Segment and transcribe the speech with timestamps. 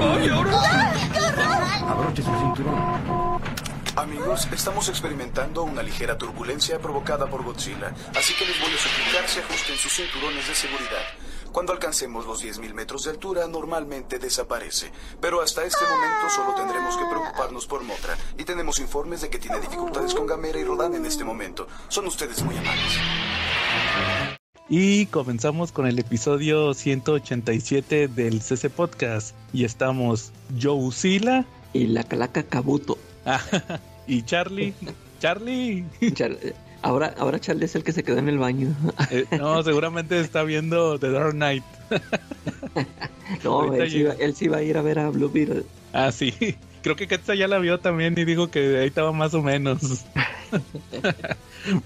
[0.00, 0.92] ¡Ay, ahora!
[1.88, 3.40] Abroche su cinturón.
[3.96, 9.28] Amigos, estamos experimentando una ligera turbulencia provocada por Godzilla, así que les voy a suplicar
[9.28, 11.02] se ajusten sus cinturones de seguridad.
[11.52, 14.90] Cuando alcancemos los 10.000 metros de altura, normalmente desaparece.
[15.20, 18.16] Pero hasta este momento solo tendremos que preocuparnos por Motra.
[18.38, 21.68] Y tenemos informes de que tiene dificultades con Gamera y Rodan en este momento.
[21.88, 22.98] Son ustedes muy amables.
[24.68, 29.34] Y comenzamos con el episodio 187 del CC Podcast.
[29.52, 32.98] Y estamos Joe Sila Y la calaca Kabuto.
[34.06, 34.74] y Charlie.
[35.20, 35.84] Charlie.
[36.14, 36.38] Char-
[36.82, 38.74] ahora, ahora Charlie es el que se quedó en el baño.
[39.10, 41.64] Eh, no, seguramente está viendo The Dark Knight.
[43.44, 44.24] No, Ahorita él sí, va, llega.
[44.24, 45.64] él sí va a ir a ver a Blue Beetle.
[45.92, 46.32] Ah, sí.
[46.82, 50.04] Creo que Ketsa ya la vio también y dijo que ahí estaba más o menos.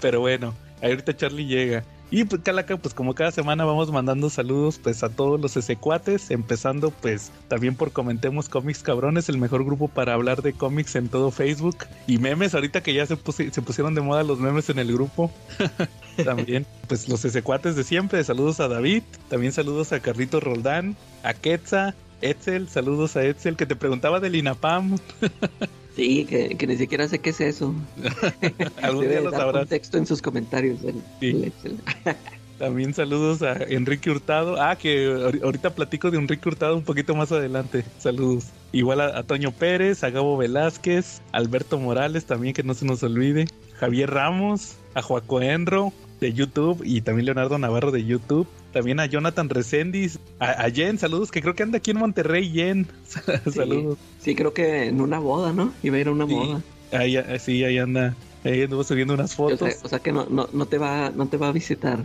[0.01, 1.83] Pero bueno, ahorita Charlie llega.
[2.09, 6.31] Y pues Calaca, pues como cada semana vamos mandando saludos pues a todos los cuates,
[6.31, 11.09] empezando pues también por Comentemos Cómics Cabrones, el mejor grupo para hablar de cómics en
[11.09, 11.79] todo Facebook.
[12.07, 14.93] Y memes, ahorita que ya se, pusi- se pusieron de moda los memes en el
[14.93, 15.31] grupo.
[16.23, 21.33] también pues los cuates de siempre, saludos a David, también saludos a Carlito Roldán, a
[21.33, 24.97] Quetza, Etzel, saludos a Etzel que te preguntaba del INAPAM.
[25.95, 27.73] Sí, que, que ni siquiera sé qué es eso.
[28.83, 29.61] Algún Debe día lo sabrás.
[29.61, 30.77] contexto en sus comentarios.
[30.83, 31.51] el- Sí.
[31.63, 31.77] el.
[32.59, 34.61] También saludos a Enrique Hurtado.
[34.61, 37.83] Ah, que ahor- ahorita platico de Enrique Hurtado un poquito más adelante.
[37.97, 38.45] Saludos.
[38.73, 43.01] Igual a, a Toño Pérez, a Gabo Velázquez, Alberto Morales también, que no se nos
[43.01, 43.47] olvide.
[43.79, 48.47] Javier Ramos, a Joaco Enro de YouTube y también Leonardo Navarro de YouTube.
[48.73, 52.49] También a Jonathan Recendis, a, a Jen, saludos, que creo que anda aquí en Monterrey,
[52.51, 52.87] Jen.
[53.53, 53.97] saludos.
[54.21, 55.73] Sí, creo que en una boda, ¿no?
[55.83, 56.33] Iba a ir a una Sí.
[56.33, 56.61] boda.
[56.91, 58.15] Ahí, ah, sí, ahí anda.
[58.43, 59.59] Ahí anduvo subiendo unas O fotos.
[59.73, 61.99] sea, o sea que no, no, no te va, no te va a visitar.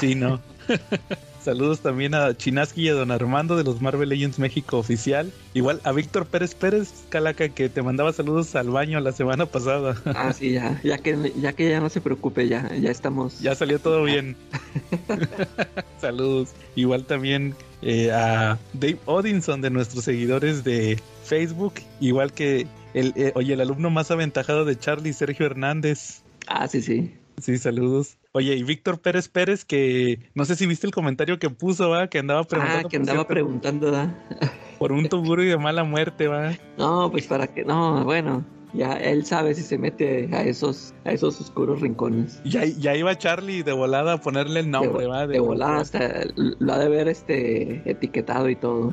[0.00, 0.40] Sí, no.
[1.42, 5.32] Saludos también a Chinaski y a Don Armando de los Marvel Legends México oficial.
[5.54, 10.00] Igual a Víctor Pérez Pérez, Calaca, que te mandaba saludos al baño la semana pasada.
[10.04, 13.40] Ah, sí, ya, ya que ya que ya no se preocupe, ya, ya estamos.
[13.40, 14.36] ya salió todo bien.
[16.00, 16.50] saludos.
[16.76, 21.74] Igual también eh, a Dave Odinson de nuestros seguidores de Facebook.
[21.98, 26.22] Igual que el, eh, oye, el alumno más aventajado de Charlie, Sergio Hernández.
[26.46, 27.12] Ah, sí, sí.
[27.40, 28.18] Sí, saludos.
[28.32, 32.08] Oye, y Víctor Pérez Pérez, que no sé si viste el comentario que puso, va,
[32.08, 34.14] que andaba preguntando Ah, que andaba cierto- preguntando, ¿da?
[34.78, 36.52] por un tuburo y de mala muerte, va.
[36.78, 38.44] No, pues para que, no, bueno,
[38.74, 42.40] ya él sabe si se mete a esos, a esos oscuros rincones.
[42.44, 45.26] Ya, ya iba Charlie de volada a ponerle el nombre, de, va.
[45.26, 48.92] de volada hasta lo ha de ver este etiquetado y todo.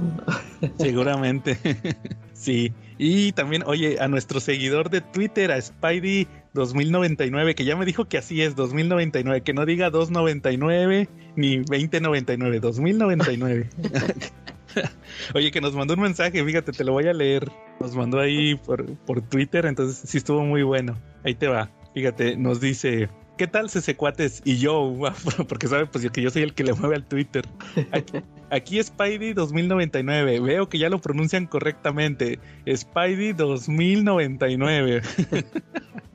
[0.78, 1.58] Seguramente.
[2.34, 2.74] sí.
[3.02, 8.04] Y también, oye, a nuestro seguidor de Twitter, a Spidey 2099, que ya me dijo
[8.10, 13.70] que así es, 2099, que no diga 299 ni 2099, 2099.
[15.34, 17.50] Oye, que nos mandó un mensaje, fíjate, te lo voy a leer.
[17.80, 20.98] Nos mandó ahí por, por Twitter, entonces sí estuvo muy bueno.
[21.24, 21.72] Ahí te va.
[21.94, 24.42] Fíjate, nos dice, ¿qué tal Cuates?
[24.44, 24.94] Y yo,
[25.48, 27.48] porque sabe pues que yo soy el que le mueve al Twitter.
[27.94, 28.18] Aquí,
[28.50, 32.38] aquí Spidey 2099, veo que ya lo pronuncian correctamente.
[32.68, 35.02] Spidey 2099.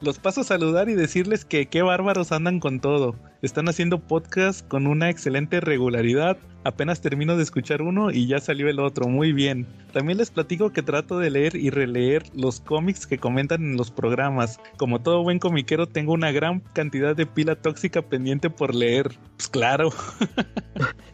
[0.00, 3.16] Los paso a saludar y decirles que qué bárbaros andan con todo.
[3.42, 6.36] Están haciendo podcast con una excelente regularidad.
[6.64, 9.08] Apenas termino de escuchar uno y ya salió el otro.
[9.08, 9.66] Muy bien.
[9.92, 13.90] También les platico que trato de leer y releer los cómics que comentan en los
[13.90, 14.60] programas.
[14.76, 19.16] Como todo buen comiquero, tengo una gran cantidad de pila tóxica pendiente por leer.
[19.36, 19.90] Pues claro.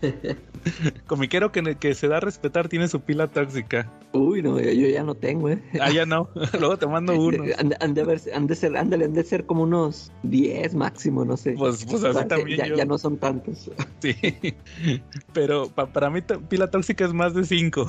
[1.07, 3.91] comiquero que, que se da a respetar tiene su pila tóxica.
[4.13, 5.63] Uy, no, yo, ya no tengo, eh.
[5.81, 6.29] Ah, ya no.
[6.59, 7.45] Luego te mando uno.
[7.59, 11.25] Han, han de haber- han de ser, de, han de ser como unos 10 máximo,
[11.25, 11.53] no sé.
[11.53, 12.77] Pues, pues así también ya, yo.
[12.77, 13.71] ya no son tantos.
[14.01, 14.15] Sí.
[15.33, 17.87] Pero pa- para mí pila tóxica es más de 5.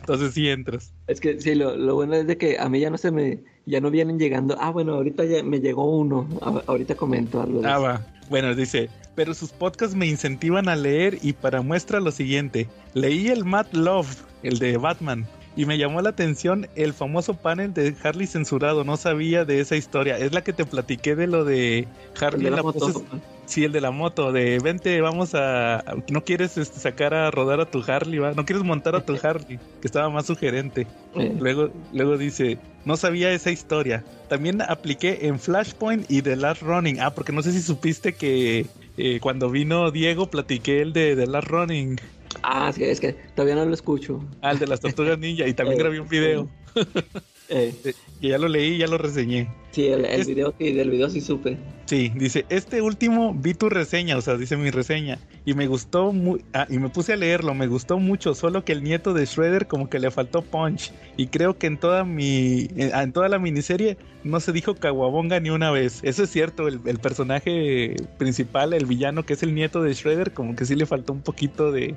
[0.00, 0.94] Entonces sí entras.
[1.06, 3.38] Es que sí, lo, lo bueno es de que a mí ya no se me,
[3.68, 4.56] ya no vienen llegando.
[4.60, 6.26] Ah, bueno, ahorita ya me llegó uno.
[6.40, 7.60] A- ahorita comento algo.
[7.60, 7.82] de Ah, eso.
[7.82, 8.00] va.
[8.30, 12.68] Bueno, dice, pero sus podcasts me incentivan a leer y para muestra lo siguiente.
[12.94, 15.26] Leí el Matt Love, el de Batman,
[15.56, 18.84] y me llamó la atención el famoso panel de Harley censurado.
[18.84, 20.18] No sabía de esa historia.
[20.18, 21.88] Es la que te platiqué de lo de
[22.20, 22.44] Harley.
[22.44, 22.78] de la la moto.
[22.80, 23.02] poses-
[23.48, 25.82] Sí, el de la moto, de vente, vamos a...
[26.10, 28.32] No quieres este, sacar a rodar a tu Harley, ¿va?
[28.32, 30.86] No quieres montar a tu Harley, que estaba más sugerente.
[31.14, 34.04] Luego, luego dice, no sabía esa historia.
[34.28, 37.00] También apliqué en Flashpoint y The Last Running.
[37.00, 38.66] Ah, porque no sé si supiste que
[38.98, 41.98] eh, cuando vino Diego platiqué el de The Last Running.
[42.42, 44.22] Ah, sí, es que todavía no lo escucho.
[44.42, 45.48] Ah, el de las tortugas ninja.
[45.48, 46.48] Y también Eh, grabé un video.
[47.50, 47.74] Eh,
[48.20, 49.48] que ya lo leí, ya lo reseñé.
[49.70, 51.56] sí, el, el Es- video, sí, del video sí supe.
[51.86, 56.12] Sí, dice, este último vi tu reseña, o sea, dice mi reseña, y me gustó
[56.12, 59.24] muy, ah, y me puse a leerlo, me gustó mucho, solo que el nieto de
[59.24, 63.30] Shredder como que le faltó punch, y creo que en toda mi, en, en toda
[63.30, 66.00] la miniserie no se dijo Kawabonga ni una vez.
[66.02, 70.32] Eso es cierto, el, el personaje principal, el villano que es el nieto de Shredder,
[70.34, 71.94] como que sí le faltó un poquito de,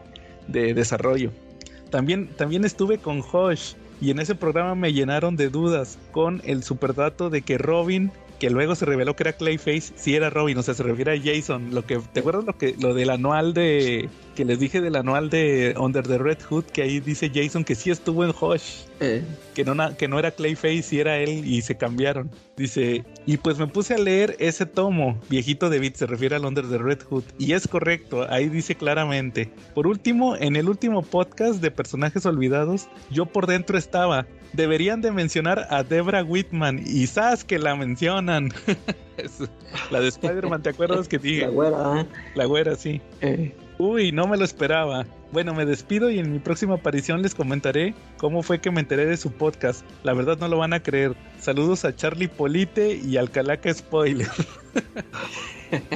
[0.48, 1.32] de desarrollo.
[1.90, 6.64] También, también estuve con Hosh y en ese programa me llenaron de dudas con el
[6.64, 10.64] superdato de que Robin, que luego se reveló que era Clayface, sí era Robin, o
[10.64, 11.76] sea, se refiere a Jason.
[11.76, 15.30] Lo que, ¿te acuerdas lo que, lo del anual de, que les dije del anual
[15.30, 18.86] de Under the Red Hood, que ahí dice Jason que sí estuvo en Hosh?
[19.00, 19.24] Eh,
[19.54, 22.32] que no, que no era Clayface y era él y se cambiaron.
[22.58, 26.46] Dice, y pues me puse a leer ese tomo, viejito de Beat, se refiere al
[26.46, 29.52] Under the Red Hood, y es correcto, ahí dice claramente.
[29.76, 34.26] Por último, en el último podcast de personajes olvidados, yo por dentro estaba.
[34.54, 38.52] Deberían de mencionar a Debra Whitman y sabes que la mencionan.
[39.92, 41.42] La de Spider-Man, ¿te acuerdas que dije?
[41.44, 43.00] la güera, La güera, sí.
[43.22, 45.06] eh, Uy, no me lo esperaba.
[45.32, 49.06] Bueno, me despido y en mi próxima aparición les comentaré cómo fue que me enteré
[49.06, 49.86] de su podcast.
[50.04, 51.16] La verdad no lo van a creer.
[51.40, 54.28] Saludos a Charlie Polite y al Calaca Spoiler.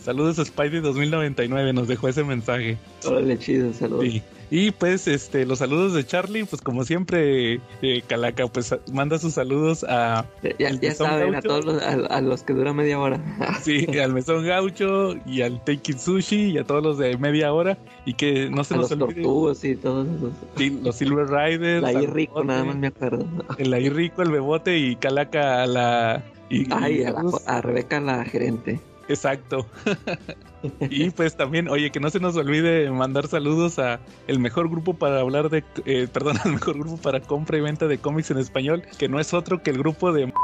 [0.00, 2.76] Saludos a Spidey 2099, nos dejó ese mensaje.
[3.04, 4.04] órale, chido, saludos.
[4.04, 4.22] Sí.
[4.54, 9.32] Y pues este los saludos de Charlie, pues como siempre, eh, Calaca, pues manda sus
[9.32, 10.26] saludos a
[10.58, 13.18] Ya, ya saben, a todos los, a, a los que dura media hora.
[13.62, 17.50] sí, al Mesón Gaucho y al Take It Sushi y a todos los de media
[17.54, 20.32] hora y que no se a nos los olvide tortugos y todos esos.
[20.58, 21.80] Sí, los Silver Riders.
[21.82, 23.26] La I rico, Bebote, nada más me acuerdo.
[23.56, 26.22] El ahí rico, el bebote y Calaca a la.
[26.50, 28.80] Y, Ay, y- a, la- a Rebeca, la gerente.
[29.08, 29.66] Exacto.
[30.80, 34.94] y pues también, oye, que no se nos olvide mandar saludos a el mejor grupo
[34.94, 38.38] para hablar de, eh, perdón, al mejor grupo para compra y venta de cómics en
[38.38, 40.32] español, que no es otro que el grupo de...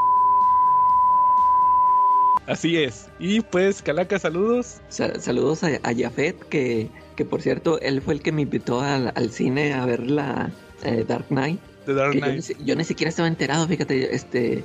[2.47, 3.09] Así es.
[3.19, 4.81] Y pues, Calaca, saludos.
[4.89, 8.81] Sa- saludos a, a Jafet, que, que por cierto, él fue el que me invitó
[8.81, 10.51] al, al cine a ver la
[10.83, 11.61] eh, Dark Knight.
[11.87, 12.45] De Dark yo, Knight.
[12.65, 14.65] yo ni siquiera estaba enterado, fíjate, este,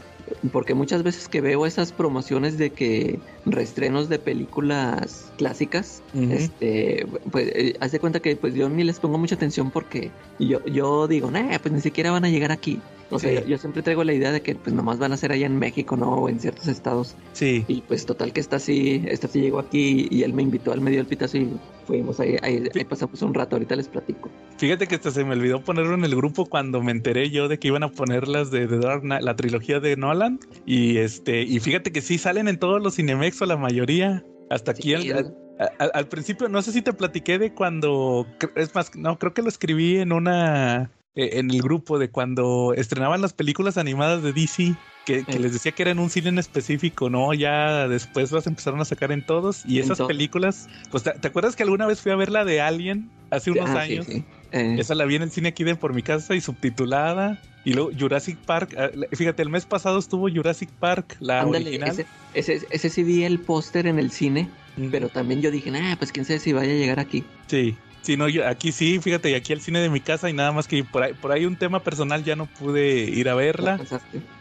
[0.52, 7.48] porque muchas veces que veo esas promociones de que reestrenos de películas clásicas, este, pues,
[7.56, 11.08] eh, haz de cuenta que pues yo ni les pongo mucha atención porque yo, yo
[11.08, 12.82] digo, nah, pues ni siquiera van a llegar aquí.
[13.10, 15.46] O sea, yo siempre traigo la idea de que pues nomás van a ser allá
[15.46, 16.16] en México, ¿no?
[16.16, 17.16] O en ciertos estados.
[17.34, 17.64] Sí.
[17.68, 20.82] Y pues total que esta sí, esta sí llegó aquí y él me invitó, él
[20.82, 21.52] me dio el pitazo y
[21.86, 24.30] fuimos ahí, ahí, ahí pasamos un rato, ahorita les platico.
[24.58, 27.60] Fíjate que hasta se me olvidó ponerlo en el grupo cuando me enteré yo de
[27.60, 30.40] que iban a poner las de The Dark Knight, la trilogía de Nolan.
[30.66, 34.24] Y este, y fíjate que sí salen en todos los Cinemex o la mayoría.
[34.50, 38.96] Hasta aquí Sí, al, al principio, no sé si te platiqué de cuando, es más,
[38.96, 43.34] no, creo que lo escribí en una, eh, en el grupo de cuando estrenaban las
[43.34, 44.76] películas animadas de DC.
[45.06, 45.40] Que, que Sí.
[45.40, 47.34] les decía que era en un cine en específico, ¿no?
[47.34, 49.66] Ya después las empezaron a sacar en todos.
[49.66, 52.62] Y esas películas, pues, ¿te, te acuerdas que alguna vez fui a ver la de
[52.62, 54.06] Alien hace unos Ah, años?
[54.06, 54.24] sí.
[54.54, 57.40] Eh, Esa la vi en el cine aquí de por mi casa y subtitulada.
[57.66, 58.76] Y luego Jurassic Park.
[58.78, 61.90] ah, Fíjate, el mes pasado estuvo Jurassic Park, la ándale, original.
[61.90, 65.70] ese, ese, ese sí vi el póster en el cine, Mm, pero también yo dije,
[65.70, 67.24] nah, pues quién sabe si vaya a llegar aquí.
[67.48, 67.76] Sí.
[68.04, 70.52] Sí, no, yo- aquí sí, fíjate, y aquí al cine de mi casa y nada
[70.52, 73.38] más que por ahí, por ahí un tema personal ya no pude ir a ¿No
[73.38, 73.80] verla.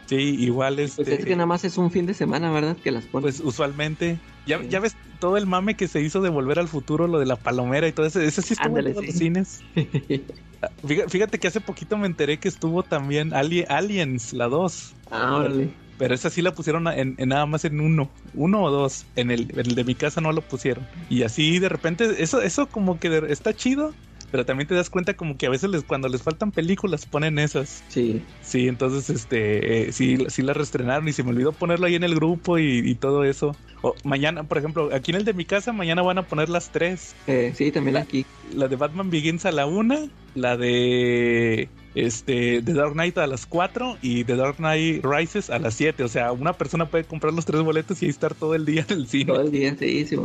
[0.05, 2.75] Sí, igual Pues este, es que nada más es un fin de semana, ¿verdad?
[2.83, 4.19] Que las pues usualmente.
[4.45, 4.67] Ya, Sí.
[4.69, 7.37] ya ves todo el mame que se hizo de volver al futuro, lo de la
[7.37, 8.19] palomera y todo eso.
[8.19, 9.11] Ese sí estuvo Ándale, en todos sí.
[9.11, 9.59] los cines.
[10.65, 14.93] Ah, Fíjate, fíjate que hace poquito me enteré que estuvo también Ali- Aliens, la 2.
[15.11, 15.69] ah, órale.
[16.03, 19.05] Pero esa sí la pusieron en, en nada más en uno, uno o dos.
[19.15, 20.85] En el, en el de mi casa no lo pusieron.
[21.09, 23.93] Y así de repente, eso, eso como que de- está chido.
[24.29, 27.39] Pero también te das cuenta como que a veces les, cuando les faltan películas ponen
[27.39, 27.83] esas.
[27.87, 28.21] Sí.
[28.41, 32.03] Sí, entonces este, eh, sí, sí la reestrenaron y se me olvidó ponerlo ahí en
[32.03, 33.55] el grupo y, y todo eso.
[33.81, 36.69] O mañana, por ejemplo, aquí en el de mi casa, mañana van a poner las
[36.71, 37.15] tres.
[37.27, 38.25] Eh, sí, también La- aquí.
[38.53, 39.99] La de Batman Begins a la una,
[40.35, 45.59] la de este The Dark Knight a las 4 y The Dark Knight Rises a
[45.59, 46.03] las 7.
[46.03, 48.85] O sea, una persona puede comprar los tres boletos y ahí estar todo el día
[48.89, 50.15] en el cine Todo el día, sí, sí,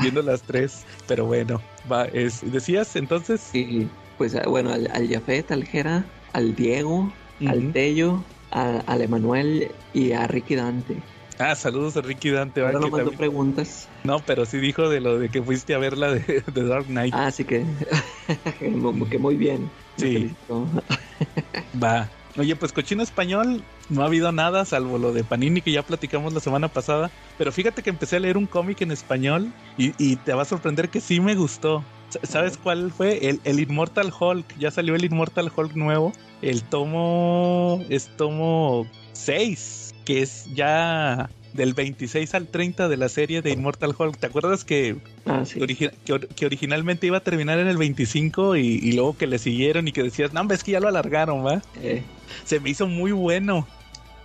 [0.00, 0.84] viendo las tres.
[1.06, 1.60] Pero bueno,
[1.90, 3.54] va, es, decías entonces.
[3.54, 3.86] Y
[4.18, 7.12] pues ah, bueno, al, al Jafet, al Jera, al Diego,
[7.46, 7.72] al.
[7.72, 10.96] Tello, a- al Emanuel y a Ricky Dante.
[11.50, 12.60] Ah, saludos a Ricky Dante.
[12.60, 13.88] Ahora no mandó también- preguntas.
[14.04, 16.86] No, pero sí dijo de lo de que fuiste a ver la de, de Dark
[16.86, 17.14] Knight.
[17.16, 17.64] Ah, sí que,
[18.58, 19.70] que muy bien.
[19.96, 20.34] Sí.
[21.82, 22.08] Va.
[22.38, 26.32] Oye, pues cochino español, no ha habido nada salvo lo de Panini que ya platicamos
[26.32, 27.10] la semana pasada.
[27.38, 30.46] Pero fíjate que empecé a leer un cómic en español y, y te va a
[30.46, 31.82] sorprender que sí me gustó.
[32.22, 33.28] ¿Sabes cuál fue?
[33.28, 34.58] El, el Immortal Hulk.
[34.58, 36.12] Ya salió el Immortal Hulk nuevo.
[36.42, 43.42] El tomo es tomo 6, que es ya del 26 al 30 de la serie
[43.42, 44.18] de Immortal Hulk.
[44.18, 45.60] ¿Te acuerdas que, Ah, sí.
[45.60, 49.16] que, origi- que or- que originalmente iba a terminar en el 25 y, y luego
[49.16, 51.62] que le siguieron y que decías, no, hombre, es que ya lo alargaron, ¿va?
[51.80, 52.02] Eh,
[52.44, 53.68] Se me hizo muy bueno.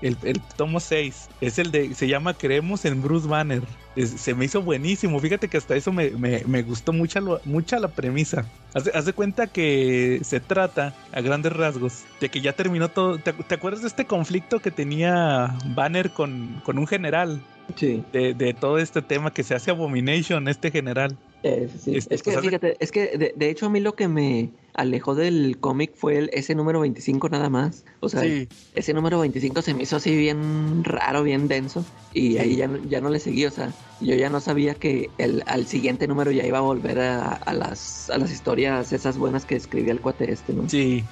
[0.02, 3.64] El, el tomo 6 es el de, se llama Creemos en Bruce Banner.
[3.96, 5.20] Se me hizo buenísimo.
[5.20, 8.46] Fíjate que hasta eso me, me- me gustó mucha, mucha la premisa.
[8.74, 13.18] Haz, haz de cuenta que se trata, a grandes rasgos, de que ya terminó todo.
[13.20, 17.42] ¿Te, te acuerdas de este conflicto que tenía Banner con, con un general?
[17.76, 18.04] Sí.
[18.14, 21.18] De, de todo este tema que se hace Abomination, este general.
[21.44, 21.96] Eh, sí.
[21.96, 24.50] Este, es que pues, fíjate, es que de, de hecho a mí lo que me
[24.74, 27.86] alejó del cómic fue el, ese número 25 nada más.
[28.00, 28.24] O sea,
[28.74, 31.86] ese número 25 se me hizo así bien raro, bien denso.
[32.14, 33.46] Y ahí ya, no- ya no le seguí.
[33.46, 37.00] O sea, yo ya no sabía que el, al siguiente número ya iba a volver
[37.00, 40.68] a, a las, a las historias esas buenas que escribía el cuate este, ¿no?
[40.68, 41.04] Sí,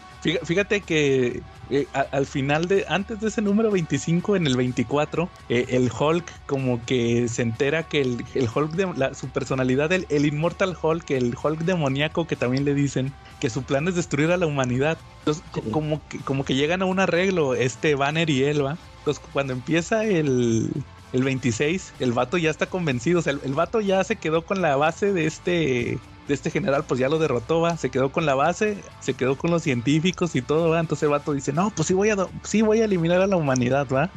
[0.43, 5.29] fíjate que eh, a- al final de, antes de ese número 25, en el 24,
[5.49, 9.91] eh, el Hulk como que se entera que el, el Hulk, de, la- su personalidad,
[9.91, 13.95] el, el Immortal Hulk, el Hulk demoníaco que también le dicen, que su plan es
[13.95, 14.97] destruir a la humanidad.
[15.19, 15.61] Entonces, Sí.
[15.71, 18.77] como, que, como que llegan a un arreglo, este Banner y él, ¿va?
[18.99, 20.69] Entonces, cuando empieza el,
[21.11, 24.45] el 26, el vato ya está convencido, o sea, el, el vato ya se quedó
[24.45, 28.11] con la base de este de este general, pues ya lo derrotó, va, se quedó
[28.11, 31.51] con la base, se quedó con los científicos y todo, va, entonces el vato dice,
[31.53, 34.09] no, pues sí voy a, sí voy a eliminar a la humanidad, va,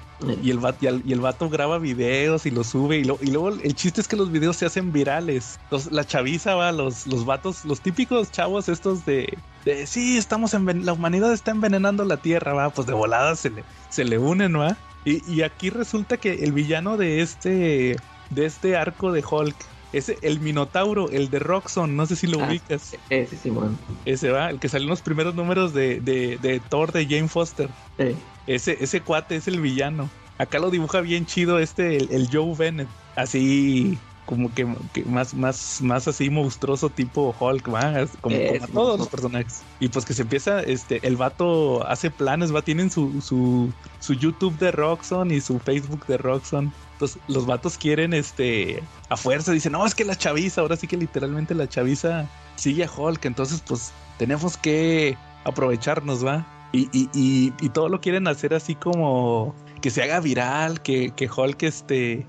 [0.42, 3.18] y el vato, y el, y el vato graba videos y los sube, y, lo-
[3.20, 6.72] y luego el chiste es que los videos se hacen virales, los, la chaviza, va,
[6.72, 11.50] los, los vatos, los típicos chavos estos de, de sí, estamos en, la humanidad está
[11.50, 15.42] envenenando la tierra, va, pues de volada se le, se le unen, va, y, y
[15.42, 17.96] aquí resulta que el villano de este,
[18.30, 19.56] de este arco de Hulk,
[19.92, 22.48] es el Minotauro, el de Roxxon, no sé si lo Ah.
[22.48, 22.96] ubicas.
[23.10, 23.78] ese Simón.
[24.04, 27.28] Ese va, el que salió en los primeros números de, de, de Thor de Jane
[27.28, 27.68] Foster.
[27.98, 28.14] Eh,
[28.46, 30.08] Ese, ese cuate es el villano.
[30.38, 32.88] Acá lo dibuja bien chido este, el, el Joe Bennett.
[33.16, 38.48] Así como que, que más, más, más así monstruoso tipo Hulk, va, Es como, Eh,
[38.48, 39.62] como a sí, todos los personajes.
[39.80, 44.14] Y pues que se empieza, este, el vato hace planes, va, tienen su, su, su
[44.14, 46.72] YouTube de Roxxon y su Facebook de Roxxon.
[46.92, 50.86] Entonces los vatos quieren, este, a fuerza, dicen, no, es que la chaviza, ahora sí
[50.86, 56.46] que literalmente la chaviza sigue a Hulk, entonces pues tenemos que aprovecharnos, va.
[56.72, 61.10] Y, y, y, y todo lo quieren hacer así como que se haga viral, que,
[61.10, 62.26] que Hulk este...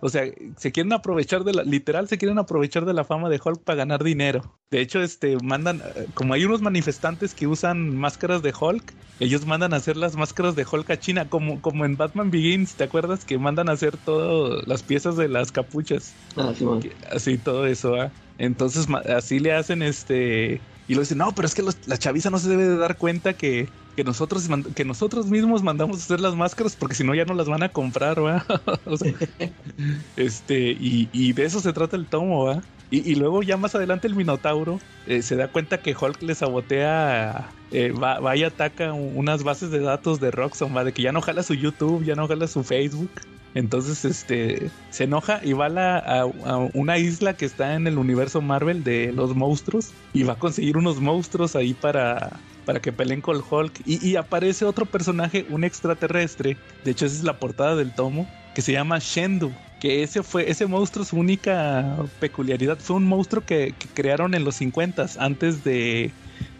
[0.00, 0.24] O sea,
[0.56, 3.76] se quieren aprovechar de la, literal se quieren aprovechar de la fama de Hulk para
[3.78, 4.60] ganar dinero.
[4.70, 9.46] De hecho, este mandan, eh, como hay unos manifestantes que usan máscaras de Hulk, ellos
[9.46, 12.84] mandan a hacer las máscaras de Hulk a China, como, como en Batman Begins, ¿te
[12.84, 13.24] acuerdas?
[13.24, 17.94] Que mandan a hacer todas las piezas de las capuchas ah, que- así todo eso,
[17.94, 18.14] ¿ah?
[18.38, 22.30] Entonces así le hacen este y lo dicen, no, pero es que los- la chaviza
[22.30, 26.34] no se debe de dar cuenta que, que nosotros que nosotros mismos mandamos hacer las
[26.34, 28.44] máscaras porque si no ya no las van a comprar, ¿va?
[30.16, 32.60] Este, y, y de eso se trata el tomo, ¿va?
[32.90, 36.34] Y, y luego ya más adelante el Minotauro eh, se da cuenta que Hulk le
[36.34, 40.84] sabotea, eh, va, va y ataca unas bases de datos de Roxxon, ¿va?
[40.84, 43.10] De que ya no jala su YouTube, ya no jala su Facebook.
[43.54, 47.86] Entonces, este, se enoja y va a, la- a- a una isla que está en
[47.86, 52.80] el universo Marvel de los monstruos y va a conseguir unos monstruos ahí para, para
[52.80, 53.82] que peleen con Hulk.
[53.86, 56.56] Y, y aparece otro personaje, un extraterrestre.
[56.84, 59.52] De hecho, esa es la portada del tomo, que se llama Shendu.
[59.80, 64.44] Que ese fue, ese monstruo, su única peculiaridad fue un monstruo que, que crearon en
[64.44, 66.10] los 50 antes de,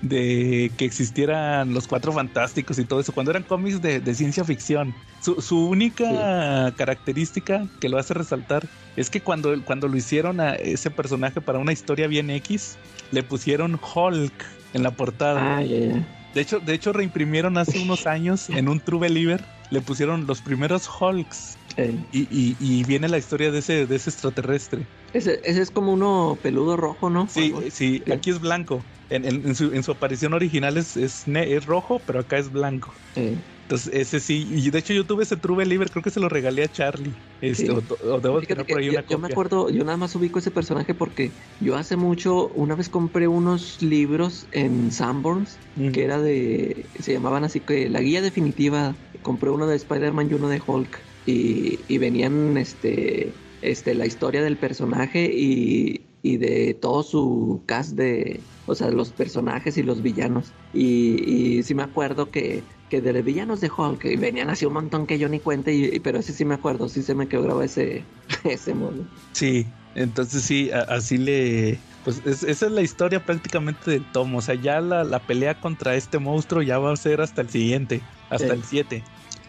[0.03, 4.45] de que existieran los cuatro fantásticos y todo eso, cuando eran cómics de, de ciencia
[4.45, 4.95] ficción.
[5.23, 10.55] Su, su única característica que lo hace resaltar es que cuando, cuando lo hicieron a
[10.55, 12.77] ese personaje para una historia bien X,
[13.11, 14.45] le pusieron Hulk
[14.75, 15.57] en la portada.
[15.57, 16.09] Ah, ya, ya.
[16.35, 20.43] De hecho, de hecho reimprimieron hace unos años en un True Believer, le pusieron los
[20.43, 24.87] primeros Hulks Eh, y, y- y viene la historia de ese, de ese extraterrestre.
[25.13, 27.27] ese, ese es como uno peludo rojo, ¿no?
[27.29, 28.85] Sí, sí, aquí es blanco.
[29.11, 31.27] En, en- en su, en su aparición original es, es,
[31.67, 32.95] rojo, pero acá es blanco.
[33.17, 34.47] eh, Entonces, ese sí.
[34.51, 37.25] Y de hecho, yo tuve ese True Believer, creo que se lo regalé a Charlie.
[37.41, 37.73] Este, Sí.
[37.73, 39.29] o, o debo tener por ahí yo, una yo me copia.
[39.29, 43.81] acuerdo, yo nada más ubico ese personaje porque yo hace mucho, una vez compré unos
[43.83, 45.91] libros en Sanborns Mm.
[45.93, 50.35] que era de, se llamaban así que la guía definitiva, compré uno de Spider-Man y
[50.35, 56.75] uno de Hulk y, y venían este, este, la historia del personaje y, y de
[56.75, 60.55] todo su cast de, o sea, los personajes y los villanos.
[60.73, 64.67] Y, y sí me acuerdo que, que de los villanos de Hulk y venían así
[64.67, 67.27] un montón que yo ni cuenta, y, pero ese sí me acuerdo, sí se me
[67.27, 68.05] quedó grabado ese,
[68.45, 69.05] ese mono.
[69.33, 71.79] Sí, entonces sí, a- así le.
[72.05, 74.39] pues esa es la historia prácticamente del tomo.
[74.39, 77.51] O sea, ya la, la, pelea contra este monstruo ya va a ser hasta el
[77.51, 79.03] siguiente, hasta el 7.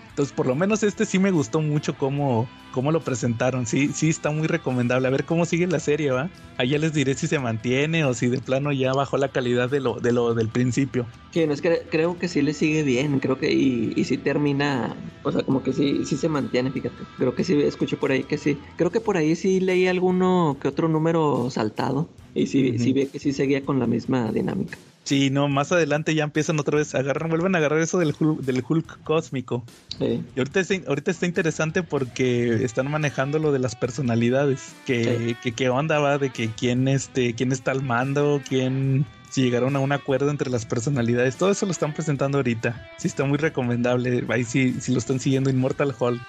[0.10, 3.66] Entonces, por lo menos este sí me gustó mucho cómo, cómo lo presentaron.
[3.66, 5.08] Sí, sí está muy recomendable.
[5.08, 6.30] A ver cómo sigue la serie, ¿va?
[6.58, 9.70] Ahí ya les diré si se mantiene o si de plano ya bajó la calidad
[9.70, 11.08] de lo, de lo del principio.
[11.32, 14.18] Sí, no, es que creo que sí le sigue bien, creo que y, y sí
[14.18, 17.06] termina, o sea, como que sí, sí se mantiene, fíjate.
[17.18, 18.60] Creo que sí escuché por ahí que sí.
[18.76, 22.10] Creo que por ahí sí leí alguno que otro número saltado.
[22.36, 24.78] Y sí, sí vi que sí seguía con la misma dinámica.
[25.06, 28.42] Sí, no, más adelante ya empiezan otra vez, agarran, vuelven a agarrar eso del Hulk,
[28.42, 29.64] del Hulk cósmico.
[30.00, 30.24] Sí.
[30.36, 34.74] Y ahorita, ahorita está interesante porque están manejando lo de las personalidades.
[34.86, 39.44] Que, que qué onda va de que quién este, quién está al mando, quién si
[39.44, 41.36] llegaron a un acuerdo entre las personalidades.
[41.36, 42.90] Todo eso lo están presentando ahorita.
[42.98, 44.24] Sí, está muy recomendable.
[44.30, 46.22] Ahí sí, si lo están siguiendo Immortal Hulk.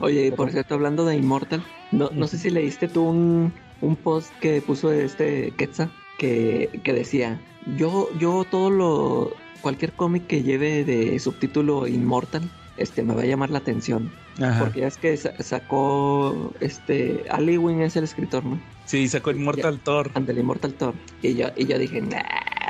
[0.00, 4.32] oye, por cierto, hablando de Immortal, no, no sé si leíste tú un, un post
[4.40, 7.40] que puso este Quetzal que, que decía
[7.76, 13.26] yo, yo todo lo, cualquier cómic que lleve de subtítulo Immortal, este, me va a
[13.26, 14.12] llamar la atención.
[14.60, 18.60] Porque ya es que sacó, este, Ali Wing es el escritor, ¿no?
[18.84, 20.10] Sí, sacó Immortal Thor.
[20.14, 20.94] Ante el Immortal Thor.
[21.22, 22.02] Y yo, y yo dije,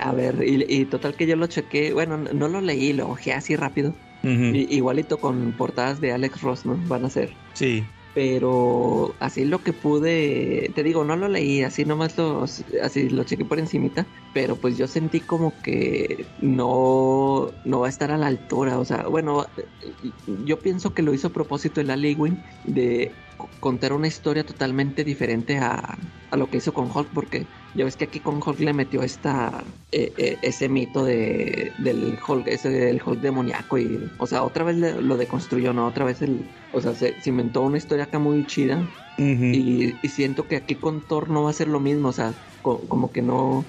[0.00, 3.56] a ver, y, total que yo lo chequé, bueno, no lo leí, lo ojé así
[3.56, 3.94] rápido.
[4.22, 6.78] igualito con portadas de Alex Ross, ¿no?
[6.88, 7.32] Van a ser.
[7.52, 7.84] Sí
[8.16, 13.24] pero así lo que pude, te digo, no lo leí, así nomás lo, así lo
[13.24, 18.16] chequé por encimita, pero pues yo sentí como que no, no va a estar a
[18.16, 19.44] la altura, o sea, bueno,
[20.46, 22.16] yo pienso que lo hizo a propósito el Ali
[22.64, 23.12] de
[23.60, 25.96] contar una historia totalmente diferente a,
[26.30, 29.02] a, lo que hizo con Hulk, porque ya ves que aquí con Hulk le metió
[29.02, 29.62] esta
[29.92, 34.64] eh, eh, ese mito de del Hulk, ese del Hulk demoníaco y, o sea, otra
[34.64, 35.86] vez lo deconstruyó, ¿no?
[35.86, 38.86] Otra vez el, o sea, se, inventó una historia acá muy chida
[39.18, 43.12] y, siento que aquí con Thor no va a ser lo mismo, o sea, como
[43.12, 43.64] que no,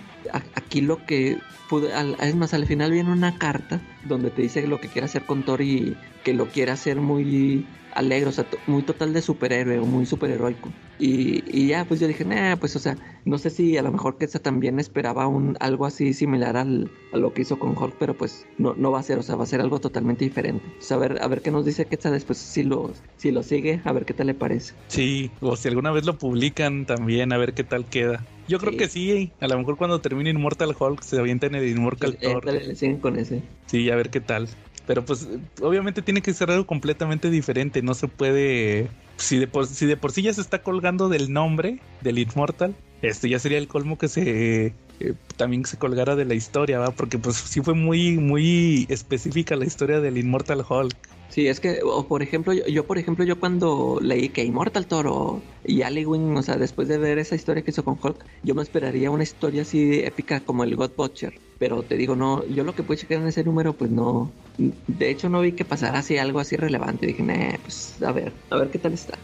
[0.56, 1.38] aquí lo que
[1.70, 1.90] pude,
[2.22, 5.44] es más, al final viene una carta donde te dice lo que quiere hacer con
[5.44, 7.66] Thor y que lo quiere hacer muy
[7.98, 10.72] alegre, o sea, muy total de superhéroe o muy superheroico.
[11.00, 13.92] Y, y ya, pues yo dije, nah, pues, o sea, no sé si a lo
[13.92, 17.96] mejor Quetzal también esperaba un, algo así similar al, a lo que hizo con Hulk,
[18.00, 20.64] pero pues no, no va a ser, o sea, va a ser algo totalmente diferente.
[20.90, 23.92] A ver, a ver qué nos dice Quetzal después, si lo, si lo sigue, a
[23.92, 24.74] ver qué tal le parece.
[24.88, 28.26] Sí, o si alguna vez lo publican también, a ver qué tal queda.
[28.48, 32.16] Yo creo que sí, a lo mejor cuando termine Immortal Hulk se avienten el Immortal
[32.16, 32.46] Thor.
[32.46, 33.44] Le siguen con ese.
[33.66, 34.48] Sí, a ver qué tal.
[34.88, 35.28] Pero pues
[35.62, 37.82] obviamente tiene que ser algo completamente diferente.
[37.84, 38.90] No se puede...
[39.18, 42.76] Si de, por, si de por sí ya se está colgando del nombre del Immortal,
[43.02, 44.74] este ya sería el colmo que se...
[45.00, 46.92] Eh, también se colgara de la historia, ¿va?
[46.92, 50.96] Porque pues sí fue muy, muy específica la historia del Immortal Hulk.
[51.30, 55.42] Sí, es que, o por ejemplo, yo, por ejemplo, yo cuando leí que Immortal Toro
[55.66, 58.62] y Ali o sea, después de ver esa historia que hizo con Hulk, yo me
[58.62, 61.34] esperaría una historia así épica como el God Butcher.
[61.60, 64.32] Pero te digo, no, yo lo que pude checar en ese número, pues no.
[64.58, 67.08] De hecho, no vi que pasara así algo así relevante.
[67.08, 69.18] Dije, nah, pues a ver, a ver qué tal está.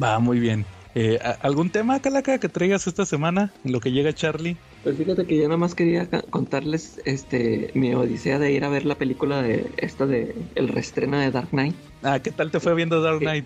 [0.00, 0.64] Va, muy bien.
[0.94, 4.56] Eh, ¿Algún tema, Calaca, que traigas esta semana en lo que llega Charlie?
[4.88, 8.86] Pues fíjate que yo nada más quería contarles este mi odisea de ir a ver
[8.86, 11.74] la película de esta de el reestreno de Dark Knight.
[12.02, 13.44] Ah, ¿qué tal te fue viendo Dark Knight?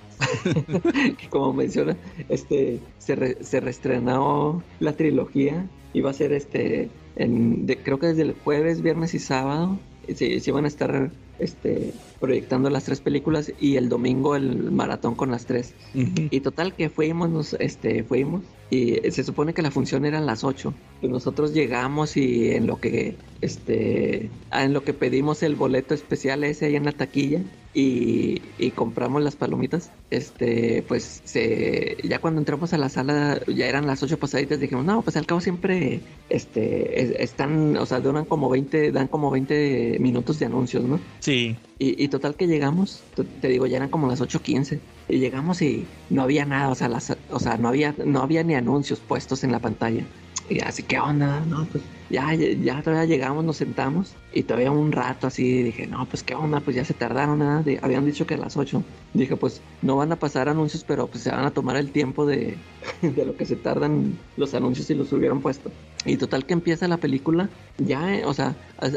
[1.30, 1.96] como menciona,
[2.28, 8.34] este se, se reestrenó la trilogía, iba a ser este en, creo que desde el
[8.34, 9.80] jueves, viernes y sábado
[10.14, 15.16] se, se iban a estar este, proyectando las tres películas y el domingo el maratón
[15.16, 15.74] con las tres.
[15.92, 20.22] Y total que fuimos, nos, este, fuimos y se supone que la función era a
[20.22, 20.72] las 8.
[21.02, 26.44] Y nosotros llegamos y en lo que este en lo que pedimos el boleto especial
[26.44, 27.40] ese ahí en la taquilla
[27.74, 28.40] y,
[28.74, 34.02] compramos las palomitas, este pues se ya cuando entramos a la sala ya eran las
[34.02, 38.92] 8 pasaditas, dijimos, "No, pues al cabo siempre este están, o sea, duran como 20
[38.92, 41.56] dan como 20 minutos de anuncios, ¿no?" Sí.
[41.78, 43.02] Y, total que llegamos,
[43.40, 44.78] te digo, ya eran como las 8:15
[45.12, 48.42] y llegamos y no había nada, o sea, las, o sea, no había, no había
[48.42, 50.04] ni anuncios puestos en la pantalla.
[50.48, 51.40] Y así, ¿qué onda?
[51.46, 56.06] No, pues ya, ya todavía llegamos, nos sentamos y todavía un rato así dije, no,
[56.06, 58.82] pues qué onda, pues ya se tardaron, nada, habían dicho que a las 8.
[59.12, 62.24] Dije, pues no van a pasar anuncios, pero pues se van a tomar el tiempo
[62.24, 62.56] de,
[63.02, 65.70] de lo que se tardan los anuncios y los hubieran puesto.
[66.04, 68.56] Y total que empieza la película, ya, eh, o sea,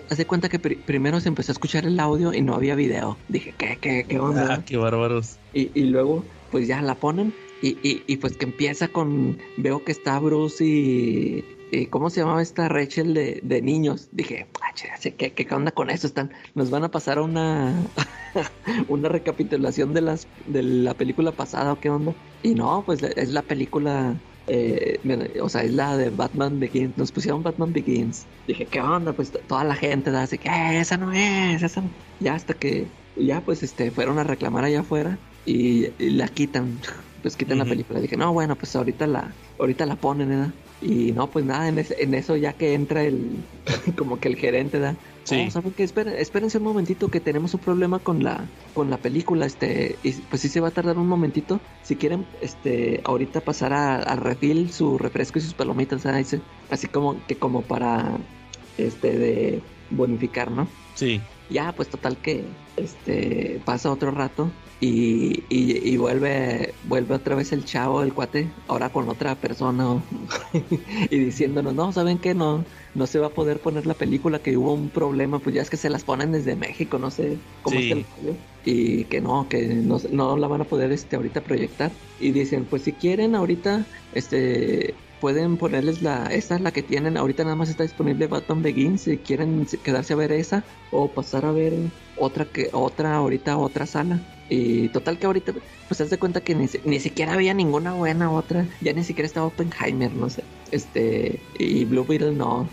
[0.09, 3.17] hace cuenta que primero se empezó a escuchar el audio y no había video.
[3.27, 4.55] Dije, ¿qué, qué, qué onda?
[4.55, 5.37] Ah, qué bárbaros.
[5.53, 9.83] Y, y luego, pues ya la ponen y, y, y, pues que empieza con, veo
[9.83, 11.43] que está Bruce y,
[11.89, 14.09] ¿cómo se llamaba esta Rachel de, de niños?
[14.11, 14.71] Dije, ah,
[15.17, 16.05] ¿qué, ¿qué, onda con eso?
[16.05, 17.73] Están, nos van a pasar una,
[18.87, 22.13] una recapitulación de las de la película pasada o qué onda.
[22.43, 24.15] Y no, pues es la película
[24.47, 24.99] eh,
[25.41, 26.97] o sea, es la de Batman Begins.
[26.97, 28.25] Nos pusieron Batman Begins.
[28.47, 29.13] Dije, ¿qué onda?
[29.13, 31.89] Pues toda la gente da así que, eh, esa no es, esa no.
[32.19, 36.79] Ya hasta que, ya pues, este, fueron a reclamar allá afuera y, la quitan.
[37.25, 37.99] Pues quitan la película.
[37.99, 40.51] Dije, no, bueno, pues ahorita la, ahorita la ponen, ¿verdad?
[40.79, 43.37] Y no, pues nada, en, en, eso ya que entra el,
[43.97, 44.95] como que el gerente, da.
[45.25, 45.49] Sí.
[45.51, 45.83] ¿saben qué?
[45.83, 50.41] espérense un momentito que tenemos un problema con la, con la película, este, y pues
[50.41, 51.59] sí se va a tardar un momentito.
[51.83, 57.17] Si quieren, este, ahorita pasar a, a refil su refresco y sus palomitas, así como
[57.27, 58.17] que como para,
[58.77, 60.67] este, de bonificar, ¿no?
[60.93, 61.19] Sí.
[61.49, 62.45] Ya, pues total que,
[62.77, 64.51] este, pasa otro rato
[64.85, 70.01] y, y, vuelve vuelve otra vez el chavo, el cuate, ahora con otra persona
[71.09, 72.35] y diciéndonos, no, ¿saben qué?
[72.35, 75.61] No, no se va a poder poner la película, que hubo un problema, pues ya
[75.61, 78.05] es que se las ponen desde México, no sé cómo está el
[78.65, 81.91] y que no, que no, no, la van a poder este ahorita proyectar.
[82.19, 87.17] Y dicen, pues si quieren ahorita, este pueden ponerles la, esta es la que tienen,
[87.17, 91.45] ahorita nada más está disponible Batman Begins, si quieren quedarse a ver esa o pasar
[91.45, 91.73] a ver
[92.17, 94.19] otra que otra ahorita otra sala.
[94.49, 95.53] Y total que ahorita,
[95.87, 98.67] pues te das cuenta que ni, ni, siquiera había ninguna buena otra.
[98.81, 100.43] Ya ni siquiera estaba Oppenheimer, no sé.
[100.71, 102.69] Este, y Blue Beetle no.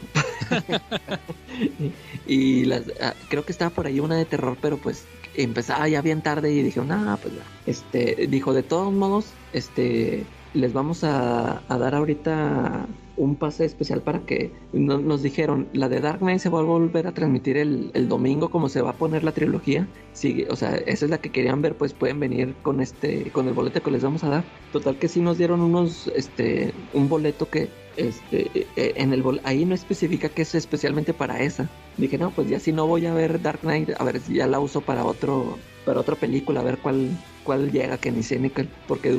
[2.27, 5.05] y, las, ah, creo que estaba por ahí una de terror, pero pues
[5.35, 7.35] empezaba ya bien tarde y dije, no, pues
[7.67, 12.87] Este, dijo, de todos modos, este, les vamos a, dar ahorita
[13.17, 17.07] un pase especial para que nos dijeron, la de Dark Knight se va a volver
[17.07, 19.87] a transmitir el, el, domingo como se va a poner la trilogía.
[20.13, 23.49] Sí, o sea, esa es la que querían ver, pues pueden venir con este con
[23.49, 24.45] el boleto que les vamos a dar.
[24.73, 29.65] Total que sí nos dieron unos este un boleto que este e, en el ahí
[29.65, 31.69] no especifica que es especialmente para esa.
[31.99, 34.47] Dije, "No, pues ya si no voy a ver Dark Knight, a ver si ya
[34.47, 37.11] la uso para otro para otra película, a ver cuál
[37.45, 38.41] cuál llega que ni sé
[38.87, 39.19] porque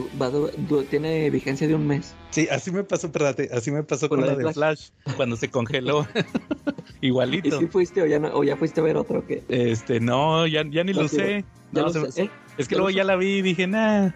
[0.89, 2.15] tiene vigencia de un mes.
[2.29, 4.89] Sí, así me pasó, perdón, así me pasó con, la de Flash?
[5.15, 6.07] cuando se congeló.
[7.01, 7.47] Igualito.
[7.47, 9.43] ¿Y si fuiste o ya, o ya fuiste a ver otro que?
[9.49, 11.37] Este, no, ya, ya ni lo sé.
[11.37, 12.29] ¿eh?
[12.57, 14.11] Es que luego ya la vi y dije, nah.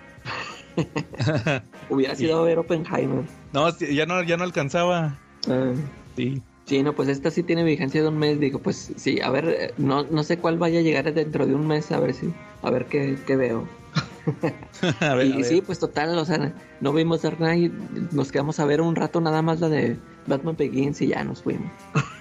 [1.90, 3.24] Hubiera sido a ver Oppenheimer.
[3.52, 5.18] No, ya no, ya no alcanzaba.
[5.50, 5.74] Ah.
[6.16, 6.42] Sí.
[6.68, 8.42] Sí, no, pues esta sí tiene vigencia de un mes.
[8.42, 11.56] Digo, pues sí, a ver, eh, no, no sé cuál vaya a llegar dentro de
[11.56, 13.68] un mes, a ver si, a ver qué, qué veo.
[15.24, 17.72] y sí, pues total, o sea, no vimos Dark Knight,
[18.12, 21.42] nos quedamos a ver un rato nada más la de Batman Begins y ya nos
[21.42, 21.72] fuimos.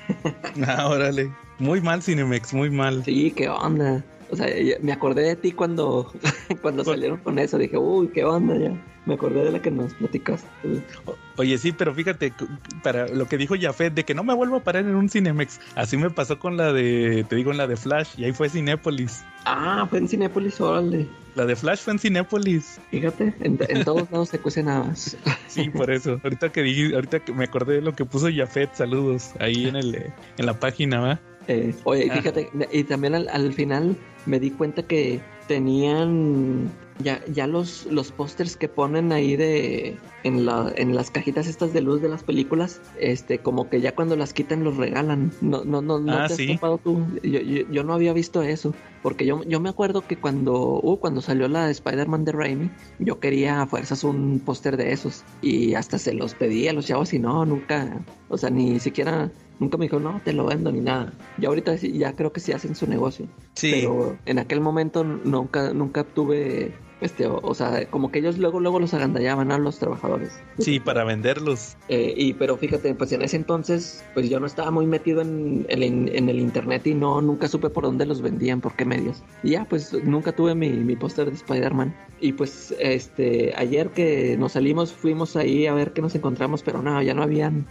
[0.66, 1.28] ah, órale.
[1.58, 3.04] Muy mal Cinemex, muy mal.
[3.04, 4.04] Sí, qué onda.
[4.30, 4.46] O sea,
[4.80, 6.12] me acordé de ti cuando,
[6.62, 7.58] cuando salieron con eso.
[7.58, 8.80] Dije, uy, qué onda ya.
[9.06, 10.48] Me acordé de la que nos platicaste.
[11.36, 12.32] Oye, sí, pero fíjate,
[12.82, 15.60] para lo que dijo Jafet, de que no me vuelvo a parar en un Cinemex.
[15.76, 18.48] Así me pasó con la de, te digo, en la de Flash, y ahí fue
[18.48, 19.24] Cinépolis.
[19.44, 21.08] Ah, fue en Cinépolis, órale.
[21.36, 22.80] La de Flash fue en Cinépolis.
[22.90, 25.16] Fíjate, en, todos lados se cuece nada más.
[25.46, 26.20] Sí, por eso.
[26.24, 29.76] Ahorita que dije, ahorita que me acordé de lo que puso Jafet, saludos, ahí en
[29.76, 31.20] el en la página, ¿va?
[31.46, 32.16] Eh, oye, ah.
[32.16, 38.12] fíjate, y también al, al final me di cuenta que tenían ya, ya los, los
[38.12, 42.22] pósters que ponen ahí de en, la, en las cajitas estas de luz de las
[42.22, 45.32] películas, este, como que ya cuando las quitan los regalan.
[45.40, 47.06] No, no, no, no ah, te has tú.
[47.22, 48.74] Yo, yo, no había visto eso.
[49.02, 52.70] Porque yo, yo me acuerdo que cuando, uh, cuando salió la de Spider-Man de Raimi,
[52.98, 55.24] yo quería a fuerzas un póster de esos.
[55.42, 59.30] Y hasta se los pedí a los chavos y no, nunca, o sea, ni siquiera
[59.58, 61.14] Nunca me dijo, no, te lo vendo ni nada.
[61.38, 63.26] Y ahorita ya creo que sí hacen su negocio.
[63.54, 63.70] Sí.
[63.72, 68.80] Pero en aquel momento nunca, nunca tuve este, o, sea, como que ellos luego, luego
[68.80, 70.32] los agandallaban a los trabajadores.
[70.58, 71.76] Sí, para venderlos.
[71.88, 75.66] Eh, y pero fíjate, pues en ese entonces, pues yo no estaba muy metido en,
[75.68, 79.22] en, el internet y no, nunca supe por dónde los vendían, por qué medios.
[79.42, 81.94] Y ya, pues nunca tuve mi, mi póster de Spider-Man.
[82.18, 86.80] Y pues, este, ayer que nos salimos, fuimos ahí a ver qué nos encontramos, pero
[86.80, 87.66] no, ya no habían.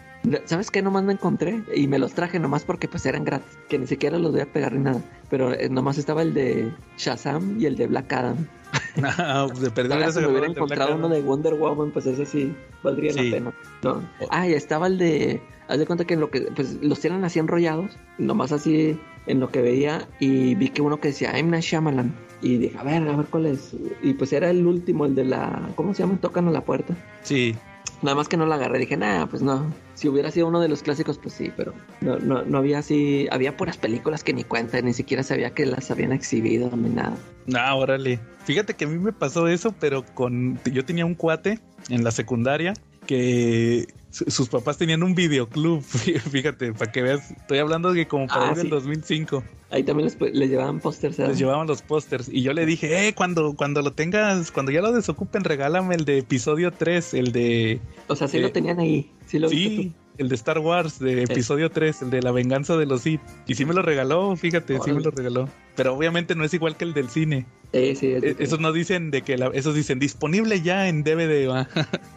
[0.45, 0.83] ¿Sabes qué?
[0.83, 4.17] Nomás me encontré y me los traje nomás porque pues eran gratis, que ni siquiera
[4.19, 5.01] los voy a pegar ni nada.
[5.29, 8.47] Pero eh, nomás estaba el de Shazam y el de Black Adam.
[9.17, 13.13] No, de perder si me hubiera encontrado uno de Wonder Woman, pues ese sí valdría
[13.13, 13.53] la pena.
[13.83, 14.03] ¿no?
[14.29, 15.41] Ah, y estaba el de.
[15.67, 16.41] Haz de cuenta que en lo que.
[16.55, 20.99] Pues los tienen así enrollados, nomás así en lo que veía, y vi que uno
[20.99, 22.13] que decía I'm Shyamalan.
[22.41, 23.75] Y dije, a ver, a ver cuál es.
[24.03, 25.69] Y pues era el último, el de la.
[25.75, 26.17] ¿Cómo se llama?
[26.21, 26.95] Tocan a la puerta.
[27.23, 27.55] Sí.
[28.01, 28.79] Nada más que no la agarré.
[28.79, 29.73] Dije, nada, pues no.
[29.93, 33.27] Si hubiera sido uno de los clásicos, pues sí, pero no, no, no había así.
[33.31, 37.17] Había puras películas que ni cuenta, ni siquiera sabía que las habían exhibido ni nada.
[37.47, 38.19] No, órale.
[38.43, 40.59] Fíjate que a mí me pasó eso, pero con.
[40.65, 42.73] Yo tenía un cuate en la secundaria
[43.05, 43.87] que
[44.27, 45.81] sus papás tenían un videoclub,
[46.31, 48.69] fíjate, para que veas, estoy hablando de que como para Ah, del sí.
[48.69, 51.17] 2005, Ahí también les, les llevaban pósters.
[51.17, 51.31] ¿verdad?
[51.31, 54.81] les llevaban los pósters y yo le dije, eh, cuando, cuando lo tengas, cuando ya
[54.81, 58.79] lo desocupen, regálame el de episodio 3, el de, O sea, sí Eh, lo tenían
[58.79, 59.11] ahí.
[59.25, 62.85] Sí lo sí, el de Star Wars, de episodio 3, el de la venganza de
[62.85, 63.19] los Sith.
[63.47, 65.49] Y sí me lo regaló, fíjate, sí me lo regaló.
[65.75, 67.45] Pero obviamente no es igual que el del cine.
[67.71, 67.77] tú.
[67.79, 68.43] Sí, es Eh, diferente.
[68.43, 71.67] Esos no dicen de que la, esos dicen disponible ya en DVD, va.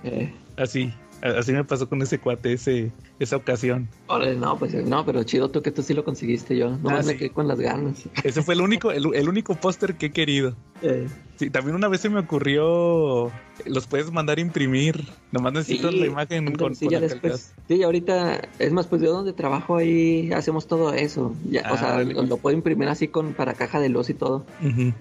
[0.05, 3.89] Eh, Así, así me pasó con ese cuate, ese, esa ocasión.
[4.07, 6.71] órale, no, pues no, pero chido tú que tú sí lo conseguiste yo.
[6.79, 7.17] No Ah, me sí.
[7.19, 8.05] quedé con las ganas.
[8.25, 10.55] Ese fue el único, el, el único póster que he querido.
[10.83, 13.31] Eh, Sí, también una vez se me ocurrió,
[13.67, 17.07] los puedes mandar a imprimir, nomás necesitas sí, la imagen con, sí, con ya la
[17.09, 17.33] después.
[17.55, 17.65] calidad.
[17.69, 21.35] Sí, ahorita, es más, pues yo donde trabajo ahí hacemos todo eso.
[21.51, 24.15] Ya, o Ah, sea, lo, lo puedo imprimir así con para caja de luz y
[24.15, 24.47] todo.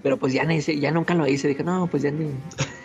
[0.02, 1.48] Pero pues ya, ni, ya nunca lo hice.
[1.48, 2.30] Dije, no, pues ya ni,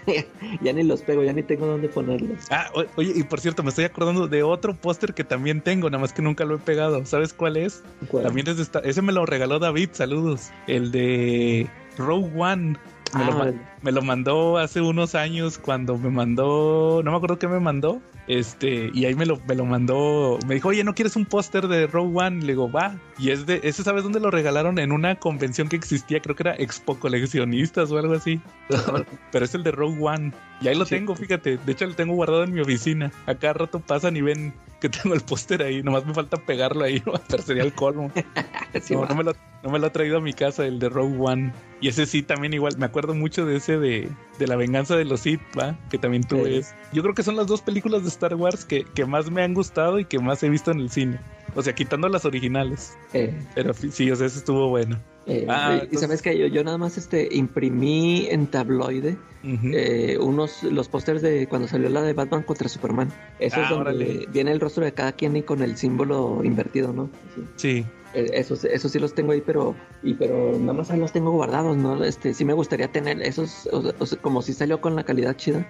[0.62, 2.40] ya ni los pego, ya ni tengo dónde ponerlos.
[2.50, 6.02] Ah, oye, y por cierto, me estoy acordando de otro póster que también tengo, nada
[6.02, 7.06] más que nunca lo he pegado.
[7.06, 7.84] ¿Sabes cuál es?
[8.10, 8.24] ¿Cuál?
[8.26, 10.52] También es de esta- ese me lo regaló David, saludos.
[10.68, 12.78] El de Rogue One.
[13.16, 17.38] Me, lo, Ah, me lo mandó hace unos años cuando me mandó, no me acuerdo
[17.38, 20.96] qué me mandó, este, y ahí me lo, me lo mandó, me dijo, oye, ¿no
[20.96, 22.42] quieres un póster de Rogue One?
[22.42, 25.76] Le digo, va, y es de, ese sabes dónde lo regalaron en una convención que
[25.76, 28.42] existía, creo que era Expo Coleccionistas o algo así,
[29.32, 30.32] pero es el de Rogue One,
[30.64, 30.96] y ahí lo Sí.
[30.96, 34.22] tengo, fíjate, de hecho lo tengo guardado en mi oficina, a cada rato pasan y
[34.22, 38.12] ven que tengo el póster ahí, nomás me falta pegarlo ahí, pero sería el colmo.
[38.82, 41.16] Sí, No, me, lo, no me lo ha traído a mi casa, el de Rogue
[41.20, 41.54] One.
[41.80, 45.06] Y ese sí, también igual, me acuerdo mucho de ese de, de La venganza de
[45.06, 45.76] los Sith, ¿va?
[45.92, 46.44] Que también tú Sí.
[46.44, 46.74] ves.
[46.92, 49.54] Yo creo que son las dos películas de Star Wars que, que más me han
[49.54, 51.20] gustado y que más he visto en el cine.
[51.56, 52.96] O sea, quitando las originales.
[53.14, 54.98] Eh, Pero sí, o sea, ese estuvo bueno.
[55.26, 59.18] eh, Ah, y- y entonces- sabes que yo, yo nada más este imprimí en tabloide
[59.44, 63.10] eh, unos los pósters de cuando salió la de Batman contra Superman.
[63.40, 64.28] Eso Ah, es donde órale.
[64.32, 67.10] viene el rostro de cada quien y con el símbolo invertido, ¿no?
[67.36, 67.44] Sí.
[67.56, 67.86] Sí.
[68.14, 71.32] Eh, Esos, esos sí los tengo ahí, pero y pero nada más ahí los tengo
[71.32, 72.04] guardados, ¿no?
[72.04, 75.36] Este, sí me gustaría tener esos, o o sea, como si salió con la calidad
[75.36, 75.66] chida,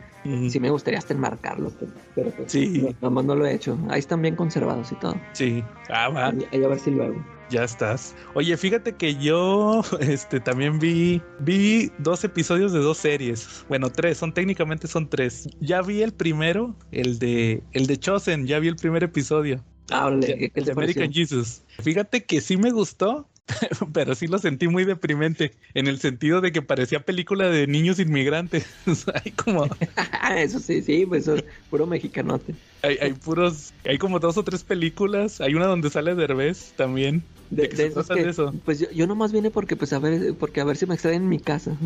[0.50, 2.80] sí me gustaría hasta enmarcarlos, pero, pero pues, Sí.
[2.82, 3.78] no, nada más no lo he hecho.
[3.90, 5.16] Ahí están bien conservados y todo.
[5.34, 5.64] Sí.
[5.90, 6.28] Ah, va.
[6.28, 7.26] Ahí, ahí a ver si lo hago.
[7.50, 8.16] Ya estás.
[8.34, 13.64] Oye, fíjate que yo este también vi vi dos episodios de dos series.
[13.70, 15.48] Bueno, tres, son técnicamente son tres.
[15.60, 19.64] Ya vi el primero, el de el de Chosen, ya vi el primer episodio.
[19.90, 21.14] Ah, órale, de, ¿qué, qué de te American pareció?
[21.14, 21.66] Jesus.
[21.80, 23.32] Fíjate que sí me gustó,
[23.94, 28.00] pero sí lo sentí muy deprimente en el sentido de que parecía película de niños
[28.00, 28.66] inmigrantes.
[29.26, 29.68] hay como
[30.38, 32.58] Eso sí, sí, pues es puro mexicanote.
[32.82, 37.30] hay, hay puros hay como dos o tres películas, hay una donde sale Derbez también.
[37.50, 38.60] De, ¿De de esos que- de eso?
[38.66, 41.24] Pues yo, yo nomás vine porque pues a ver, porque a ver si me extraen
[41.24, 41.78] en mi casa.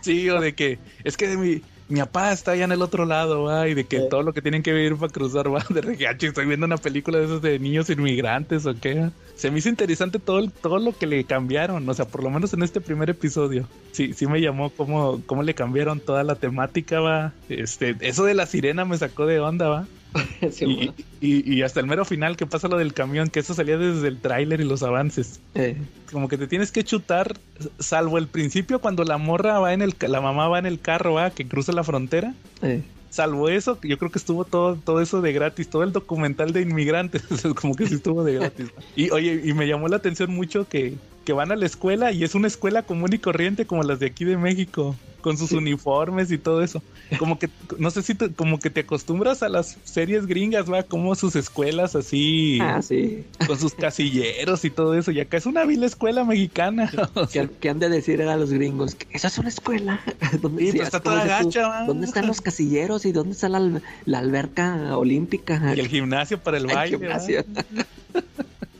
[0.00, 3.44] Sí, o de que es que mi, mi papá está allá en el otro lado,
[3.44, 4.04] va, y de que Sí.
[4.10, 7.18] todo lo que tienen que vivir para cruzar, va, de regacho, estoy viendo una película
[7.18, 9.10] de esos de niños inmigrantes o qué.
[9.34, 12.30] Se me hizo interesante todo, el- todo lo que le cambiaron, o sea, por lo
[12.30, 13.68] menos en este primer episodio.
[13.92, 17.32] Sí, sí me llamó cómo, cómo le cambiaron toda la temática, va.
[17.48, 19.86] Este, eso de la sirena me sacó de onda, va.
[20.50, 20.94] Sí, Y, bueno.
[21.20, 24.08] y- y hasta el mero final que pasa lo del camión, que eso salía desde
[24.08, 25.76] el tráiler y los avances Eh,
[26.10, 27.34] como que te tienes que chutar,
[27.78, 31.14] salvo el principio cuando la morra va en el, la mamá va en el carro,
[31.14, 32.34] va, que cruza la frontera.
[32.62, 32.82] eh.
[33.10, 36.60] Salvo eso, yo creo que estuvo todo, todo eso de gratis, todo el documental de
[36.60, 37.22] inmigrantes,
[37.58, 38.68] como que sí estuvo de gratis.
[38.96, 40.94] Y oye, y me llamó la atención mucho que,
[41.28, 44.06] que van a la escuela y es una escuela común y corriente como las de
[44.06, 45.56] aquí de México, con sus Sí.
[45.56, 46.82] uniformes y todo eso.
[47.18, 50.84] Como que, no sé si te- como que te acostumbras a las series gringas, va,
[50.84, 53.24] como sus escuelas así, Ah, sí.
[53.46, 55.10] con sus casilleros y todo eso.
[55.10, 56.90] Y acá es una vil escuela mexicana.
[57.30, 58.96] ¿Qué, qué han de decir a los gringos?
[59.10, 60.00] Esa es una escuela.
[60.40, 61.84] ¿Dónde, Sí, así está toda gacha.
[61.86, 65.74] ¿Dónde están los casilleros y dónde está la, la alberca olímpica?
[65.76, 66.96] Y el gimnasio para el Ay, baile.
[67.00, 67.44] gimnasio.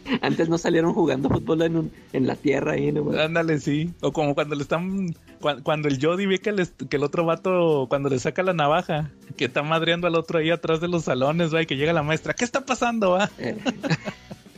[0.23, 3.11] Antes no salieron jugando fútbol en, un- en la tierra ahí, ¿no?
[3.19, 3.91] Ándale, sí.
[4.01, 5.15] O como cuando le están.
[5.41, 8.53] cua- Cuando el Jody ve que, les- que el otro vato, cuando le saca la
[8.55, 11.93] navaja, que está madreando al otro ahí atrás de los salones, va, y que llega
[11.93, 12.35] la maestra.
[12.35, 13.31] ¿Qué está pasando, va?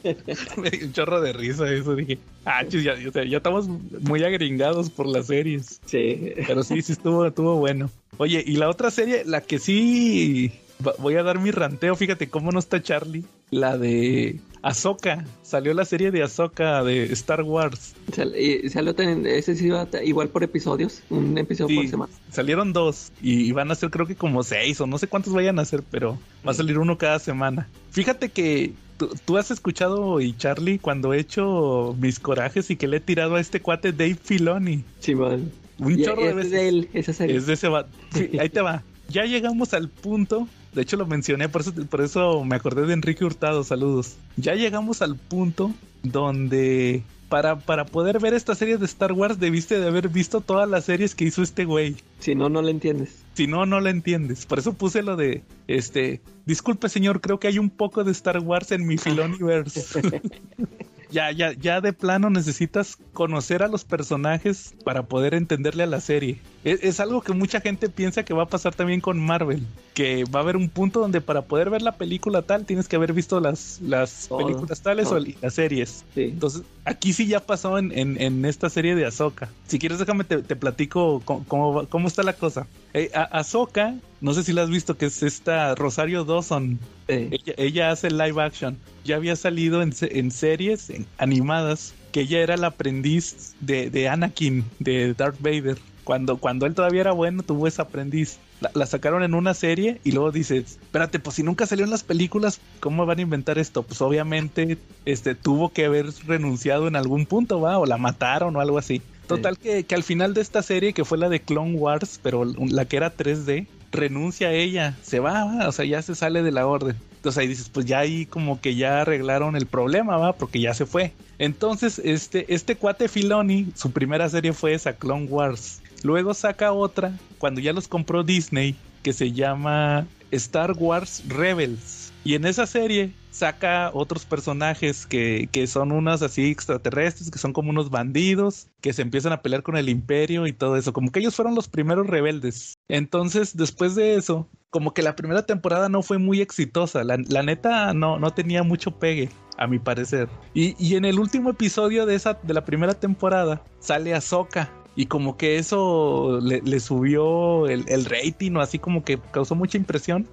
[0.02, 0.16] Eh,
[0.56, 1.94] Me dio un chorro de risa eso.
[1.94, 5.78] Dije, ah, chis, ya, sea, ya estamos muy agringados por las series.
[5.84, 6.32] sí.
[6.46, 7.90] Pero sí, sí estuvo, estuvo bueno.
[8.16, 10.50] Oye, y la otra serie, la que sí
[10.98, 13.24] voy a dar mi ranteo, fíjate cómo no está Charlie.
[13.50, 15.24] La de Ahsoka.
[15.42, 17.94] Salió la serie de Ahsoka de Star Wars.
[18.14, 22.12] Sal- y salió también, ese sí iba igual por episodios, un episodio Sí, por semana.
[22.30, 25.32] salieron dos y, y van a ser creo que como seis o no sé cuántos
[25.32, 27.68] vayan a ser, pero va a salir uno cada semana.
[27.90, 32.86] Fíjate que tú, tú has escuchado y Charlie cuando he hecho mis corajes y que
[32.86, 34.84] le he tirado a este cuate Dave Filoni.
[35.00, 35.50] Sí, man.
[35.78, 36.52] Un Y- chorro y de es veces.
[36.52, 37.36] de él, esa serie.
[37.36, 38.84] Es de ese va- sí, ahí te va.
[39.08, 42.92] Ya llegamos al punto De hecho lo mencioné, por eso, por eso me acordé de
[42.92, 44.16] Enrique Hurtado, saludos.
[44.36, 49.80] Ya llegamos al punto donde para, para poder ver esta serie de Star Wars debiste
[49.80, 51.96] de haber visto todas las series que hizo este güey.
[52.18, 53.22] Si no, no le entiendes.
[53.34, 54.44] Si no, no la entiendes.
[54.46, 58.40] Por eso puse lo de, este, disculpe señor, creo que hay un poco de Star
[58.40, 60.02] Wars en mi Filoniverse.
[61.10, 66.00] ya, ya, ya de plano necesitas conocer a los personajes para poder entenderle a la
[66.00, 66.40] serie.
[66.62, 70.40] Es, algo que mucha gente piensa que va a pasar también con Marvel, que va
[70.40, 73.40] a haber un punto donde para poder ver la película tal tienes que haber visto
[73.40, 76.04] las, las películas tales o las series.
[76.14, 79.48] Entonces, aquí sí ya pasó en, en, esta serie de Ahsoka.
[79.68, 82.66] Si quieres, déjame te, platico cómo, cómo, está la cosa.
[82.92, 86.78] Eh, Ahsoka, no sé si la has visto, que es esta Rosario Dawson.
[87.08, 88.76] Ella, hace live action.
[89.04, 94.64] Ya había salido en, en series animadas que ella era la aprendiz de, de Anakin,
[94.78, 95.78] de Darth Vader.
[96.04, 98.38] Cuando, cuando él todavía era bueno, tuvo ese aprendiz.
[98.74, 102.04] La, sacaron en una serie y luego dices, espérate, pues si nunca salió en las
[102.04, 103.82] películas, ¿cómo van a inventar esto?
[103.82, 107.78] Pues obviamente este, tuvo que haber renunciado en algún punto, ¿va?
[107.78, 109.00] O la mataron o algo así.
[109.26, 112.44] Total que, que, al final de esta serie, que fue la de Clone Wars, pero
[112.44, 115.68] la que era 3D, renuncia a ella, se va, ¿va?
[115.68, 116.96] o sea, ya se sale de la orden.
[117.16, 120.72] Entonces ahí dices, pues ya ahí como que ya arreglaron el problema, va, porque ya
[120.72, 121.12] se fue.
[121.38, 125.82] Entonces, este, este cuate Filoni, su primera serie fue esa, Clone Wars.
[126.02, 132.12] Luego saca otra, cuando ya los compró Disney, que se llama Star Wars Rebels.
[132.24, 137.52] Y en esa serie saca otros personajes que, que, son unas así extraterrestres, que son
[137.52, 140.92] como unos bandidos, que se empiezan a pelear con el imperio y todo eso.
[140.92, 142.74] Como que ellos fueron los primeros rebeldes.
[142.88, 147.04] Entonces, después de eso, como que la primera temporada no fue muy exitosa.
[147.04, 150.28] La, neta no, no tenía mucho pegue, a mi parecer.
[150.52, 155.06] Y, y, en el último episodio de, esa, de la primera temporada sale Ahsoka y
[155.06, 160.28] como que eso le, subió el, rating o así como que causó mucha impresión.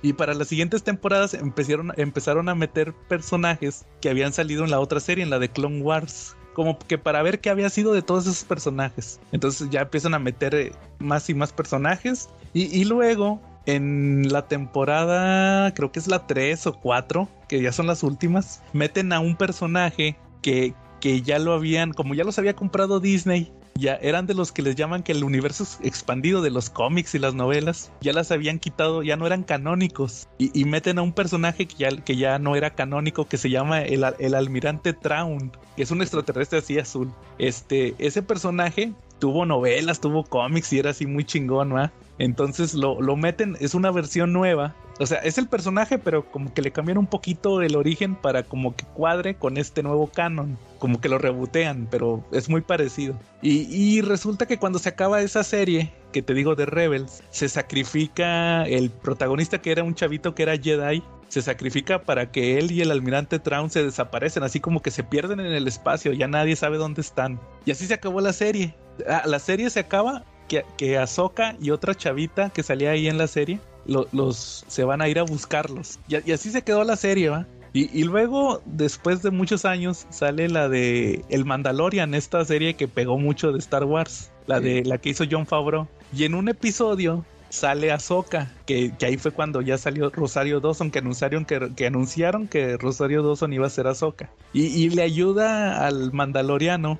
[0.00, 4.80] Y para las siguientes temporadas empezaron, empezaron a meter personajes que habían salido en la
[4.80, 6.34] otra serie, en la de Clone Wars.
[6.54, 9.20] Como que para ver qué había sido de todos esos personajes.
[9.32, 12.30] Entonces ya empiezan a meter eh, más y más personajes.
[12.54, 17.70] Y, y luego en la temporada, creo que es la 3 o 4, que ya
[17.70, 22.38] son las últimas, meten a un personaje que, que ya lo habían, como ya los
[22.38, 26.50] había comprado Disney, ya eran de los que les llaman que el universo expandido de
[26.50, 30.98] los cómics y las novelas ya las habían quitado, ya no eran canónicos y, meten
[30.98, 34.34] a un personaje que ya, que ya no era canónico que se llama el, el
[34.34, 37.12] almirante Traun, que es un extraterrestre así azul.
[37.38, 41.92] Este, ese personaje tuvo novelas, tuvo cómics y era así muy chingón, ¿va?
[42.18, 46.54] Entonces lo, lo meten, es una versión nueva o sea, es el personaje, pero como
[46.54, 50.58] que le cambian un poquito el origen para como que cuadre con este nuevo canon.
[50.78, 53.18] Como que lo rebotean, pero es muy parecido.
[53.42, 58.64] Y, resulta que cuando se acaba esa serie, que te digo de Rebels, se sacrifica
[58.64, 61.02] el protagonista que era un chavito que era Jedi.
[61.28, 65.02] Se sacrifica para que él y el almirante Traun se desaparecen, así como que se
[65.02, 67.40] pierden en el espacio, ya nadie sabe dónde están.
[67.64, 68.74] Y así se acabó la serie.
[69.08, 73.18] Ah, la serie se acaba que, que Ahsoka y otra chavita que salía ahí en
[73.18, 75.98] la serie los se van a ir a buscarlos.
[76.08, 77.46] Y, así se quedó la serie, ¿va?
[77.72, 83.18] Y, luego, después de muchos años, sale la de El Mandalorian, esta serie que pegó
[83.18, 85.86] mucho de Star Wars, la de la que hizo John Favreau.
[86.10, 90.90] Y en un episodio sale Ahsoka, que, que ahí fue cuando ya salió Rosario Dawson,
[90.90, 94.30] que anunciaron que, que anunciaron que Rosario Dawson iba a ser Ahsoka.
[94.54, 96.98] Y, y le ayuda al Mandaloriano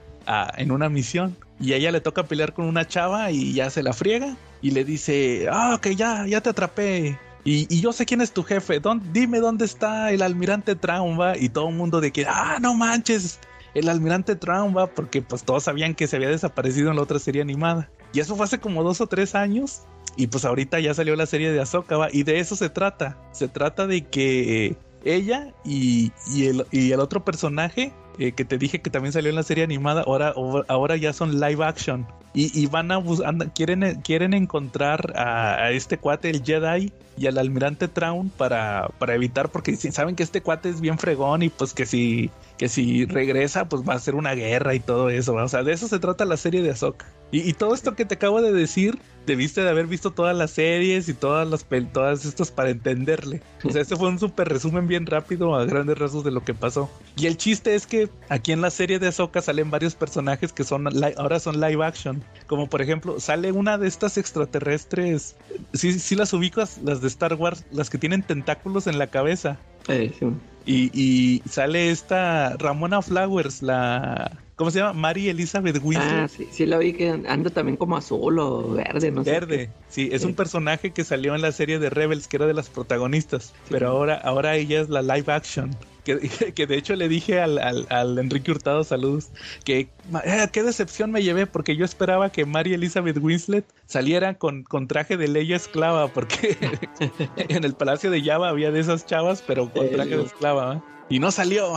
[0.56, 1.36] en una misión.
[1.60, 4.70] Y a ella le toca pelear con una chava y ya se la friega y
[4.70, 7.18] le dice, ah, ok, ya, ya te atrapé.
[7.44, 8.80] Y, yo sé quién es tu jefe,
[9.12, 11.36] dime dónde está el almirante Trauma.
[11.36, 13.38] Y todo el mundo de que, ah, no manches,
[13.74, 17.42] el almirante Trauma, porque pues todos sabían que se había desaparecido en la otra serie
[17.42, 17.88] animada.
[18.12, 19.82] Y eso fue hace como dos o tres años.
[20.16, 23.16] Y pues ahorita ya salió la serie de Ahsoka, y de eso se trata.
[23.32, 26.10] Se trata de que ella y,
[26.40, 29.64] el, y el otro personaje eh, que te dije que también salió en la serie
[29.64, 30.34] animada, ahora,
[30.68, 32.06] ahora ya son live action.
[32.38, 37.88] Y, van a buscar, quieren, quieren encontrar a, este cuate, el Jedi, y al almirante
[37.88, 41.86] Traun para, para evitar, porque saben que este cuate es bien fregón y pues que
[41.86, 45.34] si, que si regresa, pues va a ser una guerra y todo eso.
[45.34, 47.06] O sea, de eso se trata la serie de Ahsoka.
[47.32, 51.08] Y, todo esto que te acabo de decir, debiste de haber visto todas las series
[51.08, 53.42] y todas las todas estas para entenderle.
[53.64, 56.54] O sea, este fue un súper resumen bien rápido a grandes rasgos de lo que
[56.54, 56.88] pasó.
[57.16, 60.62] Y el chiste es que aquí en la serie de Ahsoka salen varios personajes que
[60.62, 62.22] son ahora son live action.
[62.46, 65.34] Como por ejemplo, sale una de estas extraterrestres.
[65.74, 69.58] Sí, sí las ubicas, las de Star Wars, las que tienen tentáculos en la cabeza.
[69.88, 70.26] Eh, sí.
[70.64, 74.94] Y, y sale esta Ramona Flowers, la ¿Cómo se llama?
[74.94, 76.08] Mary Elizabeth Winter.
[76.08, 79.30] Ah, sí, sí la vi que anda también como azul o verde, no sé.
[79.30, 82.54] Verde, sí, es un personaje que salió en la serie de Rebels, que era de
[82.54, 83.52] las protagonistas.
[83.68, 85.76] Pero ahora, ahora ella es la live action.
[86.06, 86.20] Que,
[86.54, 89.30] que de hecho le dije al, al, Enrique Hurtado, saludos,
[89.64, 89.88] que
[90.24, 94.86] eh, qué decepción me llevé, porque yo esperaba que Mary Elizabeth Winslet saliera con, con
[94.86, 96.56] traje de ley esclava, porque
[97.36, 100.80] en el Palacio de Java había de esas chavas, pero con traje de esclava.
[101.08, 101.72] Y no salió.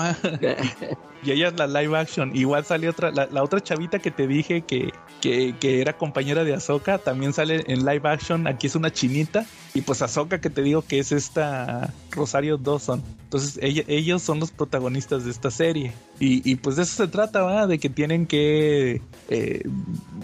[1.23, 2.35] y ella es la live action.
[2.35, 6.99] Igual salió otra, la, otra chavita que te dije que, que, era compañera de Ahsoka,
[6.99, 8.47] también sale en live action.
[8.47, 9.45] Aquí es una chinita.
[9.73, 13.03] Y pues Ahsoka que te digo que es esta Rosario Dawson.
[13.29, 15.93] Entonces ellos son los protagonistas de esta serie.
[16.19, 17.67] Y, pues de eso se trata, ¿va?
[17.67, 19.03] De que tienen que...
[19.29, 19.61] Eh,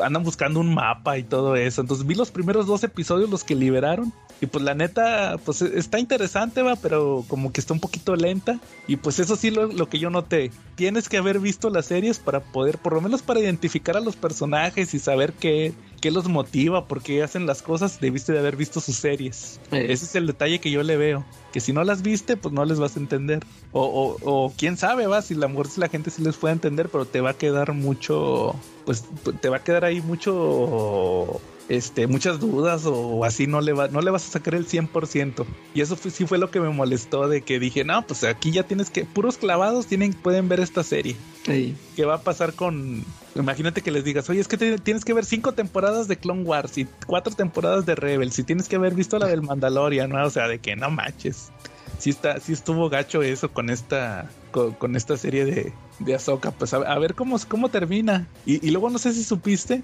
[0.04, 1.82] andan buscando un mapa y todo eso.
[1.82, 4.12] Entonces vi los primeros dos episodios, los que liberaron.
[4.42, 8.60] Y pues la neta, pues está interesante, va, pero como que está un poquito lenta.
[8.88, 10.50] Y pues eso sí lo, lo, que yo noté.
[10.74, 14.16] Tienes que haber visto las series para poder, por lo menos para identificar a los
[14.16, 18.56] personajes y saber qué, qué los motiva, por qué hacen las cosas, debiste de haber
[18.56, 19.60] visto sus series.
[19.72, 21.26] Ese es el detalle que yo le veo.
[21.52, 23.44] Que si no las viste, pues no les vas a entender.
[23.72, 26.54] O, o, o quién sabe, va, si la muerte si la gente sí les puede
[26.54, 29.06] entender, pero te va a quedar mucho, pues
[29.42, 34.02] te va a quedar ahí mucho este, muchas dudas o así no le, va, no
[34.02, 35.46] le vas a sacar el 100%.
[35.74, 38.64] Y eso sí fue lo que me molestó de que dije, no, pues aquí ya
[38.64, 41.16] tienes que, puros clavados tienen, pueden ver esta serie.
[41.44, 43.04] ¿Qué va a pasar con,
[43.36, 46.78] imagínate que les digas, oye, es que tienes que ver cinco temporadas de Clone Wars
[46.78, 50.26] y cuatro temporadas de Rebels y tienes que haber visto la del Mandalorian, ¿no?
[50.26, 51.52] O sea, de que no manches.
[52.00, 56.52] Sí, está, sí estuvo gacho eso con esta, con, esta serie de, de Ahsoka.
[56.52, 58.28] Pues a, ver cómo, cómo termina.
[58.46, 59.82] Y, y luego no sé si supiste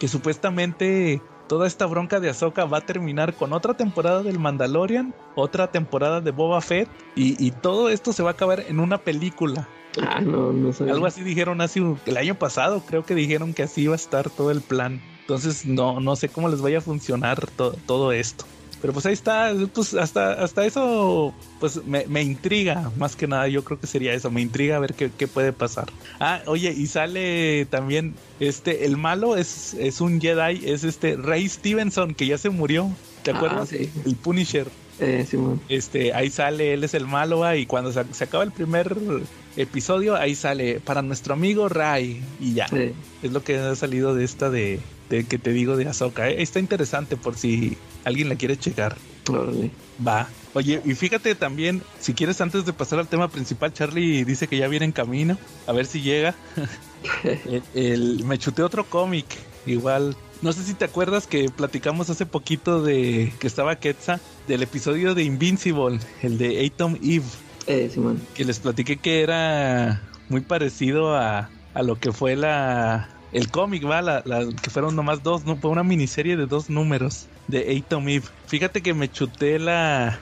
[0.00, 5.14] que supuestamente toda esta bronca de Ahsoka va a terminar con otra temporada del Mandalorian,
[5.36, 9.68] otra temporada de Boba Fett y, todo esto se va a acabar en una película.
[10.00, 10.88] Ah, no, no sé.
[10.90, 14.30] Algo así dijeron hace el año pasado, creo que dijeron que así iba a estar
[14.30, 15.02] todo el plan.
[15.20, 17.46] Entonces no, no sé cómo les vaya a funcionar
[17.86, 18.46] todo esto.
[18.80, 23.62] Pero pues ahí está, pues hasta, hasta eso, pues me, intriga, más que nada, yo
[23.62, 25.88] creo que sería eso, me intriga a ver qué, puede pasar.
[26.18, 31.48] Ah, oye, y sale también, este, el malo es, es un Jedi, es este Ray
[31.48, 32.90] Stevenson, que ya se murió,
[33.22, 33.68] ¿te ah, acuerdas?
[33.68, 33.90] sí.
[34.06, 34.68] El Punisher.
[34.98, 38.96] Eh, sí, este, ahí sale, él es el malo, y cuando se, acaba el primer
[39.56, 42.66] episodio, ahí sale para nuestro amigo Ray, y ya.
[43.22, 44.80] Es lo que ha salido de esta de,
[45.10, 46.30] de que te digo de Ahsoka.
[46.30, 46.40] ¿eh?
[46.40, 48.96] Está interesante por si alguien la quiere checar.
[50.06, 50.28] Va.
[50.54, 54.56] Oye, y fíjate también, si quieres antes de pasar al tema principal, Charlie dice que
[54.56, 55.36] ya viene en camino,
[55.66, 56.34] a ver si llega.
[57.74, 59.26] el, me chuté otro cómic,
[59.66, 60.16] igual.
[60.42, 65.14] No sé si te acuerdas que platicamos hace poquito de que estaba Quetzal del episodio
[65.14, 67.26] de Invincible, el de Atom Eve.
[67.66, 67.90] Eh,
[68.34, 73.88] Que les platiqué que era muy parecido a, a lo que fue la, el cómic,
[73.88, 74.22] va, la,
[74.62, 78.26] que fueron nomás dos, no, fue una miniserie de dos números de Atom Eve.
[78.46, 80.18] Fíjate que me chuté la,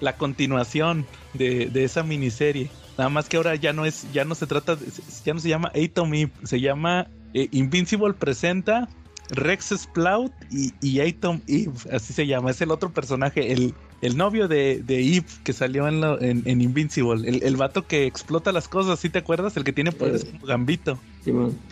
[0.00, 2.70] la continuación de, de, esa miniserie.
[2.96, 4.78] Nada más que ahora ya no es, ya no se trata,
[5.24, 8.88] ya no se llama Atom Eve, se llama eh, Invincible presenta
[9.30, 13.74] Rex Sprout y, y Atom Eve, así se llama, es el otro personaje, el,
[14.06, 16.02] el novio de, de Eve que salió en,
[16.46, 19.56] en, Invincible, el, el, vato que explota las cosas, ¿sí te acuerdas?
[19.56, 20.98] El que tiene poderes como Gambito.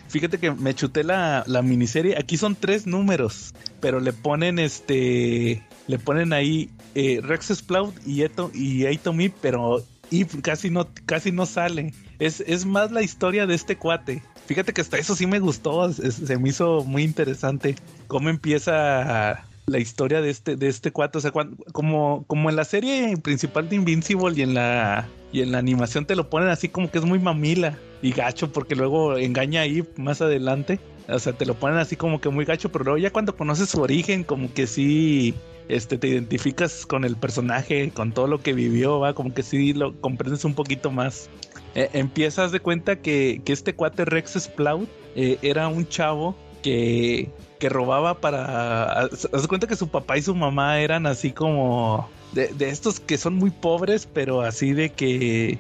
[0.09, 5.62] Fíjate que me chuté la, la, miniserie, aquí son tres números, pero le ponen este,
[5.87, 11.30] le ponen ahí eh, Rex Sprout y, Eto, y Eve, pero Eve casi no, casi
[11.30, 11.95] no sale.
[12.18, 14.22] Es, es más la historia de este cuate.
[14.47, 17.76] Fíjate que hasta eso sí me gustó, se me hizo muy interesante
[18.09, 21.19] cómo empieza la historia de este, de este cuate.
[21.19, 21.33] O sea,
[21.73, 26.07] como, como en la serie principal de Invincible y en la y en la animación
[26.07, 29.83] te lo ponen así como que es muy mamila y gacho, porque luego engaña ahí
[29.97, 30.79] más adelante.
[31.09, 33.69] O sea, te lo ponen así como que muy gacho, pero luego ya cuando conoces
[33.69, 35.35] su origen, como que sí
[35.69, 39.73] este, te identificas con el personaje, con todo lo que vivió, va, como que sí
[39.73, 41.29] lo comprendes un poquito más.
[41.75, 47.29] Eh, empiezas de cuenta que, que, este cuate Rex Sprout eh, era un chavo que,
[47.59, 49.03] que robaba para...
[49.03, 52.09] Haz cuenta que su papá y su mamá eran así como...
[52.33, 55.59] De, de estos que son muy pobres, pero así de que...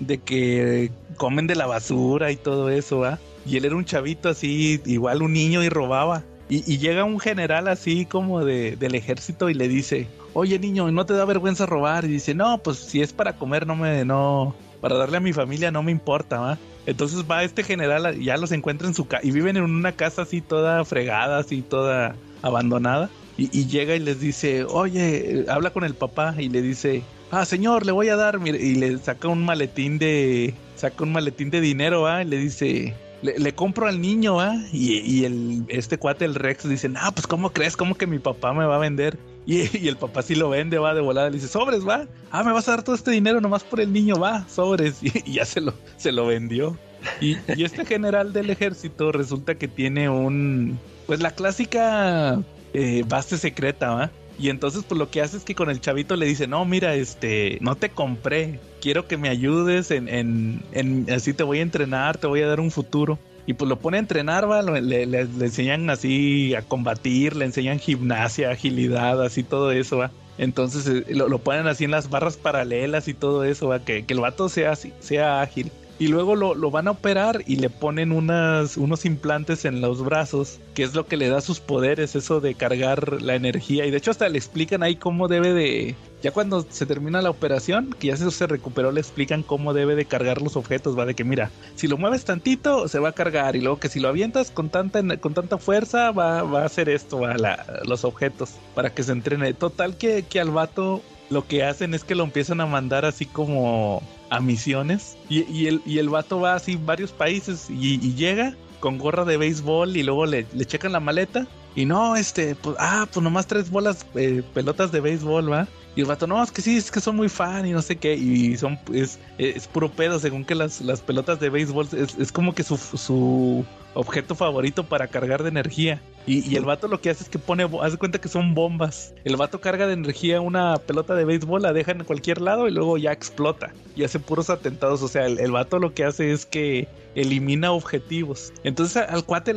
[0.00, 3.18] De que comen de la basura y todo eso, ¿va?
[3.46, 6.22] Y él era un chavito así, igual un niño y robaba.
[6.48, 10.90] Y, y llega un general así como de, del ejército y le dice, oye niño,
[10.90, 12.04] ¿no te da vergüenza robar?
[12.04, 15.32] Y dice, no, pues si es para comer no me, no, para darle a mi
[15.32, 16.58] familia no me importa, ¿va?
[16.84, 20.20] Entonces va este general, ya los encuentra en su casa y viven en una casa
[20.20, 23.08] así toda fregada, así toda abandonada.
[23.38, 27.86] Y, llega y les dice, oye, habla con el papá y le dice, ah, señor,
[27.86, 32.02] le voy a dar, y le saca un maletín de, saca un maletín de dinero,
[32.02, 32.22] ¿va?
[32.22, 34.54] Y le dice, le, compro al niño, ¿va?
[34.70, 37.74] Y, y, el, este cuate, el Rex, dice, ah, pues ¿cómo crees?
[37.74, 39.18] ¿Cómo que mi papá me va a vender?
[39.46, 42.52] Y, el papá sí lo vende, va de volada, le dice, sobres, va, ah, me
[42.52, 45.60] vas a dar todo este dinero nomás por el niño, va, sobres, y, ya se
[45.60, 46.78] lo, se lo vendió.
[47.20, 52.40] Y, y, este general del ejército resulta que tiene un, pues la clásica
[52.72, 54.10] eh, base secreta, ¿va?
[54.36, 56.94] Y entonces, pues lo que hace es que con el chavito le dice, no, mira,
[56.96, 61.62] este, no te compré, quiero que me ayudes en, en, en así te voy a
[61.62, 63.18] entrenar, te voy a dar un futuro.
[63.46, 64.62] Y pues lo pone a entrenar, ¿va?
[64.62, 70.10] Le, le, enseñan así a combatir, le enseñan gimnasia, agilidad, así todo eso, ¿va?
[70.38, 73.80] Entonces eh, lo, lo, ponen así en las barras paralelas y todo eso, ¿va?
[73.80, 77.56] Que, que el vato sea, sea ágil y luego lo, lo, van a operar y
[77.56, 81.60] le ponen unas, unos implantes en los brazos, que es lo que le da sus
[81.60, 83.86] poderes, eso de cargar la energía.
[83.86, 85.94] Y de hecho hasta le explican ahí cómo debe de...
[86.24, 90.06] Ya cuando se termina la operación, que ya se, recuperó, le explican cómo debe de
[90.06, 93.56] cargar los objetos, va de que mira, si lo mueves tantito, se va a cargar,
[93.56, 96.88] y luego que si lo avientas con tanta, con tanta fuerza, va, va a hacer
[96.88, 97.36] esto, va
[97.84, 99.52] los objetos, para que se entrene.
[99.52, 103.26] Total que, que al vato lo que hacen es que lo empiezan a mandar así
[103.26, 108.96] como a misiones y, el, y el vato va así varios países y, llega con
[108.96, 113.06] gorra de béisbol y luego le, le, checan la maleta y no, este, pues, ah,
[113.12, 115.68] pues nomás tres bolas, eh, pelotas de béisbol, ¿va?
[115.96, 117.96] Y el vato, no, es que sí, es que son muy fan y no sé
[117.96, 118.14] qué.
[118.14, 122.32] Y son, es, es puro pedo, según que las, las pelotas de béisbol es, es
[122.32, 123.64] como que su, su
[123.94, 126.00] objeto favorito para cargar de energía.
[126.26, 129.12] Y, el vato lo que hace es que pone, hace cuenta que son bombas.
[129.24, 132.70] El vato carga de energía una pelota de béisbol, la deja en cualquier lado y
[132.70, 133.74] luego ya explota.
[133.94, 135.02] Y hace puros atentados.
[135.02, 138.54] O sea, el, vato lo que hace es que elimina objetivos.
[138.64, 139.54] Entonces al cuate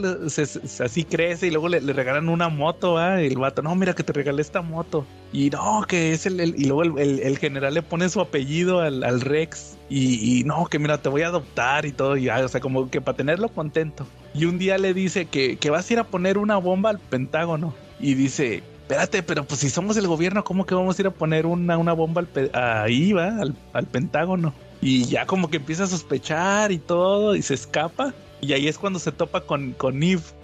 [0.83, 2.97] así crece y luego le, regalan una moto.
[2.97, 3.21] ¿ah?
[3.23, 5.05] Y el vato, no, mira que te regalé esta moto.
[5.31, 6.41] Y no, que es el.
[6.41, 9.77] y luego el, general le pone su apellido al, Rex.
[9.89, 12.17] Y, y, no, que mira, te voy a adoptar y todo.
[12.17, 14.05] Y, o sea, como que para tenerlo contento.
[14.33, 16.99] Y un día le dice que, que vas a ir a poner una bomba al
[16.99, 17.73] Pentágono.
[17.99, 21.11] Y dice, espérate, pero pues si somos el gobierno, ¿cómo que vamos a ir a
[21.11, 23.39] poner una, una bomba al, ahí, va?
[23.73, 24.53] Al, Pentágono.
[24.81, 28.13] Y ya como que empieza a sospechar y todo, y se escapa.
[28.39, 29.99] Y ahí es cuando se topa con, con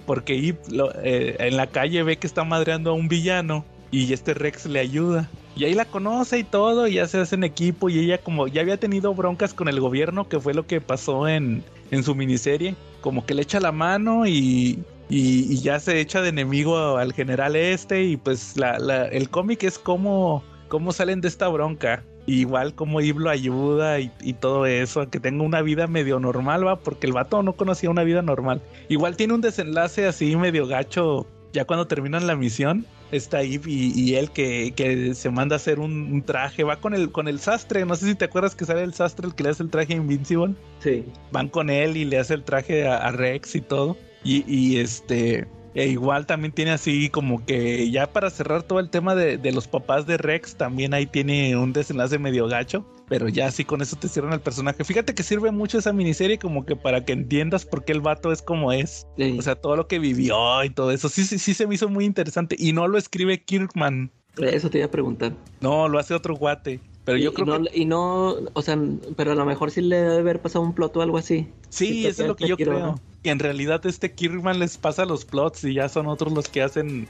[0.05, 0.59] porque Eve
[1.03, 4.79] eh, en la calle ve que está madreando a un villano y este Rex le
[4.79, 5.29] ayuda.
[5.55, 8.61] Y ahí la conoce y todo, y ya se hacen equipo, y ella como ya
[8.61, 12.75] había tenido broncas con el gobierno, que fue lo que pasó en, en su miniserie,
[13.01, 17.55] como que le echa la mano y, y, ya se echa de enemigo al general
[17.55, 22.03] este y pues la, la, el cómic es como, cómo salen de esta bronca.
[22.25, 26.65] Igual como Eve lo ayuda y, y, todo eso, que tenga una vida medio normal,
[26.65, 28.61] va, porque el vato no conocía una vida normal.
[28.87, 34.15] Igual tiene un desenlace así medio gacho ya cuando terminan la misión, está Eve y,
[34.15, 37.95] él que, se manda a hacer un, traje, va con el, con el sastre, no
[37.95, 40.55] sé si te acuerdas que sale el sastre el que le hace el traje Invincible.
[40.79, 41.05] Sí.
[41.31, 43.97] Van con él y le hace el traje a, Rex y todo.
[44.23, 48.89] Y, y este, e igual también tiene así como que ya para cerrar todo el
[48.89, 52.85] tema de, los papás de Rex, también ahí tiene un desenlace medio gacho.
[53.09, 54.83] Pero ya así con eso te cierran el personaje.
[54.83, 58.31] Fíjate que sirve mucho esa miniserie como que para que entiendas por qué el vato
[58.31, 59.05] es como es.
[59.37, 61.09] O sea, todo lo que vivió y todo eso.
[61.09, 62.55] Sí, sí, sí se me hizo muy interesante.
[62.57, 64.11] Y no lo escribe Kirkman.
[64.37, 65.33] Eso te iba a preguntar.
[65.61, 66.79] No, lo hace otro guate.
[67.05, 67.77] Pero yo creo que...
[67.77, 68.79] Y no, o sea,
[69.15, 71.47] pero a lo mejor sí le debe haber pasado un plot o algo así.
[71.69, 72.99] Sí, eso es lo que yo creo.
[73.23, 76.61] Y en realidad este Kirkman les pasa los plots y ya son otros los que
[76.61, 77.07] hacen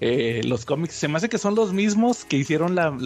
[0.00, 0.94] eh, los cómics.
[0.94, 2.96] Se me hace que son los mismos que hicieron la,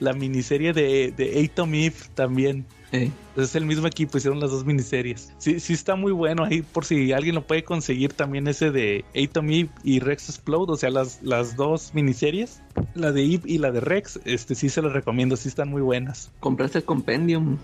[0.00, 2.66] la, miniserie de, de Atom Eve también.
[2.92, 5.32] Es el mismo equipo, hicieron las dos miniseries.
[5.38, 9.04] Sí, sí está muy bueno ahí, por si alguien lo puede conseguir también ese de
[9.14, 12.62] Atom Eve y Rex Explode, o sea, las, las dos miniseries,
[12.94, 15.82] la de Eve y la de Rex, este sí se los recomiendo, sí están muy
[15.82, 16.30] buenas.
[16.40, 17.58] ¿Compraste el compendium?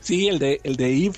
[0.00, 1.16] Sí, el de, el de Eve,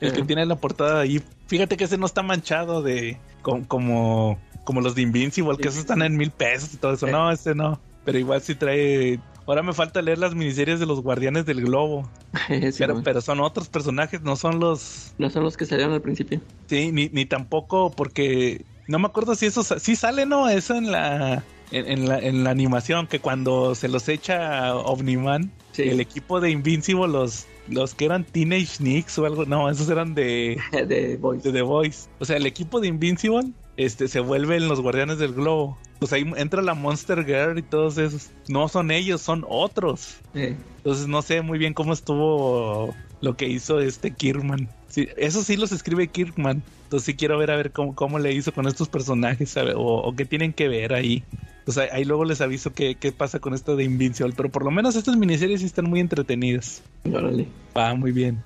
[0.00, 1.24] el que tiene la portada de Eve.
[1.46, 6.02] Fíjate que ese no está manchado de como, como los de Invincible, que esos están
[6.02, 7.06] en mil pesos y todo eso.
[7.06, 7.80] No, ese no.
[8.04, 12.08] Pero igual sí trae Ahora me falta leer las miniseries de los Guardianes del Globo.
[12.78, 15.14] pero, pero, son otros personajes, no son los.
[15.18, 16.40] No son los que salieron al principio.
[16.66, 18.64] Sí, ni, ni tampoco porque.
[18.86, 19.62] No me acuerdo si eso.
[19.62, 20.48] Sí sale, ¿no?
[20.48, 21.44] Eso en la.
[21.70, 27.08] En, la, en la animación, que cuando se los echa Omniman, el equipo de Invincible,
[27.08, 31.62] los, los que eran Teenage Knicks o algo, no, esos eran de, de, de The
[31.62, 32.08] Voice.
[32.20, 35.76] O sea, el equipo de Invincible este, se vuelven los guardianes del globo.
[36.04, 38.28] Pues ahí entra la Monster Girl y todos esos.
[38.46, 40.16] No son ellos, son otros.
[40.34, 44.68] Entonces no sé muy bien cómo estuvo lo que hizo este Kirkman.
[44.86, 46.62] Sí, eso sí los escribe Kirkman.
[46.82, 50.26] Entonces sí quiero ver a ver cómo, cómo le hizo con estos personajes o, qué
[50.26, 51.24] tienen que ver ahí.
[51.64, 54.34] Pues ahí, ahí luego les aviso qué, qué pasa con esto de Invincible.
[54.36, 56.82] Pero por lo menos estas miniseries sí están muy entretenidas.
[57.10, 57.48] Órale.
[57.74, 58.42] Va muy bien.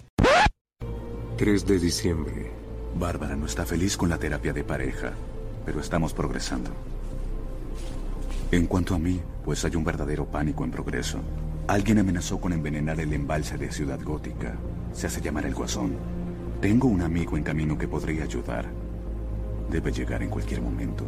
[1.38, 2.52] 3 de diciembre.
[2.94, 5.14] Bárbara no está feliz con la terapia de pareja,
[5.66, 6.70] pero estamos progresando.
[8.50, 11.18] En cuanto a mí, pues hay un verdadero pánico en progreso.
[11.66, 14.56] Alguien amenazó con envenenar el embalse de Ciudad Gótica.
[14.94, 15.98] Se hace llamar el Guasón.
[16.62, 18.64] Tengo un amigo en camino que podría ayudar.
[19.68, 21.04] Debe llegar en cualquier momento.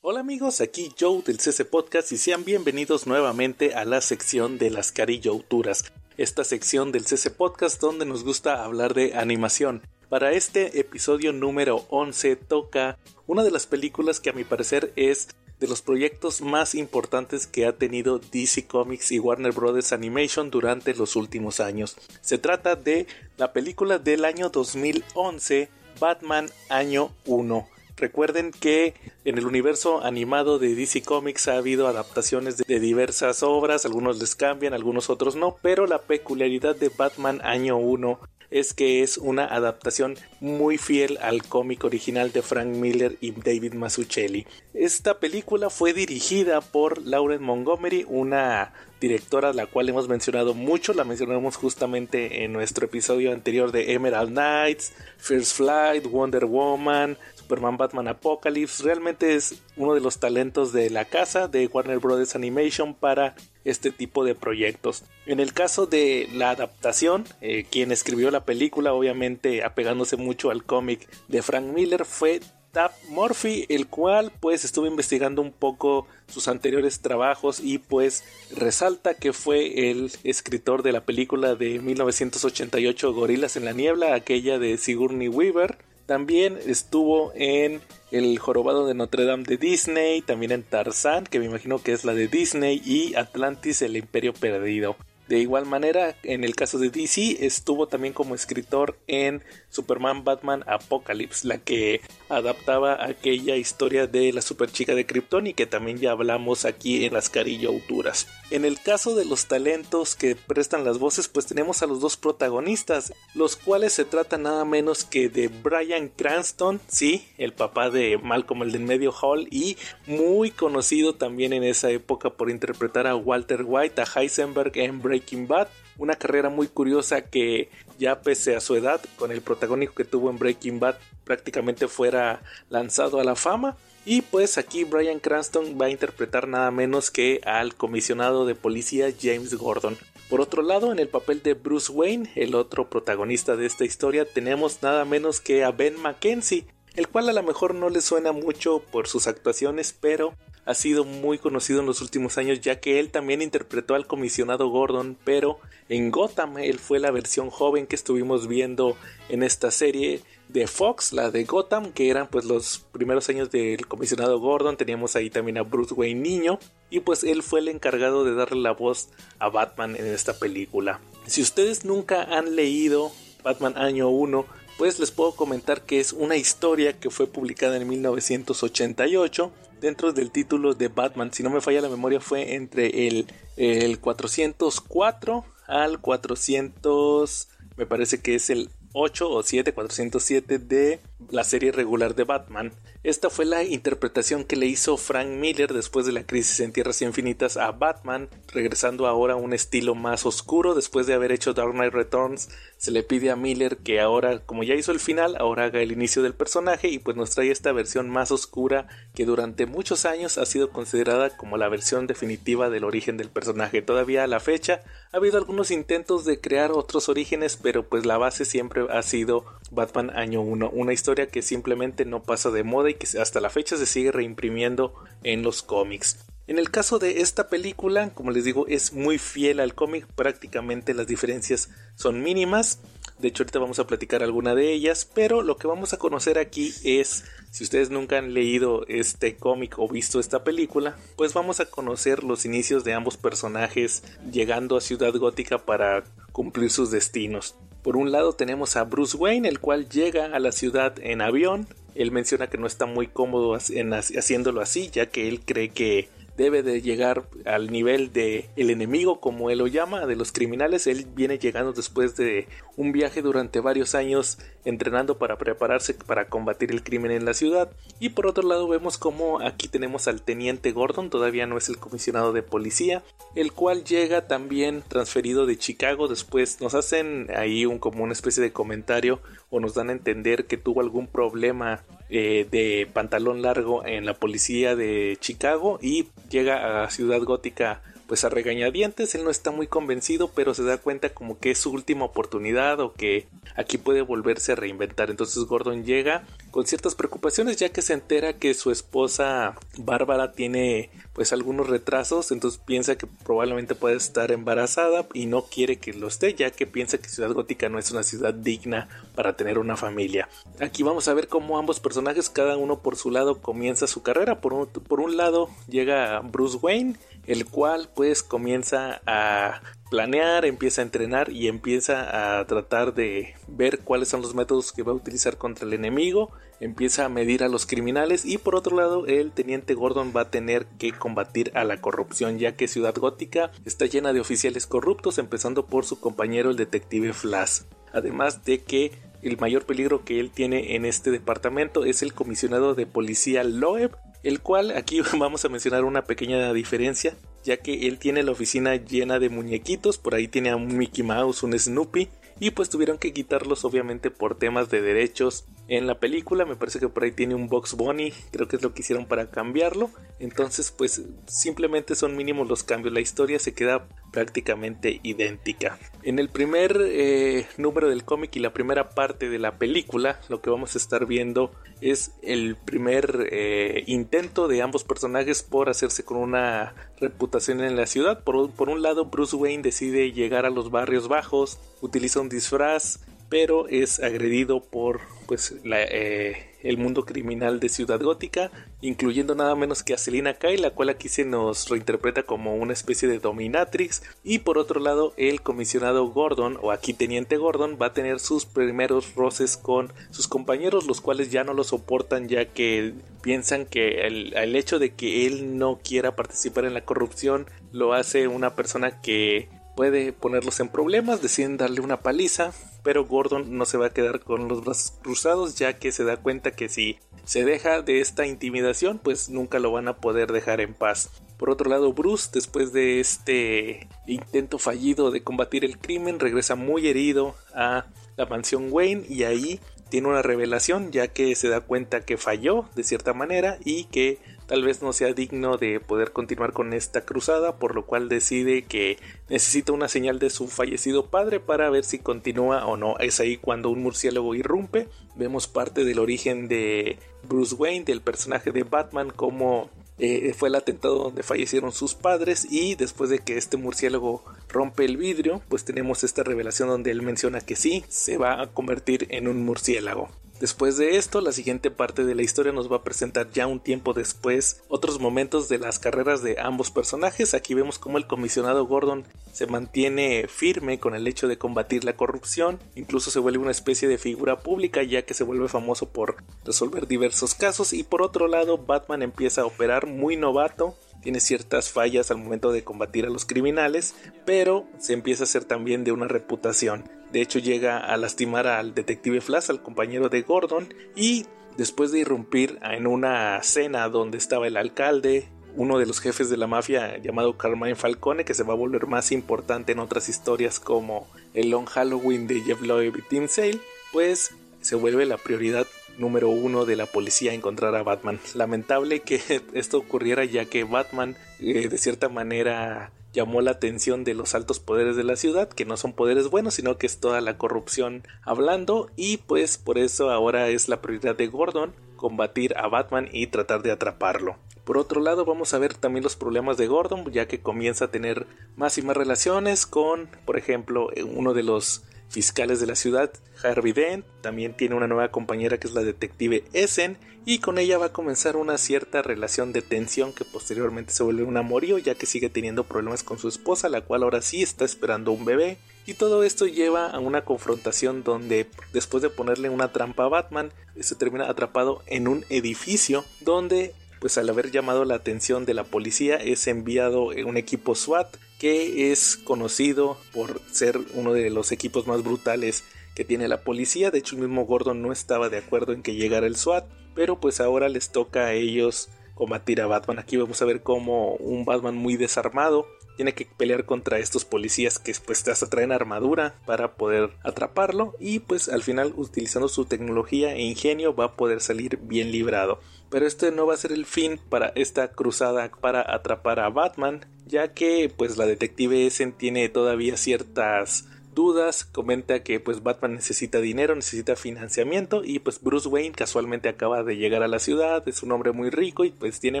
[0.00, 4.70] Hola amigos, aquí Joe del CC Podcast y sean bienvenidos nuevamente a la sección de
[4.70, 5.84] las carillauturas.
[6.16, 9.82] Esta sección del CC Podcast donde nos gusta hablar de animación.
[10.08, 12.96] Para este episodio número 11 toca
[13.26, 15.28] una de las películas que a mi parecer es
[15.60, 19.92] de los proyectos más importantes que ha tenido DC Comics y Warner Bros.
[19.92, 21.94] Animation durante los últimos años.
[22.22, 23.06] Se trata de
[23.36, 25.68] la película del año 2011,
[26.00, 27.68] Batman Año 1.
[27.98, 28.94] Recuerden que
[29.24, 34.36] en el universo animado de DC Comics ha habido adaptaciones de diversas obras, algunos les
[34.36, 38.20] cambian, algunos otros no, pero la peculiaridad de Batman Año 1
[38.50, 43.74] es que es una adaptación muy fiel al cómic original de Frank Miller y David
[43.74, 44.46] Mazzucchelli.
[44.72, 51.04] Esta película fue dirigida por Lauren Montgomery, una directora la cual hemos mencionado mucho, la
[51.04, 57.16] mencionamos justamente en nuestro episodio anterior de Emerald Knights, First Flight, Wonder Woman,
[57.48, 58.82] Superman Batman Apocalypse.
[58.82, 62.34] Realmente es uno de los talentos de la casa de Warner Bros.
[62.34, 65.04] Animation para este tipo de proyectos.
[65.24, 70.64] En el caso de la adaptación, eh, quien escribió la película, obviamente apegándose mucho al
[70.64, 72.40] cómic de Frank Miller, fue
[72.72, 78.24] Tap Murphy, el cual pues estuvo investigando un poco sus anteriores trabajos y pues
[78.54, 84.58] resalta que fue el escritor de la película de 1988 Gorilas en la Niebla, aquella
[84.58, 85.87] de Sigourney Weaver.
[86.08, 91.44] También estuvo en El Jorobado de Notre Dame de Disney, también en Tarzán, que me
[91.44, 94.96] imagino que es la de Disney, y Atlantis, el Imperio Perdido.
[95.28, 100.64] De igual manera, en el caso de DC, estuvo también como escritor en Superman Batman
[100.66, 102.00] Apocalypse, la que
[102.30, 107.12] adaptaba aquella historia de la superchica de Krypton y que también ya hablamos aquí en
[107.12, 108.28] las carillauturas.
[108.50, 112.16] En el caso de los talentos que prestan las voces, pues tenemos a los dos
[112.16, 118.16] protagonistas, los cuales se trata nada menos que de Brian Cranston, sí, el papá de
[118.16, 119.76] Malcolm el del medio Hall y
[120.06, 125.46] muy conocido también en esa época por interpretar a Walter White, a Heisenberg en Breaking
[125.46, 125.68] Bad,
[125.98, 127.68] una carrera muy curiosa que
[127.98, 132.42] ya pese a su edad, con el protagónico que tuvo en Breaking Bad, prácticamente fuera
[132.70, 133.76] lanzado a la fama.
[134.10, 139.12] Y pues aquí Brian Cranston va a interpretar nada menos que al comisionado de policía
[139.20, 139.98] James Gordon.
[140.30, 144.24] Por otro lado, en el papel de Bruce Wayne, el otro protagonista de esta historia,
[144.24, 148.32] tenemos nada menos que a Ben McKenzie, el cual a lo mejor no le suena
[148.32, 150.32] mucho por sus actuaciones, pero
[150.64, 154.70] ha sido muy conocido en los últimos años ya que él también interpretó al comisionado
[154.70, 158.96] Gordon, pero en Gotham él fue la versión joven que estuvimos viendo
[159.28, 163.86] en esta serie de Fox, la de Gotham, que eran pues los primeros años del
[163.86, 166.58] comisionado Gordon, teníamos ahí también a Bruce Wayne niño
[166.90, 171.00] y pues él fue el encargado de darle la voz a Batman en esta película.
[171.26, 174.46] Si ustedes nunca han leído Batman año 1,
[174.78, 180.30] pues les puedo comentar que es una historia que fue publicada en 1988 dentro del
[180.30, 181.32] título de Batman.
[181.32, 183.26] Si no me falla la memoria fue entre el,
[183.56, 190.98] el 404 al 400, me parece que es el 8 o 7, 407 de
[191.30, 192.72] la serie regular de Batman.
[193.02, 197.02] Esta fue la interpretación que le hizo Frank Miller después de la crisis en Tierras
[197.02, 201.72] Infinitas a Batman, regresando ahora a un estilo más oscuro después de haber hecho Dark
[201.72, 202.48] Knight Returns.
[202.76, 205.92] Se le pide a Miller que ahora, como ya hizo el final, ahora haga el
[205.92, 210.38] inicio del personaje y pues nos trae esta versión más oscura que durante muchos años
[210.38, 213.82] ha sido considerada como la versión definitiva del origen del personaje.
[213.82, 218.18] Todavía a la fecha ha habido algunos intentos de crear otros orígenes, pero pues la
[218.18, 222.90] base siempre ha sido Batman Año 1, una historia que simplemente no pasa de moda
[222.90, 226.18] y que hasta la fecha se sigue reimprimiendo en los cómics.
[226.48, 230.94] En el caso de esta película, como les digo, es muy fiel al cómic, prácticamente
[230.94, 232.80] las diferencias son mínimas.
[233.18, 236.38] De hecho, ahorita vamos a platicar alguna de ellas, pero lo que vamos a conocer
[236.38, 241.60] aquí es, si ustedes nunca han leído este cómic o visto esta película, pues vamos
[241.60, 244.02] a conocer los inicios de ambos personajes
[244.32, 247.56] llegando a Ciudad Gótica para cumplir sus destinos.
[247.88, 251.66] Por un lado tenemos a Bruce Wayne, el cual llega a la ciudad en avión.
[251.94, 256.62] Él menciona que no está muy cómodo haciéndolo así, ya que él cree que debe
[256.62, 261.06] de llegar al nivel de el enemigo como él lo llama de los criminales él
[261.14, 262.46] viene llegando después de
[262.78, 267.70] un viaje durante varios años entrenando para prepararse para combatir el crimen en la ciudad.
[267.98, 271.78] Y por otro lado vemos como aquí tenemos al teniente Gordon, todavía no es el
[271.78, 273.02] comisionado de policía,
[273.34, 276.06] el cual llega también transferido de Chicago.
[276.06, 279.20] Después nos hacen ahí un como una especie de comentario
[279.50, 284.14] o nos dan a entender que tuvo algún problema eh, de pantalón largo en la
[284.14, 289.66] policía de Chicago y llega a Ciudad Gótica pues a regañadientes, él no está muy
[289.66, 294.00] convencido, pero se da cuenta como que es su última oportunidad o que aquí puede
[294.00, 295.10] volverse a reinventar.
[295.10, 300.90] Entonces Gordon llega con ciertas preocupaciones ya que se entera que su esposa Bárbara tiene
[301.12, 306.08] pues algunos retrasos, entonces piensa que probablemente puede estar embarazada y no quiere que lo
[306.08, 309.76] esté, ya que piensa que Ciudad Gótica no es una ciudad digna para tener una
[309.76, 310.30] familia.
[310.60, 314.40] Aquí vamos a ver cómo ambos personajes, cada uno por su lado, comienza su carrera.
[314.40, 316.96] Por un, por un lado llega Bruce Wayne,
[317.28, 319.60] el cual pues comienza a
[319.90, 324.82] planear, empieza a entrenar y empieza a tratar de ver cuáles son los métodos que
[324.82, 328.76] va a utilizar contra el enemigo, empieza a medir a los criminales y por otro
[328.76, 332.94] lado el teniente Gordon va a tener que combatir a la corrupción ya que Ciudad
[332.96, 337.60] Gótica está llena de oficiales corruptos empezando por su compañero el detective Flash.
[337.92, 342.74] Además de que el mayor peligro que él tiene en este departamento es el comisionado
[342.74, 347.98] de policía Loeb, el cual aquí vamos a mencionar una pequeña diferencia, ya que él
[347.98, 352.08] tiene la oficina llena de muñequitos, por ahí tiene a un Mickey Mouse, un Snoopy,
[352.40, 356.44] y pues tuvieron que quitarlos obviamente por temas de derechos en la película.
[356.44, 359.06] Me parece que por ahí tiene un Box Bunny, creo que es lo que hicieron
[359.06, 359.90] para cambiarlo.
[360.18, 365.78] Entonces pues simplemente son mínimos los cambios, la historia se queda prácticamente idéntica.
[366.02, 370.40] En el primer eh, número del cómic y la primera parte de la película, lo
[370.40, 376.04] que vamos a estar viendo es el primer eh, intento de ambos personajes por hacerse
[376.04, 378.24] con una reputación en la ciudad.
[378.24, 383.00] Por, por un lado, Bruce Wayne decide llegar a los barrios bajos, utiliza un disfraz,
[383.28, 388.50] pero es agredido por pues eh, el mundo criminal de Ciudad Gótica,
[388.80, 392.72] incluyendo nada menos que a Selina Kyle, la cual aquí se nos reinterpreta como una
[392.72, 397.86] especie de dominatrix, y por otro lado el comisionado Gordon, o aquí teniente Gordon, va
[397.86, 402.46] a tener sus primeros roces con sus compañeros, los cuales ya no lo soportan ya
[402.46, 407.46] que piensan que el, el hecho de que él no quiera participar en la corrupción
[407.70, 412.52] lo hace una persona que puede ponerlos en problemas, deciden darle una paliza,
[412.88, 416.16] pero Gordon no se va a quedar con los brazos cruzados ya que se da
[416.16, 420.62] cuenta que si se deja de esta intimidación pues nunca lo van a poder dejar
[420.62, 421.10] en paz.
[421.36, 426.88] Por otro lado, Bruce, después de este intento fallido de combatir el crimen, regresa muy
[426.88, 427.84] herido a
[428.16, 429.60] la mansión Wayne y ahí
[429.90, 434.18] tiene una revelación ya que se da cuenta que falló de cierta manera y que
[434.48, 438.62] tal vez no sea digno de poder continuar con esta cruzada, por lo cual decide
[438.62, 438.96] que
[439.28, 442.98] necesita una señal de su fallecido padre para ver si continúa o no.
[442.98, 444.88] Es ahí cuando un murciélago irrumpe.
[445.16, 449.68] Vemos parte del origen de Bruce Wayne, del personaje de Batman, como
[449.98, 454.86] eh, fue el atentado donde fallecieron sus padres y después de que este murciélago rompe
[454.86, 459.08] el vidrio, pues tenemos esta revelación donde él menciona que sí, se va a convertir
[459.10, 460.08] en un murciélago.
[460.40, 463.58] Después de esto, la siguiente parte de la historia nos va a presentar ya un
[463.58, 467.34] tiempo después otros momentos de las carreras de ambos personajes.
[467.34, 471.96] Aquí vemos cómo el comisionado Gordon se mantiene firme con el hecho de combatir la
[471.96, 476.22] corrupción, incluso se vuelve una especie de figura pública ya que se vuelve famoso por
[476.44, 481.70] resolver diversos casos y por otro lado Batman empieza a operar muy novato tiene ciertas
[481.70, 485.92] fallas al momento de combatir a los criminales, pero se empieza a hacer también de
[485.92, 486.97] una reputación.
[487.12, 492.00] De hecho llega a lastimar al detective Flash, al compañero de Gordon, y después de
[492.00, 496.98] irrumpir en una cena donde estaba el alcalde, uno de los jefes de la mafia
[496.98, 501.50] llamado Carmine Falcone, que se va a volver más importante en otras historias como el
[501.50, 503.58] Long Halloween de Jeff Loeb y Tim Sale,
[503.92, 505.66] pues se vuelve la prioridad
[505.98, 508.20] número uno de la policía encontrar a Batman.
[508.34, 509.20] Lamentable que
[509.52, 514.60] esto ocurriera ya que Batman eh, de cierta manera llamó la atención de los altos
[514.60, 518.02] poderes de la ciudad, que no son poderes buenos, sino que es toda la corrupción
[518.22, 523.26] hablando y pues por eso ahora es la prioridad de Gordon combatir a Batman y
[523.26, 524.36] tratar de atraparlo.
[524.64, 527.90] Por otro lado, vamos a ver también los problemas de Gordon, ya que comienza a
[527.90, 533.12] tener más y más relaciones con, por ejemplo, uno de los fiscales de la ciudad,
[533.42, 537.76] Harvey Dent, también tiene una nueva compañera que es la detective Essen, y con ella
[537.76, 541.94] va a comenzar una cierta relación de tensión que posteriormente se vuelve un amorío ya
[541.94, 545.58] que sigue teniendo problemas con su esposa, la cual ahora sí está esperando un bebé.
[545.84, 550.52] Y todo esto lleva a una confrontación donde después de ponerle una trampa a Batman,
[550.80, 555.64] se termina atrapado en un edificio donde pues al haber llamado la atención de la
[555.64, 561.86] policía es enviado un equipo SWAT que es conocido por ser uno de los equipos
[561.86, 562.64] más brutales
[562.94, 563.90] que tiene la policía.
[563.90, 566.64] De hecho, el mismo Gordon no estaba de acuerdo en que llegara el SWAT,
[566.94, 569.98] pero pues ahora les toca a ellos combatir a Batman.
[569.98, 572.66] Aquí vamos a ver como un Batman muy desarmado
[572.98, 578.18] tiene que pelear contra estos policías que pues hasta traen armadura para poder atraparlo y
[578.18, 582.58] pues al final utilizando su tecnología e ingenio va a poder salir bien librado.
[582.90, 587.06] Pero este no va a ser el fin para esta cruzada para atrapar a Batman,
[587.24, 590.88] ya que pues la detective Essen tiene todavía ciertas
[591.18, 596.84] dudas, comenta que pues Batman necesita dinero, necesita financiamiento y pues Bruce Wayne casualmente acaba
[596.84, 599.40] de llegar a la ciudad, es un hombre muy rico y pues tiene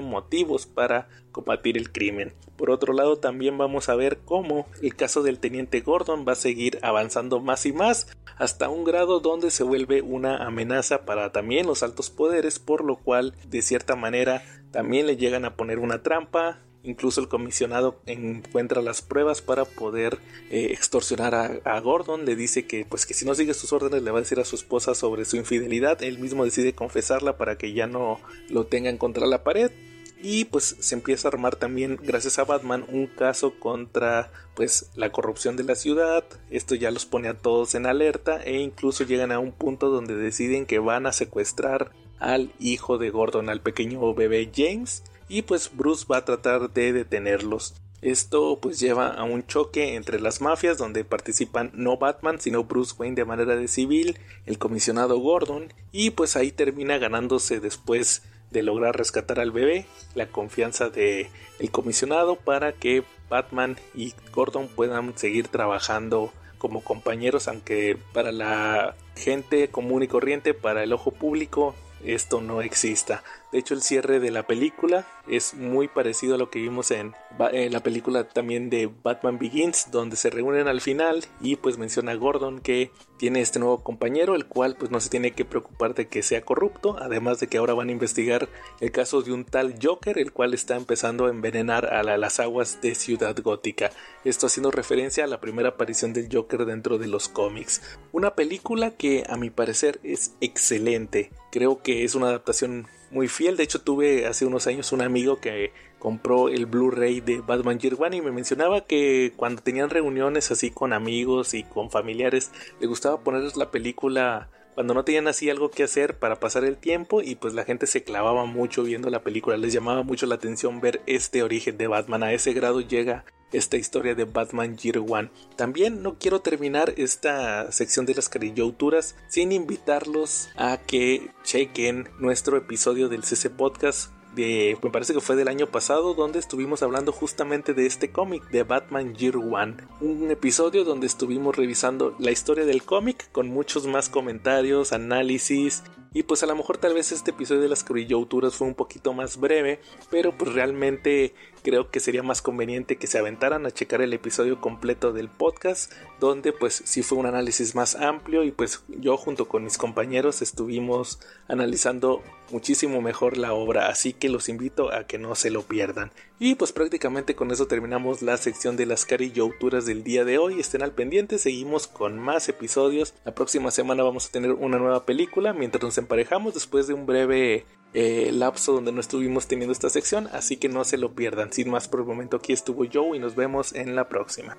[0.00, 2.34] motivos para combatir el crimen.
[2.56, 6.34] Por otro lado también vamos a ver cómo el caso del teniente Gordon va a
[6.34, 8.08] seguir avanzando más y más
[8.38, 12.96] hasta un grado donde se vuelve una amenaza para también los altos poderes por lo
[12.96, 18.82] cual de cierta manera también le llegan a poner una trampa Incluso el comisionado encuentra
[18.82, 20.18] las pruebas para poder
[20.50, 22.24] eh, extorsionar a, Gordon.
[22.24, 24.44] Le dice que, pues, que si no sigue sus órdenes le va a decir a
[24.44, 26.02] su esposa sobre su infidelidad.
[26.02, 29.72] Él mismo decide confesarla para que ya no lo tengan contra la pared.
[30.20, 35.12] Y pues se empieza a armar también, gracias a Batman, un caso contra pues la
[35.12, 36.24] corrupción de la ciudad.
[36.50, 40.16] Esto ya los pone a todos en alerta e incluso llegan a un punto donde
[40.16, 45.70] deciden que van a secuestrar al hijo de Gordon, al pequeño bebé James y pues
[45.74, 47.74] Bruce va a tratar de detenerlos.
[48.00, 52.94] Esto pues lleva a un choque entre las mafias donde participan no Batman sino Bruce
[52.96, 58.22] Wayne de manera de civil, el comisionado Gordon y pues ahí termina ganándose después
[58.52, 64.68] de lograr rescatar al bebé la confianza de el comisionado para que Batman y Gordon
[64.68, 71.10] puedan seguir trabajando como compañeros aunque para la gente común y corriente para el ojo
[71.10, 71.74] público
[72.04, 73.22] esto no exista.
[73.50, 77.14] De hecho, el cierre de la película es muy parecido a lo que vimos en,
[77.38, 82.16] la película también de Batman Begins, donde se reúnen al final y pues menciona a
[82.16, 86.08] Gordon que tiene este nuevo compañero, el cual pues no se tiene que preocupar de
[86.08, 88.48] que sea corrupto, además de que ahora van a investigar
[88.80, 92.80] el caso de un tal Joker, el cual está empezando a envenenar a las aguas
[92.82, 93.90] de Ciudad Gótica.
[94.24, 97.82] Esto haciendo referencia a la primera aparición del Joker dentro de los cómics.
[98.12, 101.30] Una película que a mi parecer es excelente.
[101.50, 103.56] Creo que es una adaptación muy fiel.
[103.56, 107.96] De hecho, tuve hace unos años un amigo que compró el Blu-ray de Batman Year
[107.98, 112.86] One y me mencionaba que cuando tenían reuniones así con amigos y con familiares, le
[112.86, 114.48] gustaba ponerles la película
[114.78, 117.88] cuando no tenían así algo que hacer para pasar el tiempo y pues la gente
[117.88, 121.88] se clavaba mucho viendo la película, les llamaba mucho la atención ver este origen de
[121.88, 125.32] Batman, a ese grado llega esta historia de Batman Year One.
[125.56, 132.56] También no quiero terminar esta sección de las carillouturas sin invitarlos a que chequen nuestro
[132.56, 137.10] episodio del CC Podcast de, me parece que fue del año pasado, donde estuvimos hablando
[137.10, 139.78] justamente de este cómic de Batman Year One.
[140.00, 145.82] Un episodio donde estuvimos revisando la historia del cómic con muchos más comentarios, análisis
[146.14, 149.12] y pues a lo mejor tal vez este episodio de las cruillouturas fue un poquito
[149.12, 149.80] más breve,
[150.10, 151.34] pero pues realmente
[151.68, 155.92] creo que sería más conveniente que se aventaran a checar el episodio completo del podcast,
[156.18, 160.40] donde pues sí fue un análisis más amplio y pues yo junto con mis compañeros
[160.40, 165.60] estuvimos analizando muchísimo mejor la obra, así que los invito a que no se lo
[165.60, 166.10] pierdan.
[166.40, 170.60] Y pues prácticamente con eso terminamos la sección de las carillouturas del día de hoy.
[170.60, 173.14] Estén al pendiente, seguimos con más episodios.
[173.24, 177.06] La próxima semana vamos a tener una nueva película mientras nos emparejamos después de un
[177.06, 181.52] breve eh, lapso donde no estuvimos teniendo esta sección, así que no se lo pierdan.
[181.52, 184.56] Sin más por el momento aquí estuvo Joe y nos vemos en la próxima.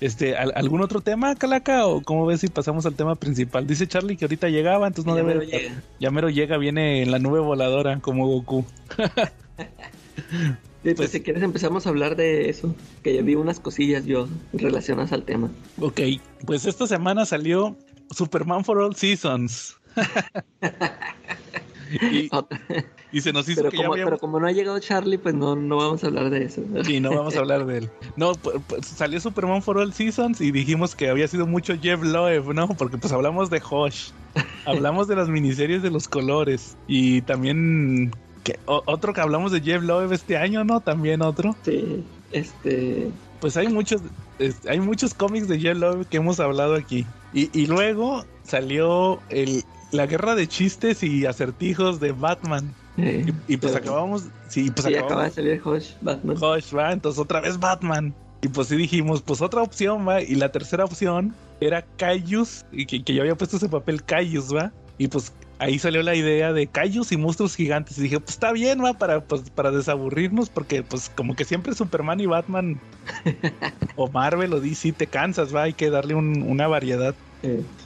[0.00, 1.86] Este, ¿algún otro tema, Calaca?
[1.86, 3.66] ¿O cómo ves si pasamos al tema principal?
[3.66, 5.46] Dice Charlie que ahorita llegaba, entonces no debe.
[5.46, 5.82] Llega.
[5.98, 8.64] Ya mero llega, viene en la nube voladora, como Goku.
[10.82, 14.26] pues, pues, si quieres empezamos a hablar de eso, que ya vi unas cosillas yo
[14.54, 15.50] relacionadas al tema.
[15.78, 16.00] Ok,
[16.46, 17.76] pues esta semana salió
[18.10, 19.76] Superman for All Seasons.
[23.12, 25.76] y, se nos hizo pero como, Pero como no ha llegado Charlie, pues no, no
[25.76, 26.62] vamos a hablar de eso.
[26.84, 27.90] Sí, no vamos a hablar de él.
[28.16, 32.54] No, pues, salió Superman for All Seasons y dijimos que había sido mucho Jeff Loeb,
[32.54, 32.68] ¿no?
[32.68, 34.10] Porque pues hablamos de Hosh,
[34.66, 38.12] hablamos de las miniseries de los colores y también...
[38.44, 40.80] Que, otro que hablamos de Jeff Loeb este año, ¿no?
[40.80, 41.54] También otro.
[41.62, 43.10] Sí, este...
[43.40, 44.00] pues hay muchos,
[44.66, 47.04] hay muchos cómics de Yellow que hemos hablado aquí.
[47.34, 49.62] Y, y luego salió el,
[49.92, 52.74] la guerra de chistes y acertijos de Batman.
[52.96, 56.36] y, pues acabamos, sí, pues acaba de salir Hush, Batman.
[56.36, 58.14] Hush, va, entonces otra vez Batman.
[58.42, 60.22] Y pues sí dijimos, pues otra opción, va.
[60.22, 64.54] Y la tercera opción era Cayus, y que, que yo había puesto ese papel Cayus,
[64.54, 64.72] va.
[64.96, 67.98] Y pues ahí salió la idea de Cayus y monstruos gigantes.
[67.98, 71.74] Y dije, pues está bien, va, para, pues, para desaburrirnos, porque pues como que siempre
[71.74, 72.80] Superman y Batman
[73.96, 77.14] o Marvel o DC te cansas, va, hay que darle una variedad.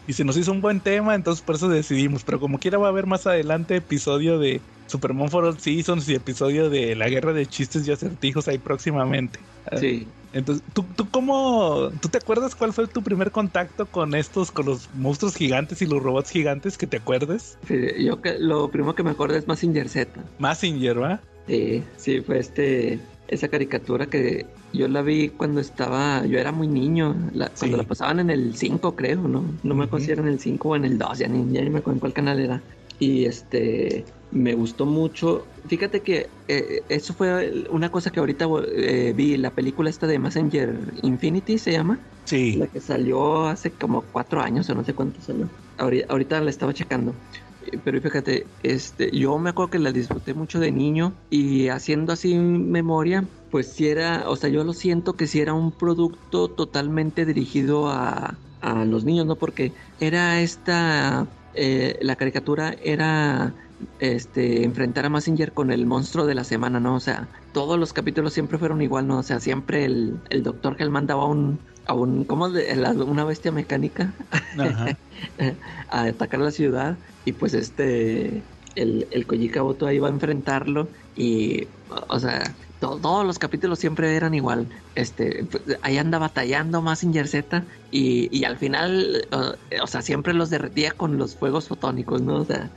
[0.07, 2.25] Y se nos hizo un buen tema, entonces por eso decidimos.
[2.25, 6.15] Pero como quiera va a haber más adelante episodio de Superman for All Seasons y
[6.15, 9.39] episodio de la guerra de chistes y acertijos ahí próximamente.
[9.79, 10.07] Sí.
[10.33, 14.67] Entonces, ¿tú, ¿tú cómo, tú te acuerdas cuál fue tu primer contacto con estos, con
[14.67, 17.57] los monstruos gigantes y los robots gigantes que te acuerdes?
[17.99, 20.11] yo que, lo primero que me acuerdo es Massinger Z.
[20.41, 21.21] Massinger, ¿va?
[21.47, 22.99] Sí, sí, fue este,
[23.35, 27.16] esa caricatura que yo la vi cuando estaba, yo era muy niño,
[27.59, 29.45] cuando la pasaban en el 5 creo, ¿no?
[29.62, 31.62] No me acuerdo si era en el 5 o en el 2, ya ni, ya
[31.62, 32.62] ni me acuerdo en cuál canal era.
[32.99, 35.47] Y este, me gustó mucho.
[35.66, 40.18] Fíjate que eh, eso fue una cosa que ahorita eh, vi, la película esta de
[40.18, 41.99] Messenger Infinity se llama.
[42.24, 42.57] Sí.
[42.57, 45.49] La que salió hace como cuatro años o no sé cuánto salió.
[45.78, 47.14] Ahorita, ahorita la estaba checando.
[47.85, 52.35] Pero fíjate, este, yo me acuerdo que la disfruté mucho de niño y haciendo así
[52.35, 57.25] memoria, pues si era, o sea, yo lo siento que si era un producto totalmente
[57.25, 59.37] dirigido a, a los niños, ¿no?
[59.37, 63.55] Porque era esta, eh, la caricatura era
[63.99, 66.95] este, enfrentar a Massinger con el monstruo de la semana, ¿no?
[66.95, 69.19] O sea, todos los capítulos siempre fueron igual, ¿no?
[69.19, 72.51] O sea, siempre el, el doctor Hell mandaba un, a un, ¿cómo?
[72.51, 72.75] De,
[73.07, 74.12] una bestia mecánica
[75.91, 78.43] a atacar la ciudad y pues este,
[78.75, 81.66] el, el Koyikaboto iba a enfrentarlo y,
[82.09, 84.66] o sea, todos los capítulos siempre eran igual.
[84.95, 89.27] Este, pues, ahí anda batallando Massinger Z y, y al final,
[89.83, 92.37] o, sea, siempre los derretía con los fuegos fotónicos, ¿no?
[92.37, 92.70] O sea,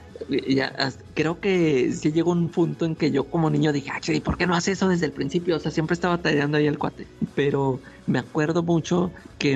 [0.47, 0.73] ya,
[1.13, 4.37] creo que sí llegó un punto en que yo como niño dije, ah, ¿y por
[4.37, 5.57] qué no hace eso desde el principio?
[5.57, 7.07] O sea, siempre estaba batallando ahí el cuate.
[7.35, 9.53] Pero me acuerdo mucho que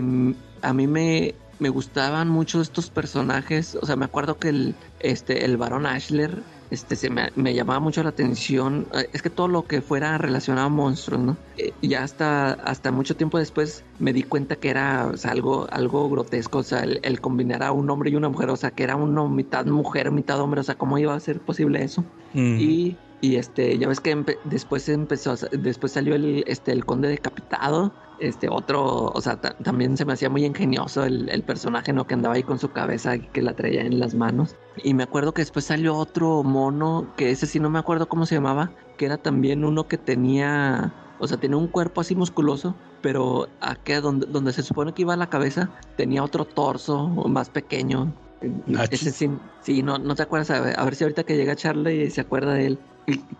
[0.62, 3.78] a mí me, me gustaban mucho estos personajes.
[3.80, 6.42] O sea, me acuerdo que el, este, el varón Ashler
[6.72, 8.88] este, se me, llamaba mucho la atención.
[8.96, 11.38] Eh, es que todo lo que fuera relacionado a monstruos, ¿no?
[11.60, 16.58] Eh, ya hasta, hasta mucho tiempo después me di cuenta que era algo, algo grotesco,
[16.58, 19.30] o sea, el, combinar a un hombre y una mujer, o sea, que era uno
[19.30, 22.04] mitad mujer, mitad hombre, o sea, ¿cómo iba a ser posible eso?
[22.34, 22.58] Mm.
[22.60, 27.94] Y y este, ya ves que después empezó, después salió el, este, el conde decapitado,
[28.22, 32.06] este otro, o sea, también se me hacía muy ingenioso el, el, personaje, ¿no?
[32.06, 34.56] Que andaba ahí con su cabeza y que la traía en las manos.
[34.84, 38.26] Y me acuerdo que después salió otro mono, que ese sí no me acuerdo cómo
[38.26, 42.76] se llamaba, que era también uno que tenía, o sea, tenía un cuerpo así musculoso,
[43.02, 48.14] pero aquí donde, donde se supone que iba la cabeza, tenía otro torso más pequeño.
[48.92, 49.30] Ese sí,
[49.62, 52.22] sí, no, no te acuerdas, a ver, a ver si ahorita que llega Charlie se
[52.22, 52.80] acuerda de él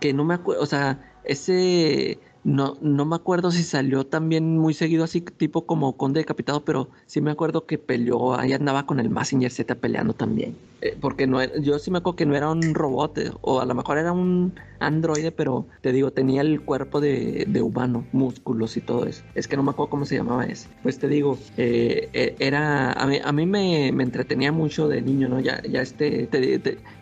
[0.00, 4.74] que no me acuerdo, o sea, ese no, no me acuerdo si salió también muy
[4.74, 8.98] seguido así, tipo como Conde Decapitado, pero sí me acuerdo que peleó, ahí andaba con
[8.98, 10.56] el Massinger Z peleando también.
[10.80, 13.64] Eh, porque no yo sí me acuerdo que no era un robot, eh, o a
[13.64, 14.54] lo mejor era un
[14.86, 19.22] androide, pero te digo, tenía el cuerpo de, humano, músculos y todo eso.
[19.34, 20.68] Es que no me acuerdo cómo se llamaba ese.
[20.82, 25.40] Pues te digo, eh, era, a mí, a mí me, entretenía mucho de niño, ¿no?
[25.40, 26.28] Ya, ya este,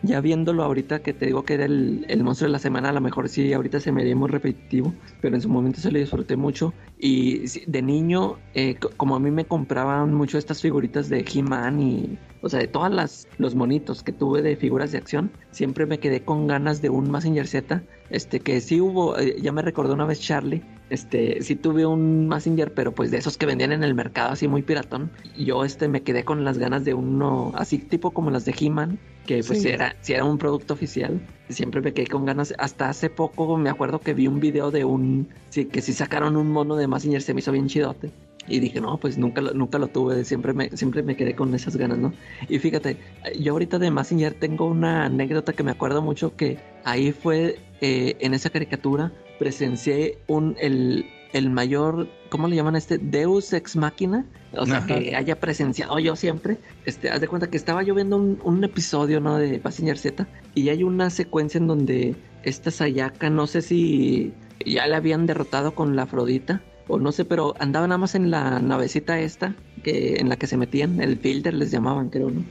[0.03, 3.01] ya viéndolo ahorita que te digo que era el, monstruo de la semana, a lo
[3.01, 6.35] mejor sí, ahorita se me haría muy repetitivo, pero en su momento se le disfruté
[6.35, 6.73] mucho.
[6.99, 12.17] Y de niño, eh, como a mí me compraban mucho estas figuritas de He-Man y,
[12.41, 15.99] o sea, de todas las los monitos que tuve de figuras de acción, siempre me
[15.99, 17.83] quedé con ganas de un Massinger Z.
[18.09, 20.61] Este, que sí hubo, eh, ya me recordó una vez Charlie,
[20.91, 24.49] este, sí tuve un Massinger, pero pues de esos que vendían en el mercado así
[24.49, 25.09] muy piratón.
[25.37, 28.99] Yo este me quedé con las ganas de uno así tipo como las de He-Man,
[29.25, 31.21] que pues si era, si era un producto oficial.
[31.47, 32.53] Siempre me quedé con ganas.
[32.57, 36.35] Hasta hace poco me acuerdo que vi un video de un, sí, que si sacaron
[36.35, 38.11] un mono de Massinger, se me hizo bien chidote.
[38.47, 41.75] Y dije, no, pues nunca, nunca lo tuve, siempre me, siempre me quedé con esas
[41.75, 42.13] ganas, ¿no?
[42.49, 42.97] Y fíjate,
[43.39, 48.17] yo ahorita de Massinger tengo una anécdota que me acuerdo mucho que ahí fue, eh,
[48.19, 52.97] en esa caricatura, presencié un, el, el mayor, ¿cómo le llaman este?
[52.97, 54.25] Deus ex máquina.
[54.53, 56.57] O sea, que haya presenciado yo siempre.
[56.85, 59.37] Este, haz de cuenta que estaba yo viendo un, un episodio, ¿no?
[59.37, 60.27] De Massinger Z.
[60.55, 64.33] Y hay una secuencia en donde esta Sayaka, no sé si
[64.65, 66.61] ya la habían derrotado con la Afrodita
[66.91, 70.47] o no sé, pero andaba nada más en la navecita esta, que en la que
[70.47, 72.43] se metían, el Fielder les llamaban, creo, ¿no?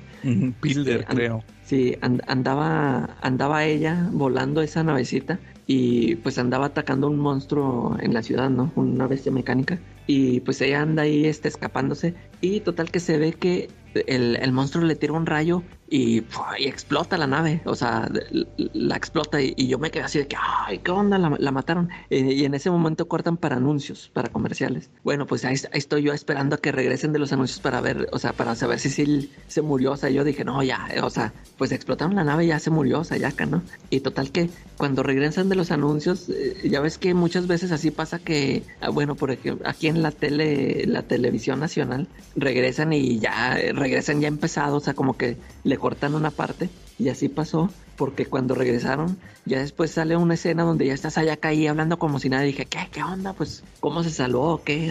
[0.61, 1.45] Pilder, and- creo.
[1.65, 8.13] Sí, and- andaba, andaba ella volando esa navecita y pues andaba atacando un monstruo en
[8.13, 8.73] la ciudad, ¿no?
[8.75, 9.79] Una bestia mecánica.
[10.07, 14.53] Y pues ella anda ahí este, escapándose y total que se ve que el, el
[14.53, 16.23] monstruo le tira un rayo y,
[16.59, 18.09] y explota la nave, o sea,
[18.57, 21.19] la explota y, yo me quedé así de que, ay, ¿qué onda?
[21.19, 21.89] La, la mataron.
[22.09, 24.91] Y en ese momento cortan para anuncios, para comerciales.
[25.03, 28.09] Bueno, pues ahí, ahí estoy yo esperando a que regresen de los anuncios para ver,
[28.13, 31.01] o sea, para saber si sí se murió, o sea, yo dije, no, ya, eh,
[31.03, 33.63] o sea, pues explotaron la nave y ya se murió, o sea, ya acá, ¿no?
[33.91, 37.91] Y total que cuando regresan de los anuncios, eh, ya ves que muchas veces así
[37.91, 43.19] pasa que, ah, bueno, por ejemplo, aquí en la tele, la televisión nacional, regresan y
[43.19, 47.29] ya, eh, regresan ya empezado, o sea, como que le cortan una parte y así
[47.29, 47.71] pasó.
[47.97, 52.19] Porque cuando regresaron, ya después sale una escena donde ya estás allá ahí hablando como
[52.19, 52.45] si nada.
[52.45, 52.89] Dije, ¿qué?
[52.91, 53.35] ¿Qué onda?
[53.35, 54.55] Pues, ¿cómo se salvó?
[54.55, 54.91] ¿O ¿Qué?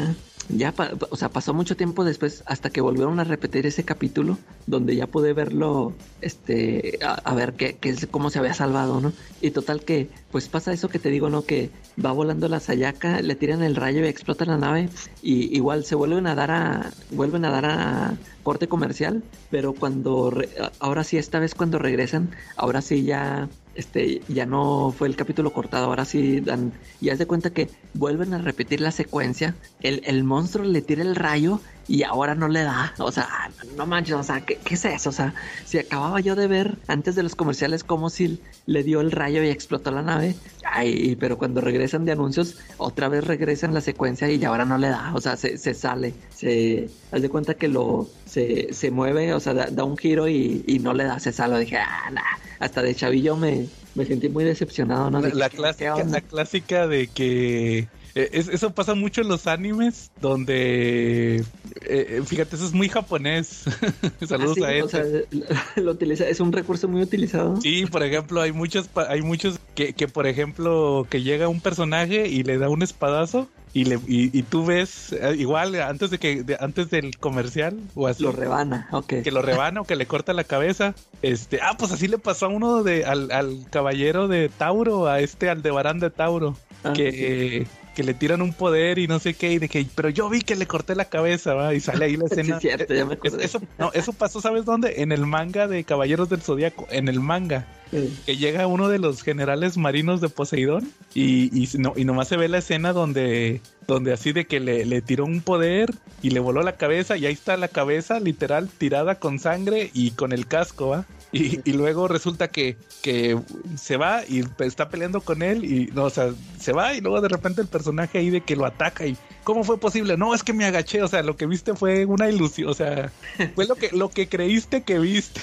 [0.51, 0.73] Ya,
[1.11, 5.05] o sea, pasó mucho tiempo después hasta que volvieron a repetir ese capítulo donde ya
[5.05, 9.13] pude verlo, este, a, a ver qué, qué es, cómo se había salvado, ¿no?
[9.39, 11.45] Y total que, pues pasa eso que te digo, ¿no?
[11.45, 11.71] Que
[12.03, 14.91] va volando la Sayaka, le tiran el rayo y explota la nave
[15.21, 20.31] y igual se vuelven a dar a, vuelven a dar a corte comercial, pero cuando,
[20.31, 25.15] re- ahora sí, esta vez cuando regresan, ahora sí ya este ya no fue el
[25.15, 29.55] capítulo cortado, ahora sí dan, y haz de cuenta que vuelven a repetir la secuencia,
[29.81, 33.27] el, el monstruo le tira el rayo y ahora no le da, o sea,
[33.75, 35.09] no manches, o sea, ¿qué, qué es eso?
[35.09, 35.33] O sea,
[35.65, 39.43] si acababa yo de ver antes de los comerciales como si le dio el rayo
[39.43, 44.29] y explotó la nave, ay, pero cuando regresan de anuncios, otra vez regresan la secuencia
[44.29, 47.67] y ahora no le da, o sea, se, se sale, se, haz de cuenta que
[47.67, 51.19] lo, se, se mueve, o sea, da, da un giro y, y no le da,
[51.19, 52.21] se sale, dije, ah, nah.
[52.59, 55.21] hasta de chavillo me, me sentí muy decepcionado, ¿no?
[55.21, 59.47] La, Dije, la ¿qué- qué clásica, la clásica de que eso pasa mucho en los
[59.47, 61.43] animes donde eh,
[61.85, 63.63] eh, fíjate eso es muy japonés
[64.27, 65.03] saludos Ah, sí, a él o sea,
[65.77, 67.59] lo, utiliza, es un recurso muy utilizado.
[67.61, 72.27] Sí, por ejemplo, hay muchos, hay muchos que, que, por ejemplo, que llega un personaje
[72.27, 76.17] y le da un espadazo y le y, y tú ves eh, igual antes de
[76.17, 79.21] que de- antes del comercial o así Lo rebana, ok.
[79.23, 80.95] que lo rebana o que le corta la cabeza.
[81.21, 85.19] Este, ah, pues así le pasó a uno de al, al caballero de Tauro, a
[85.19, 87.67] este Aldebarán de Tauro, Ah, que
[87.99, 90.39] que le tiran un poder y no sé qué, y de que, pero yo vi
[90.39, 91.73] que le corté la cabeza, ¿va?
[91.73, 92.55] Y sale ahí la escena.
[92.55, 93.43] es cierto, ya me Es- acordé.
[93.43, 95.01] eso, no, eso pasó, ¿sabes dónde?
[95.01, 98.17] En el manga de Caballeros del Zodiaco, en el manga Sí.
[98.25, 102.37] que llega uno de los generales marinos de Poseidón y, y, no, y nomás se
[102.37, 105.89] ve la escena donde, donde así de que le, le tiró un poder
[106.21, 110.11] y le voló la cabeza y ahí está la cabeza literal tirada con sangre y
[110.11, 111.05] con el casco, ¿va?
[111.31, 113.39] Y, y luego resulta que, que
[113.77, 117.21] se va y está peleando con él y no, o sea, se va y luego
[117.21, 119.15] de repente el personaje ahí de que lo ataca y
[119.49, 120.15] ¿cómo fue posible?
[120.15, 123.11] No, es que me agaché, o sea, lo que viste fue una ilusión, o sea,
[123.55, 125.41] fue lo que, lo que creíste que viste.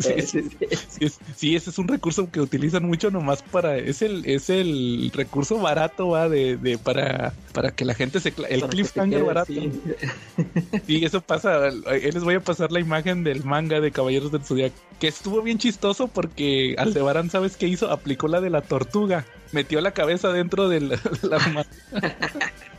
[0.00, 0.76] Sí, sí, sí, sí.
[0.88, 4.50] Sí, es- sí, ese es un recurso que utilizan mucho nomás para, es el, es
[4.50, 9.20] el recurso barato, va, de, de para, para que la gente se, el Para cliffhanger
[9.20, 9.52] quede, barato.
[9.52, 11.04] sí.
[11.04, 15.06] Eso pasa, les voy a pasar la imagen del manga de Caballeros del Zodiaco, que
[15.08, 17.90] estuvo bien chistoso porque Aldebarán, ¿sabes qué hizo?
[17.90, 20.96] Aplicó la de la tortuga, metió la cabeza dentro de la
[21.36, 21.64] arma-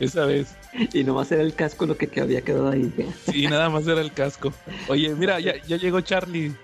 [0.00, 0.54] Esa vez.
[0.92, 2.92] Y nomás era el casco lo que, que había quedado ahí.
[3.30, 4.52] Sí, nada más era el casco.
[4.88, 6.54] Oye, mira, ya, ya llegó Charlie.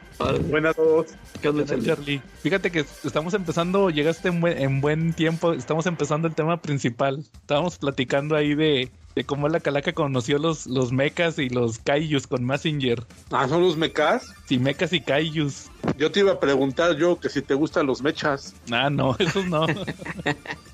[0.48, 1.06] Buenas a todos.
[1.40, 2.18] ¿Qué onda, ¿Qué tal, Charlie?
[2.18, 2.22] Charlie?
[2.42, 7.24] Fíjate que estamos empezando, llegaste en buen, en buen tiempo, estamos empezando el tema principal.
[7.34, 12.26] Estábamos platicando ahí de, de cómo la calaca conoció los, los mechas y los kaijus
[12.26, 13.04] con Messenger.
[13.30, 14.32] Ah, son los mechas.
[14.46, 15.70] Sí, mechas y kaijus.
[15.98, 18.54] Yo te iba a preguntar yo que si te gustan los mechas.
[18.70, 19.66] Ah, no, esos no.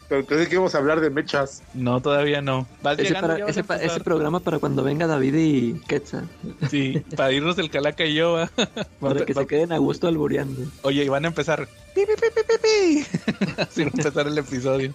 [0.09, 1.62] Pero pensé que íbamos a hablar de mechas.
[1.74, 2.66] No, todavía no.
[2.82, 6.28] Vas Ese, llegando, para- ese, pa- ese programa para cuando venga David y Quetzal.
[6.70, 8.32] Sí, para irnos el calaca y yo.
[8.34, 8.51] va.
[9.01, 10.62] Para que Va- se queden a gusto albureando.
[10.82, 11.68] Oye, y van a empezar.
[11.95, 13.53] Pi, pi, pi, pi, pi, pi.
[13.62, 14.95] Así va a empezar el episodio.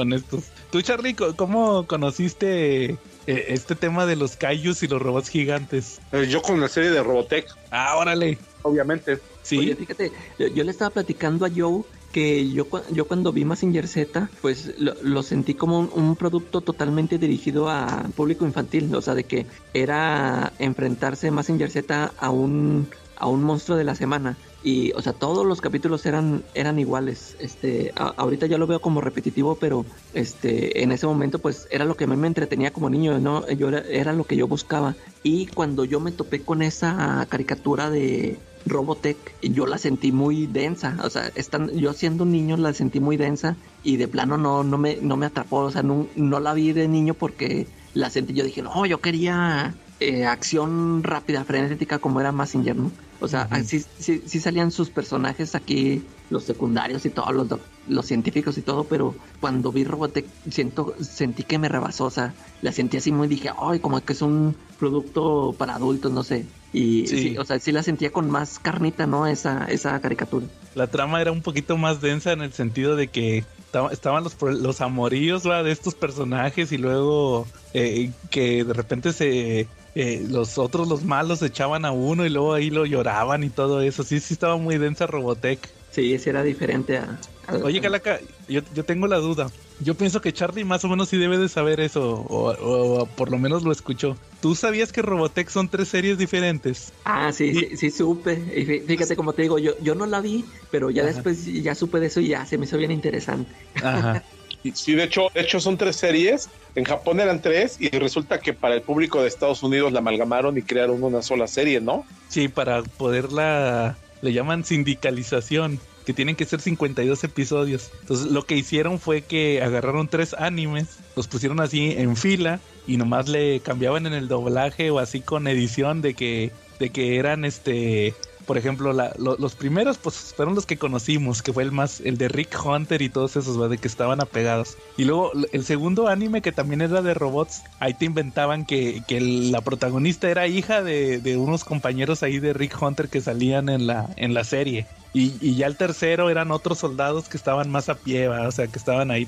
[0.00, 0.44] Con estos.
[0.70, 2.96] Tú, Charlie, ¿cómo conociste eh,
[3.26, 6.00] este tema de los kaijus y los robots gigantes?
[6.12, 8.38] Eh, yo con la serie de Robotech, Ah, órale.
[8.62, 9.18] obviamente.
[9.42, 9.58] Sí.
[9.58, 11.82] Oye, fíjate, yo, yo le estaba platicando a Joe
[12.12, 16.62] que yo, yo cuando vi Massinger Z, pues lo, lo sentí como un, un producto
[16.62, 19.44] totalmente dirigido a público infantil, o sea, de que
[19.74, 22.88] era enfrentarse Massinger Z a un,
[23.20, 24.36] a un monstruo de la semana.
[24.62, 27.36] Y, o sea, todos los capítulos eran, eran iguales.
[27.38, 31.84] Este, a- ahorita ya lo veo como repetitivo, pero este, en ese momento, pues, era
[31.84, 33.48] lo que a me entretenía como niño, ¿no?
[33.50, 34.96] Yo era, lo que yo buscaba.
[35.22, 40.96] Y cuando yo me topé con esa caricatura de, Robotech, yo la sentí muy densa.
[41.04, 44.78] O sea, están, yo siendo niño la sentí muy densa y de plano no, no,
[44.78, 45.58] me, no me atrapó.
[45.58, 48.34] O sea, no, no la vi de niño porque la sentí.
[48.34, 52.90] Yo dije, no, yo quería eh, acción rápida, frenética, como era Massinger, ¿no?
[53.20, 57.46] O sea, sí, sí, sí, salían sus personajes aquí, los secundarios y todos los,
[57.86, 62.32] los científicos y todo, pero cuando vi Robotech siento, sentí que me rebasó, o sea,
[62.62, 66.46] la sentí así muy, dije, ay, como que es un producto para adultos, no sé.
[66.72, 67.36] Y sí.
[67.36, 69.26] o sea, sí la sentía con más carnita, ¿no?
[69.26, 70.46] Esa, esa caricatura.
[70.74, 73.44] La trama era un poquito más densa en el sentido de que
[73.92, 75.62] estaban los, los amoríos ¿va?
[75.62, 81.42] de estos personajes y luego eh, que de repente se eh, los otros, los malos,
[81.42, 84.04] echaban a uno y luego ahí lo lloraban y todo eso.
[84.04, 85.68] Sí, sí estaba muy densa Robotech.
[85.90, 87.18] Sí, ese era diferente a...
[87.64, 89.50] Oye, Calaca, yo, yo, tengo la duda.
[89.80, 93.38] Yo pienso que Charlie más o menos sí debe de saber eso, o, por lo
[93.38, 94.16] menos lo escuchó.
[94.40, 96.92] ¿Tú sabías que Robotech son tres series diferentes?
[97.04, 98.34] Ah, sí, sí, sí, supe.
[98.54, 101.98] Y fíjate, como te digo, yo, yo no la vi, pero ya después ya supe
[101.98, 103.52] de eso y ya se me hizo bien interesante.
[103.82, 104.22] Ajá.
[104.74, 106.48] Sí, de hecho, de hecho son tres series.
[106.74, 110.56] En Japón eran tres y resulta que para el público de Estados Unidos la amalgamaron
[110.56, 112.04] y crearon una sola serie, ¿no?
[112.28, 117.90] Sí, para poderla, le llaman sindicalización, que tienen que ser 52 episodios.
[118.00, 122.96] Entonces lo que hicieron fue que agarraron tres animes, los pusieron así en fila y
[122.96, 127.44] nomás le cambiaban en el doblaje o así con edición de que, de que eran
[127.44, 128.14] este
[128.50, 132.26] por ejemplo, los primeros pues fueron los que conocimos, que fue el más, el de
[132.26, 134.76] Rick Hunter y todos esos, de que estaban apegados.
[134.96, 139.20] Y luego el segundo anime que también era de robots, ahí te inventaban que, que
[139.20, 143.86] la protagonista era hija de, de, unos compañeros ahí de Rick Hunter que salían en
[143.86, 144.88] la, en la serie.
[145.12, 148.78] Y, ya el tercero eran otros soldados que estaban más a pie, o sea, que
[148.78, 149.26] estaban ahí,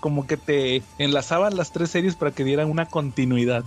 [0.00, 3.62] como que te enlazaban las tres series para que dieran una continuidad.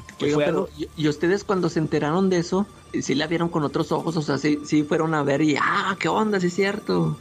[0.98, 2.66] ¿y, ustedes cuando se enteraron de eso,
[3.00, 4.18] sí la vieron con otros ojos?
[4.18, 7.18] O sea, sí, sí fueron a ver y, ah, qué onda, sí es cierto.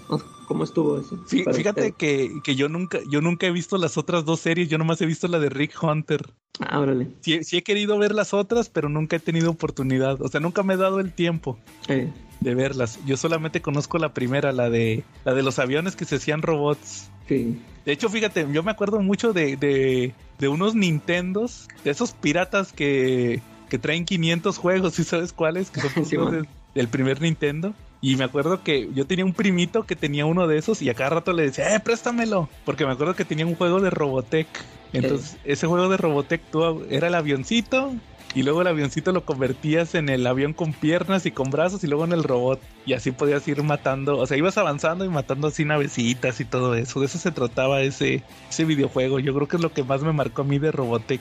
[0.46, 1.16] ¿Cómo estuvo eso?
[1.26, 5.00] fíjate que, que, yo nunca, yo nunca he visto las otras dos series, yo nomás
[5.00, 6.28] he visto la de Rick Hunter.
[6.58, 7.08] Ah, órale.
[7.20, 10.20] Sí, sí he querido ver las otras, pero nunca he tenido oportunidad.
[10.20, 11.58] O sea, nunca me he dado el tiempo.
[11.88, 12.98] Eh de verlas.
[13.06, 17.10] Yo solamente conozco la primera, la de la de los aviones que se hacían robots.
[17.28, 17.60] Sí.
[17.84, 22.72] De hecho, fíjate, yo me acuerdo mucho de, de, de unos Nintendos, de esos piratas
[22.72, 23.40] que,
[23.70, 25.70] que traen 500 juegos, ¿sí sabes cuáles?
[25.70, 27.72] Que son del primer Nintendo.
[28.02, 30.94] Y me acuerdo que yo tenía un primito que tenía uno de esos y a
[30.94, 32.48] cada rato le decía, eh, préstamelo.
[32.64, 34.48] Porque me acuerdo que tenía un juego de Robotech.
[34.92, 37.94] Entonces, ese juego de Robotech tú, era el avioncito
[38.34, 41.88] y luego el avioncito lo convertías en el avión con piernas y con brazos y
[41.88, 45.48] luego en el robot y así podías ir matando, o sea, ibas avanzando y matando
[45.48, 49.56] así navecitas y todo eso, de eso se trataba ese, ese videojuego, yo creo que
[49.56, 51.20] es lo que más me marcó a mí de Robotech.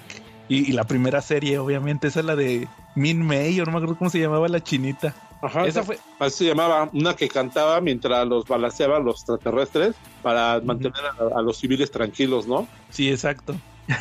[0.50, 3.98] Y, la primera serie, obviamente, esa es la de Min Mei, yo no me acuerdo
[3.98, 5.14] cómo se llamaba la chinita.
[5.42, 6.00] Ajá, esa fue.
[6.18, 11.02] Así se llamaba, una que cantaba mientras los balanceaban los extraterrestres para mantener
[11.36, 12.68] a, los civiles tranquilos, ¿no?
[12.90, 13.56] Sí, exacto.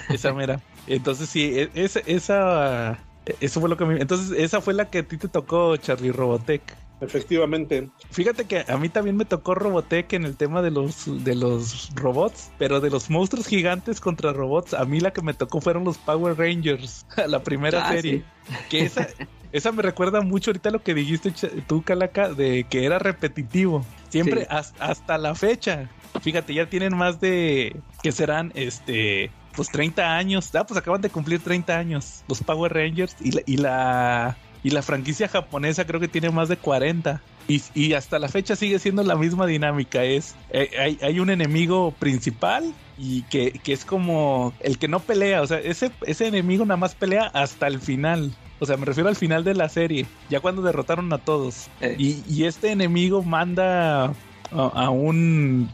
[0.08, 0.60] Esa mera.
[0.86, 2.98] Entonces sí, e, esa, esa,
[3.40, 4.00] eso fue lo que me...
[4.00, 6.62] Entonces esa fue la que a ti te tocó, Charlie Robotech.
[7.00, 7.90] Efectivamente.
[8.10, 11.90] Fíjate que a mí también me tocó Robotech en el tema de los, de los
[11.94, 15.84] robots, pero de los monstruos gigantes contra robots, a mí la que me tocó fueron
[15.84, 18.24] los Power Rangers, la primera ah, serie.
[18.68, 19.06] Que esa,
[19.52, 21.32] esa me recuerda mucho ahorita lo que dijiste
[21.66, 23.84] tú, Calaca, de que era repetitivo.
[24.08, 25.90] Siempre hasta la fecha.
[26.22, 30.54] Fíjate, ya tienen más de que serán este pues 30 años.
[30.54, 34.70] Ah, pues acaban de cumplir 30 años los Power Rangers y la, y la, y
[34.70, 37.20] la franquicia japonesa creo que tiene más de 40.
[37.48, 40.04] Y, y hasta la fecha sigue siendo la misma dinámica.
[40.04, 45.00] Es eh, hay, hay, un enemigo principal y que, que, es como el que no
[45.00, 45.40] pelea.
[45.40, 48.34] O sea, ese, ese enemigo nada más pelea hasta el final.
[48.60, 51.68] O sea, me refiero al final de la serie, ya cuando derrotaron a todos.
[51.80, 51.94] Eh.
[51.98, 54.12] Y, y, este enemigo manda a,
[54.52, 55.70] a un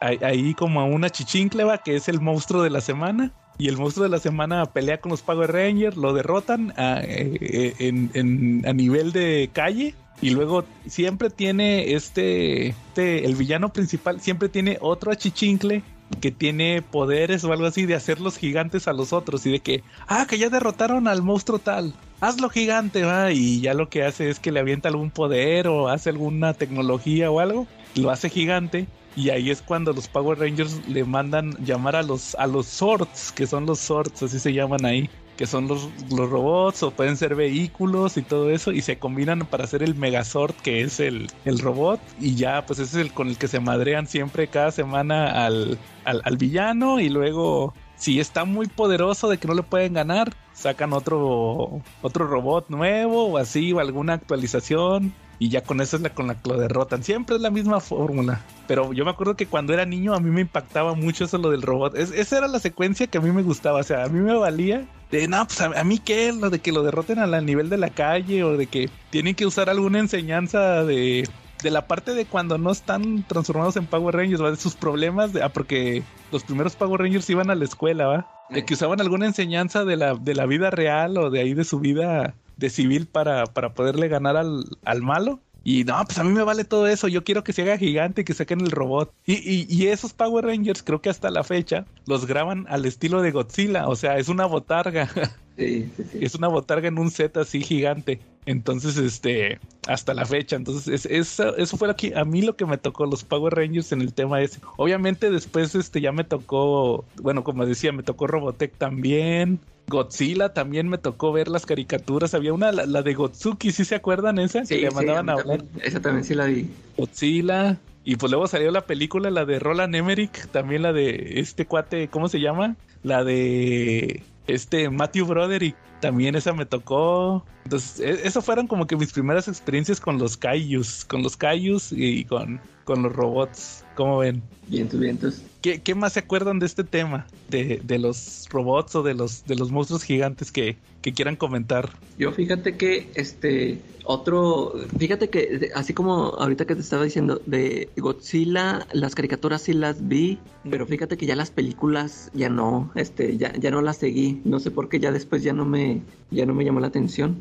[0.00, 3.32] ahí como a una chichincleva que es el monstruo de la semana.
[3.60, 7.74] Y el monstruo de la semana pelea con los Power Rangers, lo derrotan a, eh,
[7.78, 9.94] en, a nivel de calle.
[10.22, 15.82] Y luego siempre tiene este, este, el villano principal siempre tiene otro achichincle
[16.22, 19.60] que tiene poderes o algo así de hacer los gigantes a los otros y de
[19.60, 24.04] que, ah, que ya derrotaron al monstruo tal, hazlo gigante, va, y ya lo que
[24.04, 28.28] hace es que le avienta algún poder o hace alguna tecnología o algo, lo hace
[28.28, 28.86] gigante
[29.20, 33.32] y ahí es cuando los Power Rangers le mandan llamar a los a los Swords,
[33.32, 37.18] que son los Swords, así se llaman ahí, que son los, los robots o pueden
[37.18, 41.30] ser vehículos y todo eso, y se combinan para hacer el Megazord, que es el,
[41.44, 44.70] el robot, y ya pues ese es el con el que se madrean siempre cada
[44.70, 49.62] semana al, al, al villano, y luego si está muy poderoso de que no le
[49.62, 55.80] pueden ganar, sacan otro otro robot nuevo o así o alguna actualización y ya con
[55.80, 57.02] eso es la con la que lo derrotan.
[57.02, 58.44] Siempre es la misma fórmula.
[58.68, 61.50] Pero yo me acuerdo que cuando era niño a mí me impactaba mucho eso lo
[61.50, 61.96] del robot.
[61.96, 63.80] esa era la secuencia que a mí me gustaba.
[63.80, 66.72] O sea, a mí me valía de no, pues a, mí qué, lo de que
[66.72, 70.84] lo derroten a nivel de la calle o de que tienen que usar alguna enseñanza
[70.84, 71.26] de
[71.62, 74.50] de la parte de cuando no están transformados en Power Rangers, ¿va?
[74.50, 76.02] de sus problemas, de, ah, porque
[76.32, 78.30] los primeros Power Rangers iban a la escuela, ¿va?
[78.48, 81.64] De que usaban alguna enseñanza de la, de la vida real o de ahí de
[81.64, 85.40] su vida de civil para, para poderle ganar al, al malo.
[85.62, 87.08] Y no, pues a mí me vale todo eso.
[87.08, 89.12] Yo quiero que se haga gigante, que saquen el robot.
[89.26, 93.20] Y, y, y, esos Power Rangers, creo que hasta la fecha, los graban al estilo
[93.20, 93.86] de Godzilla.
[93.88, 95.08] O sea, es una botarga.
[95.56, 96.18] Sí, sí, sí.
[96.22, 98.18] Es una botarga en un set así gigante.
[98.46, 100.56] Entonces, este, hasta la fecha.
[100.56, 104.00] Entonces, es, eso fue aquí, a mí lo que me tocó, los Power Rangers en
[104.00, 104.60] el tema ese.
[104.78, 109.60] Obviamente, después, este, ya me tocó, bueno, como decía, me tocó Robotech también.
[109.90, 112.32] Godzilla también me tocó ver las caricaturas.
[112.32, 114.64] Había una, la, de Gotsuki, ¿sí se acuerdan esa?
[114.64, 115.64] Sí, que le mandaban a hablar.
[115.82, 116.70] Esa también sí la vi.
[116.96, 117.78] Godzilla.
[118.02, 122.08] Y pues luego salió la película, la de Roland Emmerich, también la de este cuate,
[122.08, 122.76] ¿cómo se llama?
[123.02, 127.44] La de este Matthew Broderick, también esa me tocó.
[127.64, 131.92] Entonces, e, eso fueron como que mis primeras experiencias con los Kaijus, con los Kaijus
[131.92, 133.84] y con, con los robots.
[133.96, 134.42] ¿Cómo ven?
[134.68, 135.42] Vientos, vientos.
[135.62, 137.26] ¿Qué, ¿Qué, más se acuerdan de este tema?
[137.48, 141.90] De, de, los robots o de los, de los monstruos gigantes que, que quieran comentar.
[142.18, 147.90] Yo fíjate que este otro, fíjate que así como ahorita que te estaba diciendo de
[147.96, 150.38] Godzilla, las caricaturas sí las vi,
[150.68, 154.60] pero fíjate que ya las películas ya no, este, ya, ya no las seguí, no
[154.60, 157.36] sé por qué ya después ya no me, ya no me llamó la atención.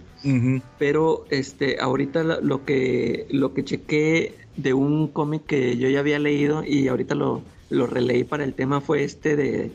[0.77, 6.19] Pero este, ahorita lo que, lo que chequé de un cómic que yo ya había
[6.19, 9.71] leído y ahorita lo, lo releí para el tema fue este de,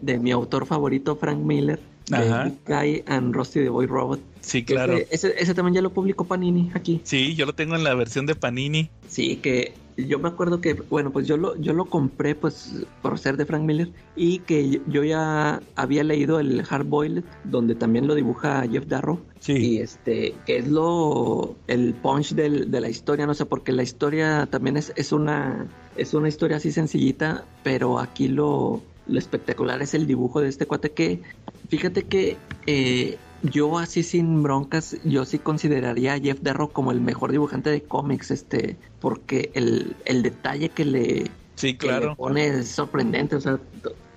[0.00, 1.80] de, mi autor favorito, Frank Miller,
[2.12, 2.52] Ajá.
[2.66, 4.20] Guy and Rusty the Boy Robot.
[4.40, 4.96] Sí, claro.
[5.10, 7.00] Ese, ese, también ya lo publicó Panini aquí.
[7.04, 8.90] Sí, yo lo tengo en la versión de Panini.
[9.08, 13.18] Sí, que yo me acuerdo que, bueno, pues yo lo, yo lo compré pues por
[13.18, 18.06] ser de Frank Miller y que yo ya había leído el Hard Boiled, donde también
[18.06, 19.20] lo dibuja Jeff Darrow.
[19.38, 19.52] Sí.
[19.52, 23.82] Y este, que es lo, el punch del, de la historia, no sé, porque la
[23.82, 29.82] historia también es, es una, es una historia así sencillita, pero aquí lo, lo espectacular
[29.82, 31.22] es el dibujo de este cuate que,
[31.68, 32.36] fíjate que
[32.66, 37.70] eh, yo así sin broncas, yo sí consideraría a Jeff Darrow como el mejor dibujante
[37.70, 42.14] de cómics, este, porque el, el detalle que le, sí, claro.
[42.16, 43.58] pone es sorprendente, o sea,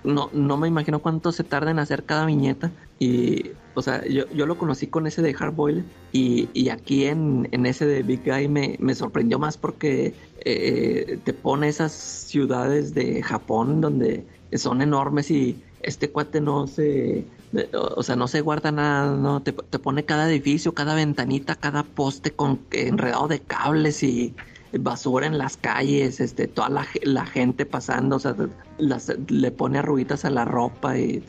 [0.04, 4.24] no, no me imagino cuánto se tarda en hacer cada viñeta y, o sea, yo,
[4.32, 8.22] yo lo conocí con ese de Hardboiled y, y aquí en, en, ese de Big
[8.24, 14.24] Guy me, me sorprendió más porque eh, te pone esas ciudades de Japón donde
[14.56, 17.24] son enormes y este cuate no se
[17.72, 21.82] o sea, no se guarda nada, no te, te, pone cada edificio, cada ventanita, cada
[21.82, 24.34] poste con enredado de cables y
[24.72, 28.36] basura en las calles, este, toda la, la gente pasando, o sea,
[28.78, 31.22] las, le pone arruguitas a la ropa y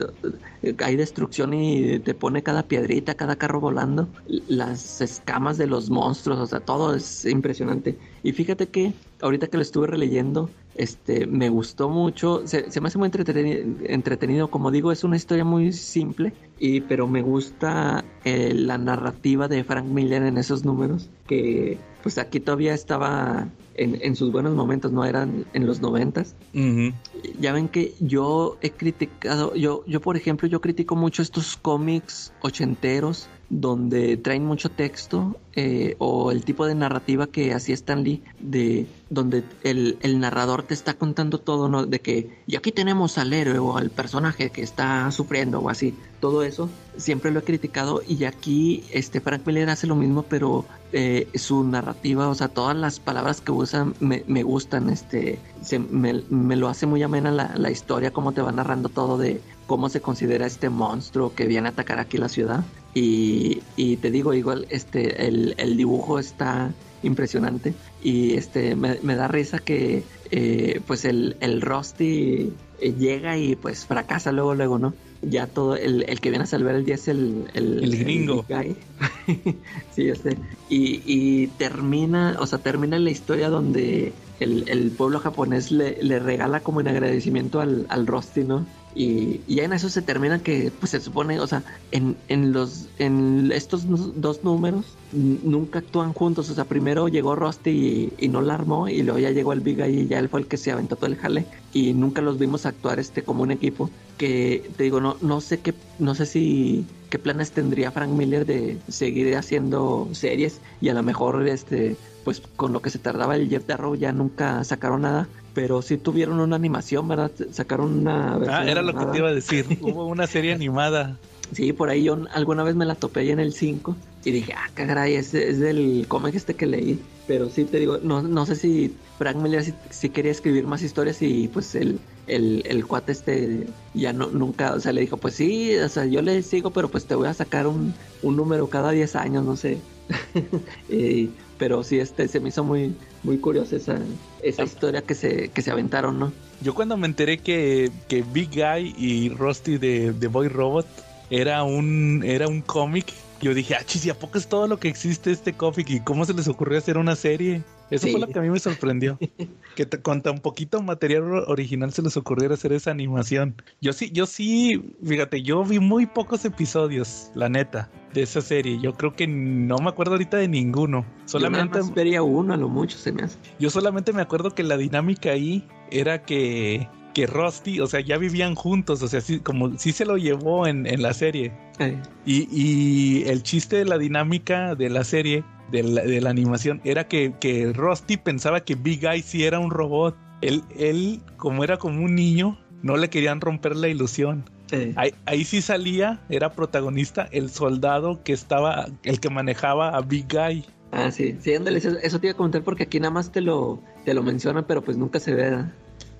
[0.84, 4.08] hay destrucción y te pone cada piedrita, cada carro volando,
[4.48, 7.98] las escamas de los monstruos, o sea, todo es impresionante.
[8.24, 12.98] Y fíjate que ahorita que lo estuve releyendo, este, me gustó mucho, se, me hace
[12.98, 18.54] muy entretenido, entretenido, como digo, es una historia muy simple, y, pero me gusta eh,
[18.54, 23.50] la narrativa de Frank Miller en esos números, que pues aquí todavía estaba
[23.80, 26.36] en, en sus buenos momentos, no eran en los noventas.
[26.54, 26.92] Uh-huh.
[27.40, 32.34] Ya ven que yo he criticado, yo, yo por ejemplo, yo critico mucho estos cómics
[32.42, 38.24] ochenteros donde traen mucho texto eh, o el tipo de narrativa que hacía Stan Lee,
[38.40, 41.86] de donde el, el, narrador te está contando todo, ¿no?
[41.86, 45.96] De que, y aquí tenemos al héroe o al personaje que está sufriendo o así,
[46.20, 50.66] todo eso, siempre lo he criticado y aquí este Frank Miller hace lo mismo, pero
[50.92, 55.80] eh, su narrativa, o sea, todas las palabras que usa me, me gustan, este, se,
[55.80, 59.42] me, me, lo hace muy amena la, la historia, cómo te va narrando todo de
[59.70, 62.64] cómo se considera este monstruo que viene a atacar aquí la ciudad.
[62.96, 66.74] Y, y te digo, igual, este, el, el, dibujo está
[67.04, 72.52] impresionante y este me, me da risa que eh, pues el, el Rusty
[72.82, 74.96] llega y pues fracasa luego, luego, ¿no?
[75.22, 78.46] Ya todo, el, el que viene a salvar el día es el, el, el gringo.
[79.96, 80.36] sí, este.
[80.68, 86.20] Y, y termina, o sea, termina la historia donde el, el, pueblo japonés le, le,
[86.20, 88.66] regala como en agradecimiento al, al Rusty, ¿no?
[88.96, 92.88] Y, ya en eso se termina que, pues se supone, o sea, en, en los
[92.98, 93.86] en estos
[94.20, 96.50] dos números nunca actúan juntos.
[96.50, 99.80] O sea, primero llegó Rusty y, no la armó, y luego ya llegó el Big
[99.80, 101.46] y ya él fue el que se aventó todo el jale.
[101.74, 103.90] Y nunca los vimos actuar este como un equipo.
[104.18, 108.46] Que te digo, no, no sé qué, no sé si qué planes tendría Frank Miller
[108.46, 110.62] de seguir haciendo series.
[110.82, 114.12] Y a lo mejor este, pues con lo que se tardaba el Jeff Darrow ya
[114.12, 115.28] nunca sacaron nada.
[115.60, 117.32] Pero sí tuvieron una animación, ¿verdad?
[117.52, 119.66] Sacaron una Ah, era lo que te iba a decir.
[119.82, 121.18] Hubo una serie animada.
[121.52, 124.54] Sí, por ahí yo alguna vez me la topé ahí en el 5 y dije,
[124.54, 127.02] ah, caray, es, es del cómic este que leí.
[127.28, 130.82] Pero sí te digo, no, no sé si Frank Miller sí, sí quería escribir más
[130.82, 135.18] historias y pues el, el, el cuate este ya no, nunca, o sea, le dijo,
[135.18, 138.38] pues sí, o sea, yo le sigo, pero pues te voy a sacar un, un
[138.38, 139.78] número cada 10 años, no sé.
[140.90, 144.00] Y- pero sí, este, se me hizo muy, muy curiosa esa,
[144.42, 146.32] esa historia que se, que se aventaron, ¿no?
[146.62, 150.88] Yo cuando me enteré que, que Big Guy y Rusty de, de Boy Robot
[151.30, 153.08] era un, era un cómic,
[153.42, 155.90] yo dije, ah, chis, ¿y a poco es todo lo que existe este cómic?
[155.90, 157.62] ¿Y cómo se les ocurrió hacer una serie?
[157.92, 158.12] Eso Sí.
[158.12, 159.18] fue lo que a mí me sorprendió.
[159.76, 163.56] que con tan poquito material or- original se les ocurriera hacer esa animación.
[163.82, 168.80] Yo sí, yo sí, fíjate, yo vi muy pocos episodios, la neta, de esa serie.
[168.82, 171.06] Yo creo que no me acuerdo ahorita de ninguno.
[171.26, 173.38] Solamente vería uno a lo mucho, se me hace.
[173.60, 178.18] yo solamente me acuerdo que la dinámica ahí era que, que Rusty, o sea, ya
[178.18, 181.52] vivían juntos, o sea, sí, como sí se lo llevó en, en la serie.
[181.80, 186.30] Eh, Y, y el chiste de la dinámica de la serie, de la, de la
[186.30, 190.16] animación, era que, que Rusty pensaba que Big Eye sí era un robot.
[190.42, 194.50] Él, él, como era como un niño, no le querían romper la ilusión.
[194.96, 200.28] Ahí, ahí sí salía, era protagonista, el soldado que estaba, el que manejaba a Big
[200.32, 200.64] Guy.
[200.92, 203.42] Ah, sí, sí, ándale, eso, eso te iba a comentar porque aquí nada más te
[203.42, 205.66] lo, te lo mencionan, pero pues nunca se ve.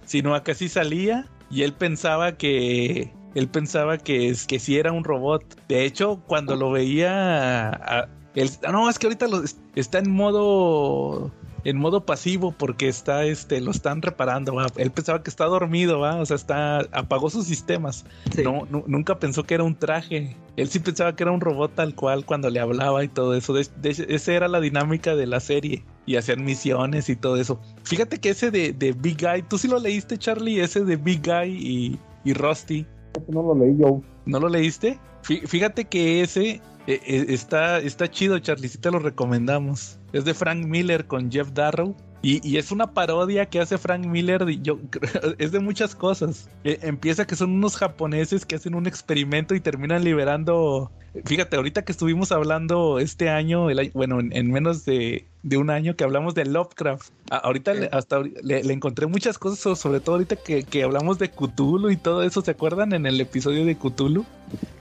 [0.06, 5.04] sino acá sí salía y él pensaba que él pensaba que que sí era un
[5.04, 5.44] robot.
[5.68, 9.44] De hecho, cuando lo veía a- él- no, es que ahorita lo-
[9.76, 11.32] está en modo
[11.66, 14.68] en modo pasivo porque está este lo están reparando, ¿va?
[14.78, 16.16] Él pensaba que está dormido, ¿va?
[16.16, 18.06] O sea, está apagó sus sistemas.
[18.34, 18.44] Sí.
[18.44, 20.38] No, nu- nunca pensó que era un traje.
[20.56, 23.52] Él sí pensaba que era un robot tal cual cuando le hablaba y todo eso.
[23.54, 25.84] De, de- esa era la dinámica de la serie.
[26.06, 27.60] Y hacían misiones y todo eso.
[27.84, 31.22] Fíjate que ese de, de Big Guy, tú sí lo leíste, Charlie, ese de Big
[31.24, 32.86] Guy y, y Rusty.
[33.28, 34.02] No lo leí yo.
[34.26, 34.98] ¿No lo leíste?
[35.24, 39.98] Fí- Fíjate que ese eh, eh, está, está chido, Charlie, sí te lo recomendamos.
[40.14, 41.96] Es de Frank Miller con Jeff Darrow.
[42.22, 44.78] Y, y es una parodia que hace Frank Miller, de- yo,
[45.38, 46.50] es de muchas cosas.
[46.66, 50.92] Eh, empieza que son unos japoneses que hacen un experimento y terminan liberando...
[51.26, 55.70] Fíjate, ahorita que estuvimos hablando este año, el bueno, en, en menos de, de un
[55.72, 57.10] año que hablamos de Lovecraft.
[57.32, 60.84] A- ahorita le, hasta le, le encontré muchas cosas, so- sobre todo ahorita que, que
[60.84, 64.26] hablamos de Cthulhu y todo eso, ¿se acuerdan en el episodio de Cthulhu?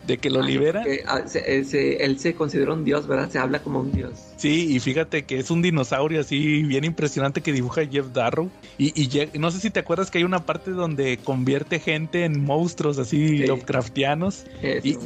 [0.06, 0.84] De que lo Ah, libera.
[1.06, 3.28] ah, se- eh, se- él se considera un dios, ¿verdad?
[3.30, 4.12] Se habla como un dios.
[4.38, 8.50] Sí, y fíjate que es un dinosaurio así bien impresionante que dibuja Jeff Darrow.
[8.78, 12.24] Y, y lle- no sé si te acuerdas que hay una parte donde convierte gente
[12.24, 13.46] en monstruos así Sí.
[13.46, 14.44] Lovecraftianos.
[14.62, 14.86] Eso.
[14.88, 14.98] Y-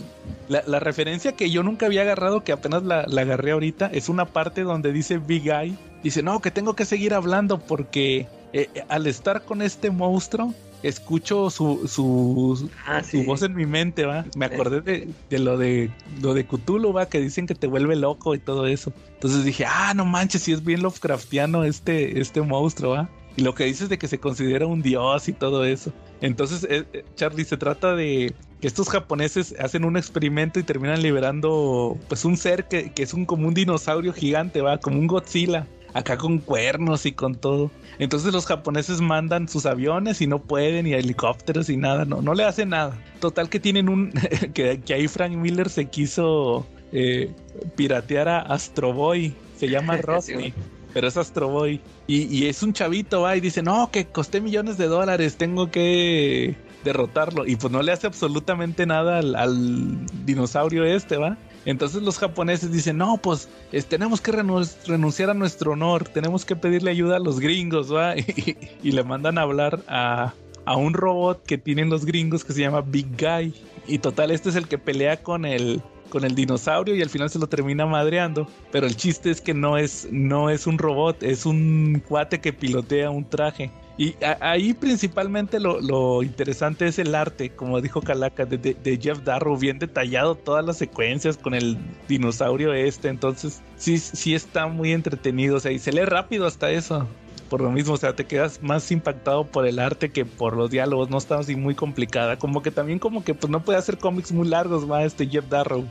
[0.48, 4.08] La, la referencia que yo nunca había agarrado, que apenas la, la agarré ahorita, es
[4.08, 5.74] una parte donde dice Big Eye.
[6.02, 10.52] Dice, no, que tengo que seguir hablando porque eh, eh, al estar con este monstruo,
[10.82, 14.24] escucho su, su, ah, su voz en mi mente, va.
[14.36, 15.90] Me acordé de, de lo de
[16.20, 18.92] lo de Cthulhu, va, que dicen que te vuelve loco y todo eso.
[19.14, 23.08] Entonces dije, ah, no manches, si es bien Lovecraftiano este, este monstruo, va.
[23.36, 25.92] Y lo que dices de que se considera un dios y todo eso.
[26.20, 31.02] Entonces, eh, eh, Charlie, se trata de que estos japoneses hacen un experimento y terminan
[31.02, 35.06] liberando, pues, un ser que, que es un como un dinosaurio gigante, va, como un
[35.06, 35.66] Godzilla.
[35.94, 37.70] Acá con cuernos y con todo.
[37.98, 42.34] Entonces los japoneses mandan sus aviones y no pueden, y helicópteros y nada, no, no
[42.34, 42.98] le hacen nada.
[43.20, 44.12] Total que tienen un,
[44.54, 47.30] que, que ahí Frank Miller se quiso eh,
[47.76, 50.54] piratear a Astro Boy, se llama Rusty,
[50.92, 51.80] pero es Astro Boy.
[52.06, 55.70] Y, y es un chavito, va, y dice, no, que costé millones de dólares, tengo
[55.70, 57.46] que derrotarlo.
[57.46, 61.38] Y pues no le hace absolutamente nada al, al dinosaurio este, va.
[61.64, 66.44] Entonces los japoneses dicen, no, pues es- tenemos que renu- renunciar a nuestro honor, tenemos
[66.44, 68.14] que pedirle ayuda a los gringos, ¿va?
[68.16, 70.34] Y, y le mandan a hablar a,
[70.64, 73.54] a un robot que tienen los gringos que se llama Big Guy.
[73.86, 77.30] Y total, este es el que pelea con el, con el dinosaurio y al final
[77.30, 78.46] se lo termina madreando.
[78.70, 82.52] Pero el chiste es que no es, no es un robot, es un cuate que
[82.52, 83.70] pilotea un traje.
[84.02, 88.74] Y a- ahí principalmente lo, lo interesante es el arte, como dijo Calaca, de, de-
[88.74, 91.76] de Jeff Darrow, bien detallado todas las secuencias con el
[92.08, 96.70] dinosaurio este, entonces sí, sí está muy entretenido, o sea, y se lee rápido hasta
[96.72, 97.06] eso.
[97.48, 100.70] por lo mismo, o sea, te quedas más impactado por el arte que por los
[100.70, 103.98] diálogos, no está así muy complicada, como que también como que pues no puede hacer
[103.98, 105.84] cómics muy largos, va este Jeff Darrow,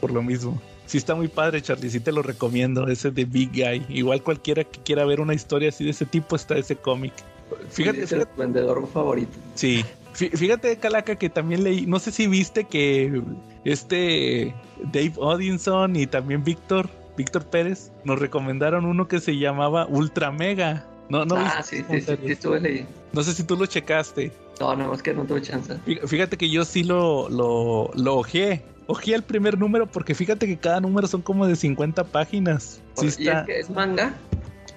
[0.00, 0.62] por lo mismo.
[0.86, 3.84] Sí está muy padre, Charlie, sí te lo recomiendo, ese de Big Guy.
[3.88, 7.12] Igual cualquiera que quiera ver una historia así de ese tipo está ese cómic.
[7.70, 9.32] Fíjate, es el vendedor favorito.
[9.54, 9.84] sí.
[10.14, 13.20] Fí- Fíjate, Calaca, que también leí, no sé si viste que
[13.66, 14.54] este
[14.92, 16.88] Dave Odinson y también Víctor,
[17.18, 20.86] Víctor Pérez, nos recomendaron uno que se llamaba Ultra Mega.
[21.10, 22.90] No, no, ah, sí, sí, sí, sí, estuve leyendo.
[23.12, 24.32] no sé si tú lo checaste.
[24.58, 25.74] No, nada más que no tuve chance.
[25.86, 28.62] Fí- Fíjate que yo sí lo, lo, lo ojeé.
[28.86, 32.80] Ojeé el primer número porque fíjate que cada número son como de 50 páginas.
[32.94, 33.40] Sí ¿Y está.
[33.40, 34.14] es que es manga?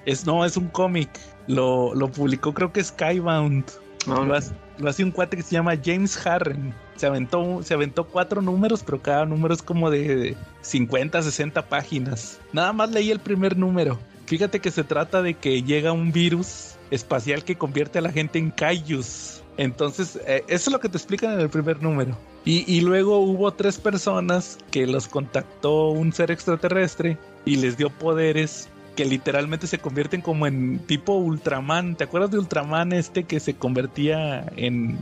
[0.06, 1.10] Es, no, es un cómic.
[1.48, 3.65] Lo, lo publicó creo que Skybound.
[4.07, 6.73] No, Lo hace, lo hace un cuate que se llama James Harren.
[6.95, 12.40] Se aventó, se aventó cuatro números, pero cada número es como de 50, 60 páginas.
[12.53, 13.99] Nada más leí el primer número.
[14.26, 18.40] Fíjate que se trata de que llega un virus espacial que convierte a la gente
[18.40, 19.39] en kaijus.
[19.60, 22.15] Entonces, eh, eso es lo que te explican en el primer número.
[22.45, 27.90] Y, y luego hubo tres personas que los contactó un ser extraterrestre y les dio
[27.90, 31.95] poderes que literalmente se convierten como en tipo Ultraman.
[31.95, 34.98] ¿Te acuerdas de Ultraman este que se convertía en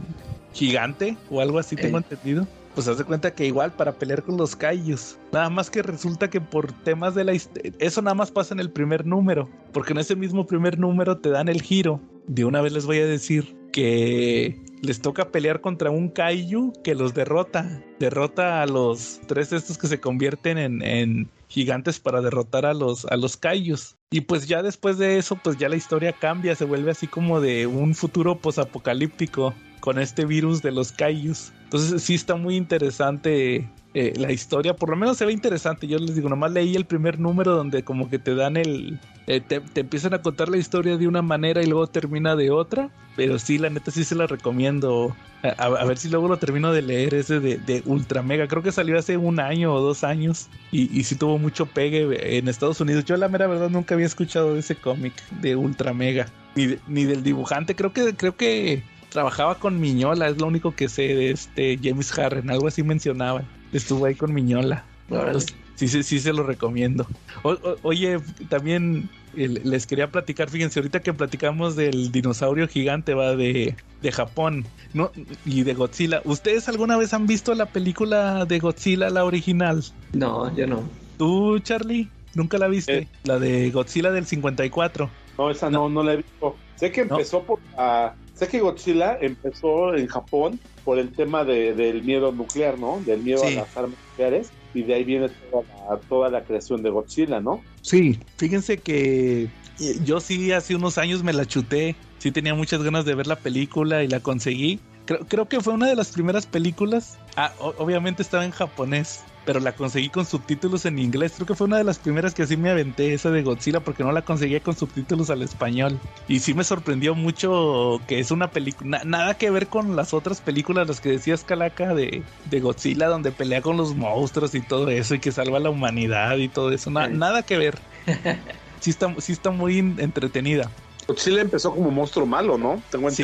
[0.54, 2.04] gigante o algo así, tengo Eh.
[2.10, 2.48] entendido?
[2.74, 5.18] Pues haz de cuenta que igual para pelear con los Kaijus.
[5.32, 7.72] Nada más que resulta que por temas de la historia.
[7.80, 9.48] Eso nada más pasa en el primer número.
[9.72, 12.00] Porque en ese mismo primer número te dan el giro.
[12.28, 16.96] De una vez les voy a decir que les toca pelear contra un Kaiju que
[16.96, 17.84] los derrota.
[18.00, 23.06] Derrota a los tres estos que se convierten en, en gigantes para derrotar a los,
[23.06, 23.96] a los Kaijus.
[24.12, 27.42] Y pues ya después de eso, pues ya la historia cambia, se vuelve así como
[27.42, 31.52] de un futuro posapocalíptico con este virus de los Kaijus.
[31.64, 35.88] Entonces sí está muy interesante eh, la historia, por lo menos se ve interesante.
[35.88, 39.00] Yo les digo, nomás leí el primer número donde como que te dan el...
[39.26, 42.52] eh, te, te empiezan a contar la historia de una manera y luego termina de
[42.52, 42.90] otra.
[43.16, 45.16] Pero sí, la neta sí se la recomiendo.
[45.44, 48.48] A, a- a ver si luego lo termino de leer ese de, de Ultra Mega.
[48.48, 50.48] Creo que salió hace un año o dos años.
[50.72, 53.06] Y, y sí tuvo mucho pegue en Estados Unidos.
[53.06, 56.28] Yo la mera verdad nunca había escuchado de ese cómic de Ultra Mega.
[56.56, 57.76] Ni, de- ni del dibujante.
[57.76, 60.28] Creo que, creo que trabajaba con Miñola.
[60.30, 62.50] Es lo único que sé de este James Harren.
[62.52, 63.44] Algo así mencionaba.
[63.74, 64.86] Estuvo ahí con Miñola.
[65.10, 67.08] Entonces, sí, sí, sí se lo recomiendo.
[67.44, 68.20] O- o- oye,
[68.50, 74.66] también les quería platicar, fíjense, ahorita que platicamos del dinosaurio gigante, va de, de Japón
[74.94, 75.12] ¿no?
[75.46, 76.22] y de Godzilla.
[76.26, 79.84] ¿Ustedes alguna vez han visto la película de Godzilla, la original?
[80.14, 80.90] No, yo no.
[81.18, 82.10] ¿Tú, Charlie?
[82.34, 82.98] ¿Nunca la viste?
[83.00, 83.08] Eh.
[83.24, 85.10] La de Godzilla del 54.
[85.38, 86.56] No, esa no, no la he visto.
[86.76, 87.16] Sé que No.
[87.16, 92.32] empezó por la- Sé que Godzilla empezó en Japón por el tema de- del miedo
[92.32, 93.04] nuclear, ¿no?
[93.06, 93.58] Del miedo Sí.
[93.58, 94.54] a las armas nucleares.
[94.74, 97.62] Y de ahí viene toda la, toda la creación de Godzilla, ¿no?
[97.82, 98.18] Sí.
[98.38, 101.98] Fíjense que eh, yo sí hace unos años me la chuté.
[102.20, 104.80] Sí tenía muchas ganas de ver la película y la conseguí.
[105.06, 107.18] Creo, creo que fue una de las primeras películas.
[107.36, 111.32] Ah, o- obviamente estaba en japonés, pero la conseguí con subtítulos en inglés.
[111.36, 114.04] Creo que fue una de las primeras que así me aventé, esa de Godzilla, porque
[114.04, 115.98] no la conseguía con subtítulos al español.
[116.28, 120.42] Y sí me sorprendió mucho que es una película, nada que ver con las otras
[120.42, 124.90] películas, las que decías Calaca de, de Godzilla, donde pelea con los monstruos y todo
[124.90, 126.92] eso, y que salva a la humanidad y todo eso.
[126.92, 127.14] Na- Sí.
[127.14, 127.80] Nada que ver.
[128.80, 130.70] Sí está, sí está muy entretenida.
[131.08, 132.82] Godzilla empezó como monstruo malo, ¿no?
[132.92, 133.24] Tengo Sí.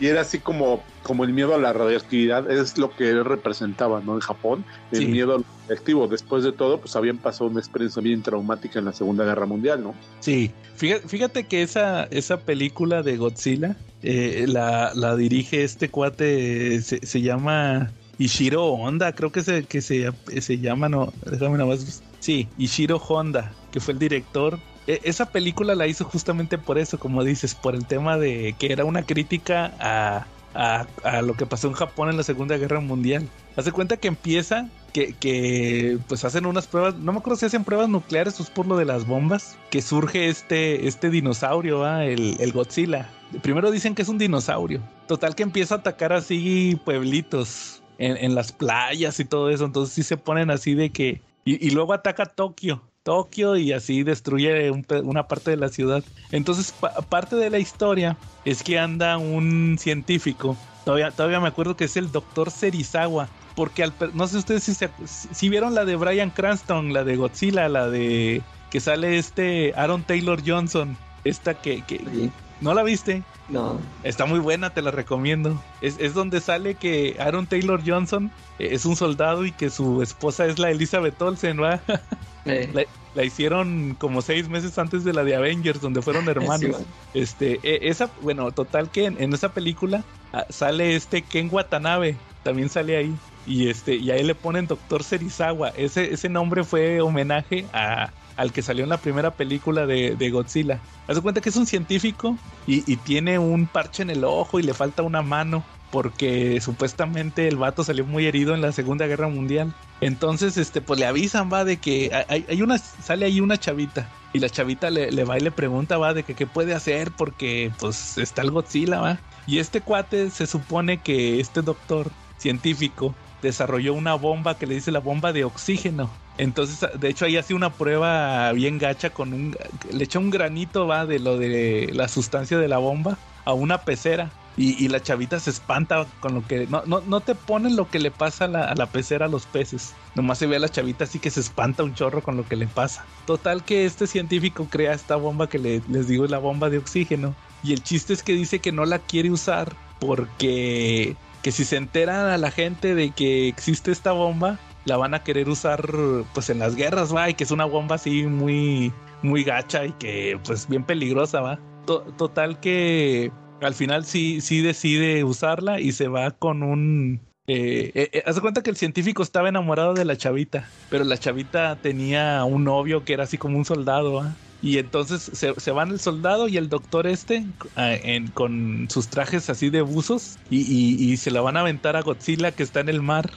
[0.00, 4.00] Y era así como, como el miedo a la radioactividad, es lo que él representaba,
[4.00, 4.14] ¿no?
[4.14, 5.06] En Japón, el Sí.
[5.06, 6.06] miedo al radioactivo.
[6.06, 9.82] Después de todo, pues habían pasado una experiencia bien traumática en la Segunda Guerra Mundial,
[9.82, 9.94] ¿no?
[10.20, 16.80] Sí, fíjate, fíjate que esa, esa película de Godzilla eh, la, la dirige este cuate,
[16.82, 21.70] se, se llama Ishiro Honda, creo que se, que se, se llama, no, déjame nada
[21.70, 22.02] más.
[22.20, 24.58] Sí, Ishiro Honda, que fue el director.
[24.88, 28.72] E- esa película la hizo justamente por eso, como dices, por el tema de que
[28.72, 32.80] era una crítica a, a, a lo que pasó en Japón en la Segunda Guerra
[32.80, 33.28] Mundial.
[33.56, 37.64] Hace cuenta que empieza que, que pues hacen unas pruebas, no me acuerdo si hacen
[37.64, 42.36] pruebas nucleares o es por lo de las bombas, que surge este, este dinosaurio, el,
[42.40, 43.10] el Godzilla.
[43.42, 44.80] Primero dicen que es un dinosaurio.
[45.06, 49.66] Total que empieza a atacar así pueblitos en, en las playas y todo eso.
[49.66, 51.20] Entonces sí se ponen así de que...
[51.44, 52.82] Y, y luego ataca Tokio.
[53.02, 56.02] Tokio y así destruye un una parte de la ciudad.
[56.32, 60.56] Entonces pa- parte de la historia es que anda un científico.
[60.84, 63.28] Todavía, todavía me acuerdo que es el doctor Serizawa.
[63.54, 67.02] Porque al, no sé ustedes si, se- si- si vieron la de Brian Cranston, la
[67.04, 70.96] de Godzilla, la de que sale este Aaron Taylor Johnson.
[71.24, 72.30] Esta que, que Sí.
[72.60, 73.22] ¿no la viste?
[73.48, 73.80] No.
[74.04, 75.60] Está muy buena, te la recomiendo.
[75.80, 80.02] Es, es donde sale que Aaron Taylor Johnson eh, es un soldado y que su
[80.02, 81.80] esposa es la Elizabeth Olsen, ¿va?
[82.48, 82.84] Eh, La,
[83.14, 86.76] la hicieron como seis meses antes de la de Avengers, donde fueron hermanos.
[87.14, 92.68] este, e, esa, bueno, total que en, esa película ah, sale este Ken Watanabe, también
[92.68, 93.14] sale ahí.
[93.46, 95.70] Y este, y ahí le ponen Doctor Serizawa.
[95.70, 100.78] Ese, ese nombre fue homenaje a, al que salió en la primera película de, Godzilla.
[101.06, 104.62] Haz cuenta que es un científico y, y, tiene un parche en el ojo y
[104.62, 109.28] le falta una mano porque supuestamente el vato salió muy herido en la Segunda Guerra
[109.28, 109.74] Mundial.
[110.00, 114.08] Entonces, este, pues le avisan, va, de que hay, hay una, sale ahí una chavita
[114.32, 117.10] y la chavita le, le, va y le pregunta, va, de que qué puede hacer
[117.12, 119.18] porque, pues, está el Godzilla, va.
[119.46, 124.90] Y este cuate se supone que este doctor científico desarrolló una bomba que le dice
[124.90, 126.10] la bomba de oxígeno.
[126.36, 129.56] Entonces, de hecho, ahí hace una prueba bien gacha con un,
[129.90, 133.78] le echa un granito, va, de lo de la sustancia de la bomba a una
[133.78, 136.66] pecera y, la chavita se espanta con lo que.
[136.66, 139.94] No, no, no te ponen lo que le pasa a la, pecera a los peces.
[140.16, 142.56] Nomás se ve a la chavita así que se espanta un chorro con lo que
[142.56, 143.04] le pasa.
[143.24, 147.36] Total que este científico crea esta bomba que les digo es la bomba de oxígeno.
[147.62, 151.76] Y el chiste es que dice que no la quiere usar porque que si se
[151.76, 155.88] enteran a la gente de que existe esta bomba, la van a querer usar
[156.34, 159.92] pues en las guerras, va, y que es una bomba así muy muy gacha y
[159.92, 161.60] que pues bien peligrosa, va.
[161.86, 163.30] total que
[163.60, 167.20] al final sí, sí decide usarla y se va con un...
[167.46, 171.16] Eh, eh, eh hace cuenta que el científico estaba enamorado de la chavita, pero la
[171.16, 174.34] chavita tenía un novio que era así como un soldado, ¿ah?
[174.60, 177.94] Y entonces se, van el soldado y el doctor este ah,
[178.34, 182.64] con sus trajes así de buzos y, se la van a aventar a Godzilla que
[182.64, 183.30] está en el mar.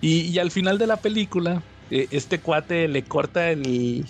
[0.00, 4.04] Y, al final de la película, este cuate le corta el,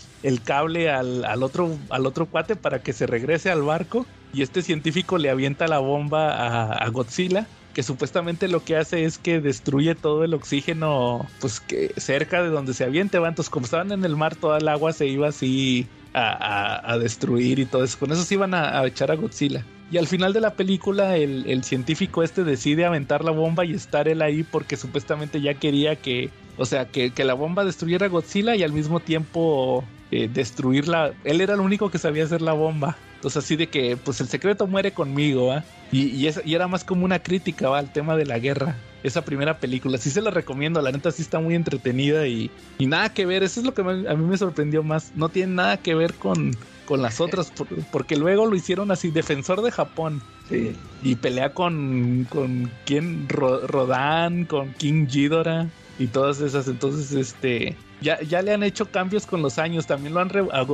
[0.45, 4.63] cable al, al, otro, al otro cuate para que se regrese al barco y este
[4.63, 9.95] científico le avienta la bomba a, Godzilla que supuestamente lo que hace es que destruye
[9.95, 13.29] todo el oxígeno pues que cerca de donde se aviente va.
[13.29, 17.67] Entonces como estaban en el mar toda el agua se iba así a, destruir y
[17.67, 17.99] todo eso.
[17.99, 19.65] Con eso se iban a, echar a Godzilla.
[19.93, 24.09] Y al final de la película el, científico este decide aventar la bomba y estar
[24.09, 28.55] él ahí porque supuestamente ya quería que o sea que, la bomba destruyera a Godzilla
[28.55, 32.97] y al mismo tiempo eh, destruirla él era el único que sabía hacer la bomba
[33.19, 35.65] entonces así de que, pues el secreto muere conmigo, ¿ah?
[35.91, 37.81] Y, y, era más como una crítica, ¿va?
[37.81, 38.77] Al tema de la guerra.
[39.03, 39.99] Esa primera película.
[39.99, 42.49] Sí se la recomiendo, la neta sí está muy entretenida y,
[42.79, 43.43] y nada que ver.
[43.43, 45.11] Eso es lo que a mí me sorprendió más.
[45.17, 47.53] No tiene nada que ver con, con las otras,
[47.91, 50.23] porque luego lo hicieron así, defensor de Japón.
[50.49, 50.77] Sí.
[51.03, 55.67] Y pelea con, con quién, Rodan, con King Ghidorah
[55.99, 56.69] y todas esas.
[56.69, 59.87] Entonces, este ya, ya le han hecho cambios con los años.
[59.87, 60.31] También lo han.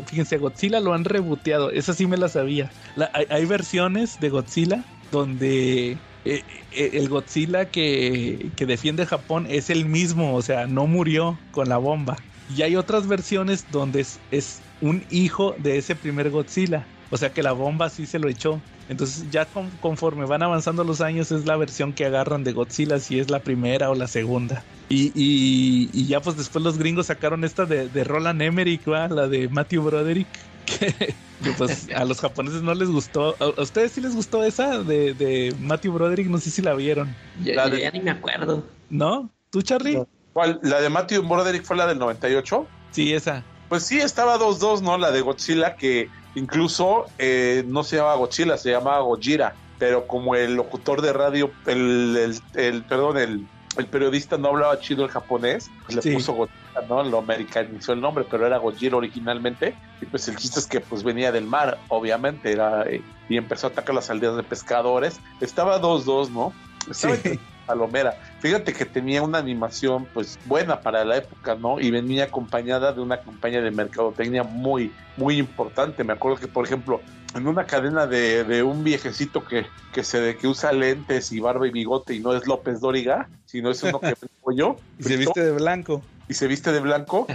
[0.06, 1.70] fíjense, a Godzilla lo han reboteado.
[1.70, 2.70] Esa sí me la sabía.
[3.12, 5.92] hay, versiones de Godzilla donde
[6.24, 6.42] eh,
[6.72, 10.34] eh, el Godzilla que, que defiende Japón es el mismo.
[10.34, 12.16] O sea, no murió con la bomba.
[12.54, 16.86] Y hay otras versiones donde es, es un hijo de ese primer Godzilla.
[17.10, 18.60] O sea que la bomba sí se lo echó.
[18.88, 19.46] Entonces ya
[19.80, 23.40] conforme van avanzando los años es la versión que agarran de Godzilla si es la
[23.40, 24.62] primera o la segunda.
[24.90, 29.48] Y, y, ya pues después los gringos sacaron esta de, de Roland Emmerich, la de
[29.48, 30.28] Matthew Broderick,
[30.66, 31.14] que,
[31.56, 33.34] pues a los japoneses no les gustó.
[33.40, 36.28] ¿A, ustedes sí les gustó esa de, de Matthew Broderick?
[36.28, 37.14] No sé si la vieron.
[37.42, 38.64] Ya, ni me acuerdo.
[38.90, 39.30] ¿No?
[39.50, 40.02] ¿Tú, Charlie?
[40.32, 40.60] ¿Cuál?
[40.62, 42.66] ¿La de Matthew Broderick fue la del 98?
[42.90, 43.42] Sí, esa.
[43.68, 44.98] Pues sí, estaba 2-2, ¿no?
[44.98, 50.34] La de Godzilla que Incluso eh, no se llamaba Godzilla, se llamaba Gojira, pero como
[50.34, 53.46] el locutor de radio, el, el, perdón, el,
[53.76, 57.02] el, periodista no hablaba chido el japonés, pues le puso Godzilla, ¿no?
[57.04, 59.74] Lo americanizó el nombre, pero era Gojira originalmente.
[60.00, 63.68] Y pues el chiste es que pues venía del mar, obviamente, era, eh, y empezó
[63.68, 65.20] a atacar las aldeas de pescadores.
[65.40, 66.52] Estaba 2-2, ¿no?
[66.90, 67.38] Estaba sí.
[67.64, 68.14] Palomera.
[68.40, 71.80] Fíjate que tenía una animación pues buena para la época, ¿no?
[71.80, 76.04] Y venía acompañada de una campaña de mercadotecnia muy, muy importante.
[76.04, 77.00] Me acuerdo que, por ejemplo,
[77.34, 81.66] en una cadena de, de un viejecito que, que, se, que usa lentes y barba
[81.66, 84.14] y bigote y no es López Dóriga, sino es uno que
[84.56, 84.76] yo.
[84.98, 86.02] y se viste de blanco.
[86.28, 87.26] Y se viste de blanco.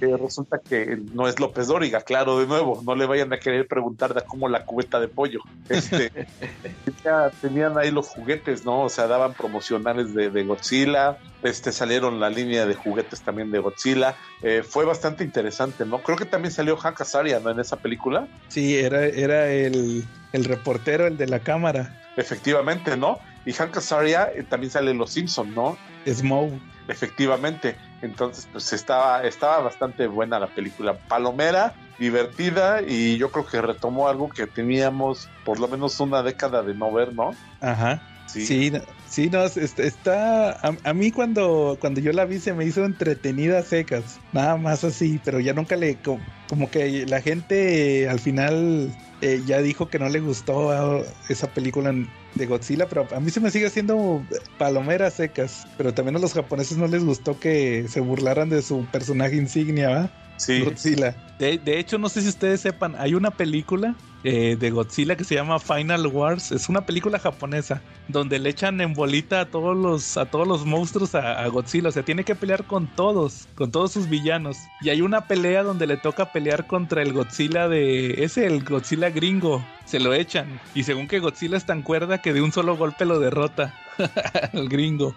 [0.00, 3.66] que resulta que no es López Dóriga, claro, de nuevo, no le vayan a querer
[3.66, 5.40] preguntar de cómo la cubeta de pollo.
[5.68, 6.10] Este,
[7.40, 8.82] tenían ahí los juguetes, ¿no?
[8.82, 14.16] O sea, daban promocionales de, Godzilla, este, salieron la línea de juguetes también de Godzilla.
[14.42, 16.02] Eh, fue bastante interesante, ¿no?
[16.02, 17.50] Creo que también salió Hank Azaria, ¿no?
[17.50, 18.28] En esa película.
[18.48, 22.02] Sí, era, era el, el reportero, el de la cámara.
[22.16, 23.18] Efectivamente, ¿no?
[23.46, 25.78] Y Hank Azaria eh, también sale en Los Simpsons, ¿no?
[26.06, 26.60] Smoke.
[26.88, 27.76] Efectivamente.
[28.02, 30.98] Entonces, pues estaba, estaba bastante buena la película.
[31.08, 36.62] Palomera, divertida y yo creo que retomó algo que teníamos por lo menos una década
[36.62, 37.30] de no ver, ¿no?
[37.60, 38.02] Ajá.
[38.26, 38.72] Sí.
[39.08, 40.50] Sí, no, está.
[40.50, 44.18] A, a, mí cuando, cuando yo la vi se me hizo entretenida secas.
[44.32, 45.96] Nada más así, pero ya nunca le.
[45.96, 51.94] Como, que la gente al final eh, ya dijo que no le gustó esa película
[52.36, 54.22] de Godzilla, pero a mí se me sigue haciendo
[54.58, 55.66] palomeras secas.
[55.76, 59.90] Pero también a los japoneses no les gustó que se burlaran de su personaje insignia,
[59.90, 60.10] ¿va?
[60.36, 60.62] Sí.
[60.62, 61.16] Godzilla.
[61.38, 63.94] De, de hecho, no sé si ustedes sepan, hay una película
[64.28, 66.50] eh, de Godzilla que se llama Final Wars.
[66.50, 70.66] Es una película japonesa donde le echan en bolita a todos los, a todos los
[70.66, 71.90] monstruos a, Godzilla.
[71.90, 74.56] O sea, tiene que pelear con todos, con todos sus villanos.
[74.80, 78.24] Y hay una pelea donde le toca pelear contra el Godzilla de.
[78.24, 79.64] Ese, el Godzilla gringo.
[79.84, 80.60] Se lo echan.
[80.74, 83.74] Y según que Godzilla es tan cuerda que de un solo golpe lo derrota.
[84.52, 85.14] al gringo.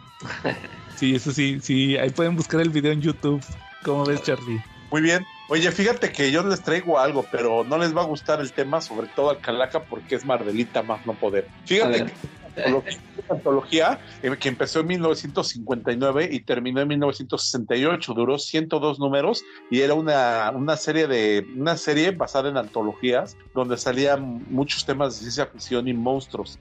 [0.98, 1.98] Sí, eso sí, sí.
[1.98, 3.42] Ahí pueden buscar el video en YouTube.
[3.84, 4.62] ¿Cómo ves, Charlie?
[4.92, 5.26] Muy bien.
[5.50, 8.82] Oye, fíjate que yo les traigo algo, pero no les va a gustar el tema,
[8.82, 11.48] sobre todo al Calaca, porque es Marvelita más no poder.
[11.66, 12.14] Fíjate que
[12.70, 12.84] la
[13.30, 19.94] antología eh, que empezó en 1959 y terminó en 1968, duró 102 números y era
[19.94, 25.48] una, una serie de una serie basada en antologías donde salían muchos temas de ciencia
[25.48, 26.60] ficción y monstruos,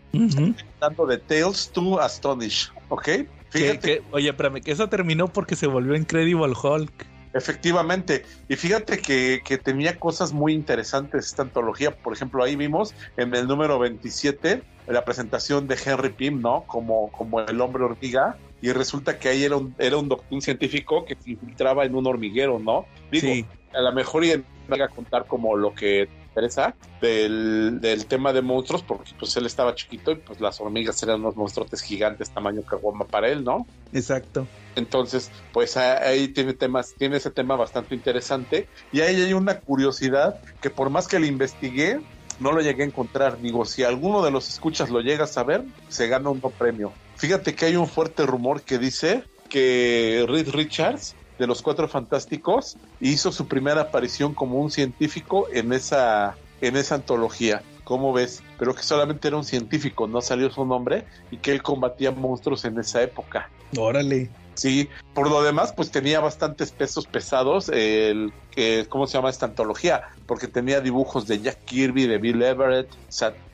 [0.79, 3.09] tanto de Tales to Astonish, ¿ok?
[3.51, 4.03] Fíjate.
[4.13, 7.18] oye, espérame, que eso terminó porque se volvió Incredible Hulk.
[7.39, 12.95] Efectivamente, y fíjate que, que, tenía cosas muy interesantes esta antología, por ejemplo, ahí vimos
[13.17, 16.65] en el número 27 la presentación de Henry Pym, ¿no?
[16.67, 21.05] Como, como el hombre hormiga, y resulta que ahí era un, era un, un científico
[21.05, 22.87] que se infiltraba en un hormiguero, ¿no?
[23.13, 26.09] Digo, a lo mejor y a contar como lo que
[26.39, 31.03] interesa del, del, tema de monstruos, porque pues él estaba chiquito y pues las hormigas
[31.03, 33.67] eran unos monstruos gigantes tamaño caguama para él, ¿no?
[33.93, 34.47] Exacto.
[34.77, 38.69] Entonces, pues ahí tiene temas, tiene ese tema bastante interesante.
[38.93, 42.01] Y ahí hay una curiosidad que por más que le investigué,
[42.39, 43.41] no lo llegué a encontrar.
[43.41, 46.93] Digo, si alguno de los escuchas lo llega a saber, se gana un premio.
[47.17, 52.77] Fíjate que hay un fuerte rumor que dice que Reed Richards de los Cuatro Fantásticos
[53.01, 57.63] hizo su primera aparición como un científico en esa en esa antología.
[57.85, 58.43] ¿Cómo ves?
[58.59, 62.65] Pero que solamente era un científico, no salió su nombre y que él combatía monstruos
[62.65, 63.49] en esa época.
[63.77, 64.31] Órale.
[64.55, 69.47] Sí, por lo demás, pues tenía bastantes pesos pesados el que, ¿cómo se llama esta
[69.47, 70.03] antología?
[70.27, 72.89] Porque tenía dibujos de Jack Kirby, de Bill Everett,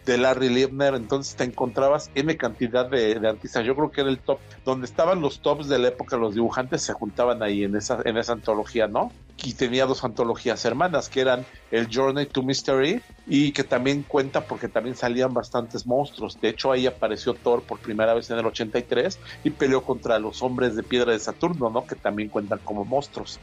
[0.05, 3.65] de Larry Liebner, entonces te encontrabas N cantidad de, artistas.
[3.65, 6.83] Yo creo que era el top, donde estaban los tops de la época, los dibujantes
[6.83, 9.13] se juntaban ahí en esa, en esa antología, ¿no?
[9.43, 14.43] Y tenía dos antologías hermanas, que eran el Journey to Mystery y que también cuenta
[14.43, 16.41] porque también salían bastantes monstruos.
[16.41, 20.43] De hecho, ahí apareció Thor por primera vez en el 83 y peleó contra los
[20.43, 21.87] hombres de piedra de Saturno, ¿no?
[21.87, 23.41] Que también cuentan como monstruos.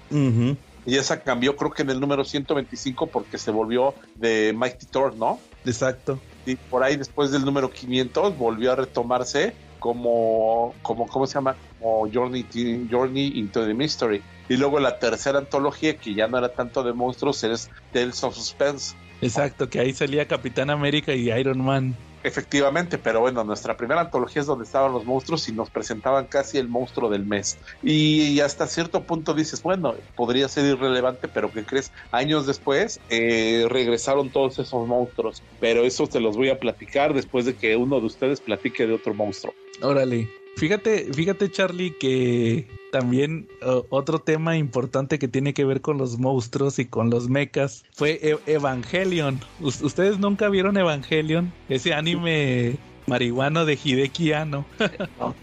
[0.86, 5.16] Y esa cambió creo que en el número 125 porque se volvió de Mighty Thor,
[5.16, 5.40] ¿no?
[5.66, 6.20] Exacto.
[6.46, 11.56] Y por ahí después del número 500 volvió a retomarse como, como ¿cómo se llama?
[11.80, 12.46] Como Journey,
[12.90, 14.22] Journey into the Mystery.
[14.50, 18.36] Y luego la tercera antología, que ya no era tanto de monstruos, es Tales of
[18.36, 18.96] Suspense.
[19.22, 21.96] Exacto, que ahí salía Capitán América y Iron Man.
[22.24, 26.58] Efectivamente, pero bueno, nuestra primera antología es donde estaban los monstruos y nos presentaban casi
[26.58, 27.58] el monstruo del mes.
[27.82, 31.92] Y hasta cierto punto dices, bueno, podría ser irrelevante, pero ¿qué crees?
[32.12, 37.46] Años después eh, regresaron todos esos monstruos, pero eso te los voy a platicar después
[37.46, 39.54] de que uno de ustedes platique de otro monstruo.
[39.82, 40.41] Órale.
[40.56, 43.48] Fíjate, fíjate Charlie que también
[43.90, 48.20] otro tema importante que tiene que ver con los monstruos y con los mechas fue
[48.22, 49.40] e-, Evangelion.
[49.60, 51.52] ¿Ustedes nunca vieron Evangelion?
[51.70, 54.66] Ese anime marihuano de Hideki Anno.
[55.20, 55.36] No.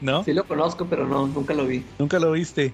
[0.00, 0.24] ¿No?
[0.24, 1.84] Sí lo conozco, pero no, nunca lo vi.
[1.98, 2.72] ¿Nunca lo viste?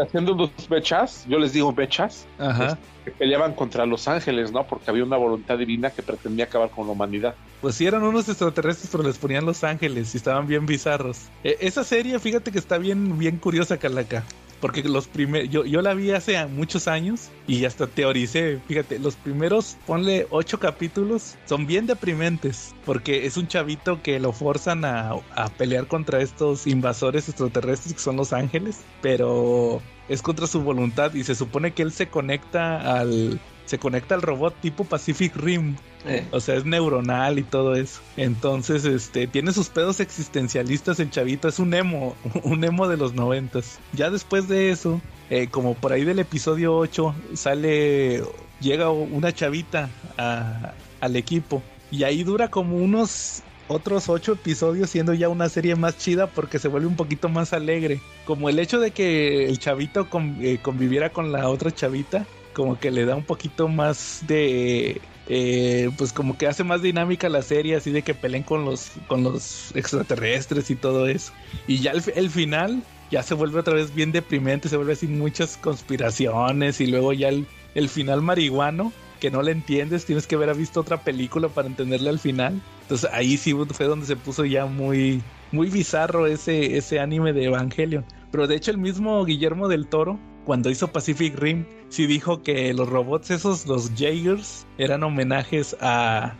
[0.00, 2.78] Haciendo dos bechas, yo les digo bechas, Ajá.
[3.04, 4.64] que peleaban contra los ángeles, ¿no?
[4.66, 7.34] Porque había una voluntad divina que pretendía acabar con la humanidad.
[7.60, 11.28] Pues sí, eran unos extraterrestres, pero les ponían los ángeles y estaban bien bizarros.
[11.42, 14.24] E, esa serie, fíjate que está bien, bien curiosa, Calaca.
[14.60, 19.16] Porque los primeros, yo, yo la vi hace muchos años y hasta teoricé, fíjate, los
[19.16, 25.12] primeros, ponle ocho capítulos, son bien deprimentes, porque es un chavito que lo forzan a,
[25.34, 31.14] a pelear contra estos invasores extraterrestres que son los ángeles, pero es contra su voluntad
[31.14, 35.76] y se supone que él se conecta al se conecta al robot tipo Pacific Rim.
[36.04, 36.26] Eh.
[36.32, 38.00] O sea, es neuronal y todo eso.
[38.16, 41.46] Entonces, este, tiene sus pedos existencialistas el chavito.
[41.46, 43.78] Es un emo, un emo de los noventas.
[43.92, 48.24] Ya después de eso, eh, como por ahí del episodio 8, sale,
[48.60, 51.62] llega una chavita al equipo.
[51.92, 56.58] Y ahí dura como unos otros ocho episodios siendo ya una serie más chida porque
[56.58, 58.00] se vuelve un poquito más alegre.
[58.24, 60.08] Como el hecho de que el chavito
[60.40, 62.26] eh, conviviera con la otra chavita
[62.60, 67.30] como que le da un poquito más de eh, pues como que hace más dinámica
[67.30, 71.32] la serie, así de que peleen con los, con los extraterrestres y todo eso.
[71.66, 75.56] Y ya el, final ya se vuelve otra vez bien deprimente, se vuelve así muchas
[75.56, 80.54] conspiraciones y luego ya el, el final marihuano que no le entiendes, tienes que haber
[80.54, 82.60] visto otra película para entenderle al final.
[82.82, 87.44] Entonces ahí sí fue donde se puso ya muy, muy bizarro ese, ese anime de
[87.44, 88.04] Evangelion.
[88.30, 90.20] Pero de hecho el mismo Guillermo del Toro,
[90.50, 96.34] cuando hizo Pacific Rim, sí dijo que los robots esos, los Jaegers, eran homenajes a,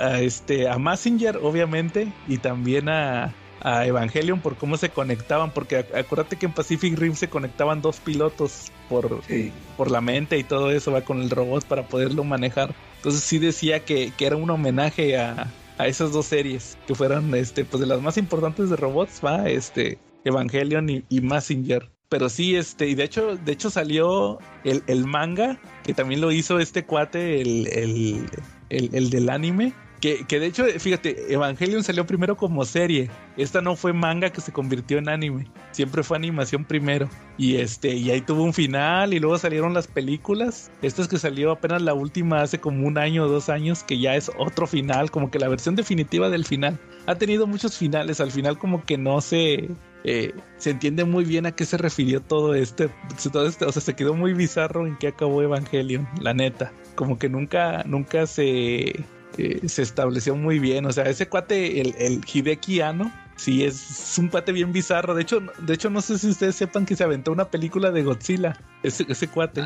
[0.00, 5.76] a, este, a Messenger, obviamente, y también a, a Evangelion por cómo se conectaban, porque
[5.76, 9.52] acuérdate que en Pacific Rim se conectaban dos pilotos por, Sí.
[9.76, 12.74] por la mente y todo eso, va con el robot para poderlo manejar.
[12.96, 17.32] Entonces sí decía que, que era un homenaje a, a esas dos series, que fueron
[17.36, 21.88] este, pues de las más importantes de robots, va, este, Evangelion y, y Messenger.
[22.12, 26.30] Pero sí, este, y de hecho, de hecho salió el, el manga, que también lo
[26.30, 28.26] hizo este cuate, el, el,
[28.68, 29.72] el, el del anime.
[30.02, 33.08] Que, que de hecho, fíjate, Evangelion salió primero como serie.
[33.38, 35.46] Esta no fue manga que se convirtió en anime.
[35.70, 37.08] Siempre fue animación primero.
[37.38, 39.14] Y este, y ahí tuvo un final.
[39.14, 40.70] Y luego salieron las películas.
[40.82, 43.84] Esta es que salió apenas la última hace como un año o dos años.
[43.84, 45.10] Que ya es otro final.
[45.10, 46.78] Como que la versión definitiva del final.
[47.06, 48.20] Ha tenido muchos finales.
[48.20, 49.70] Al final, como que no se.
[50.04, 52.90] Eh, se entiende muy bien a qué se refirió todo este,
[53.32, 56.72] todo este, o sea, se quedó muy bizarro en qué acabó Evangelion, la neta.
[56.94, 59.04] Como que nunca, nunca se,
[59.38, 60.86] eh, se estableció muy bien.
[60.86, 65.14] O sea, ese cuate, el, el Hideki Anno, sí es, un cuate bien bizarro.
[65.14, 68.02] De hecho, de hecho, no sé si ustedes sepan que se aventó una película de
[68.02, 68.58] Godzilla.
[68.82, 69.62] Ese, ese cuate.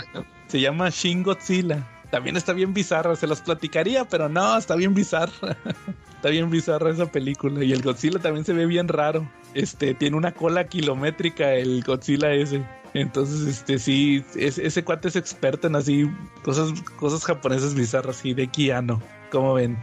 [0.49, 1.87] Se llama Shin Godzilla.
[2.11, 5.33] También está bien bizarra, se los platicaría, pero no, está bien bizarra.
[6.17, 7.63] está bien bizarra esa película.
[7.65, 9.29] Y el Godzilla también se ve bien raro.
[9.55, 12.63] Este, tiene una cola kilométrica el Godzilla ese.
[12.95, 16.09] Entonces, este, sí, es- ese cuate es experto en así
[16.43, 19.03] cosas, cosas japonesas bizarras y de Kiano.
[19.31, 19.77] ¿Cómo ven?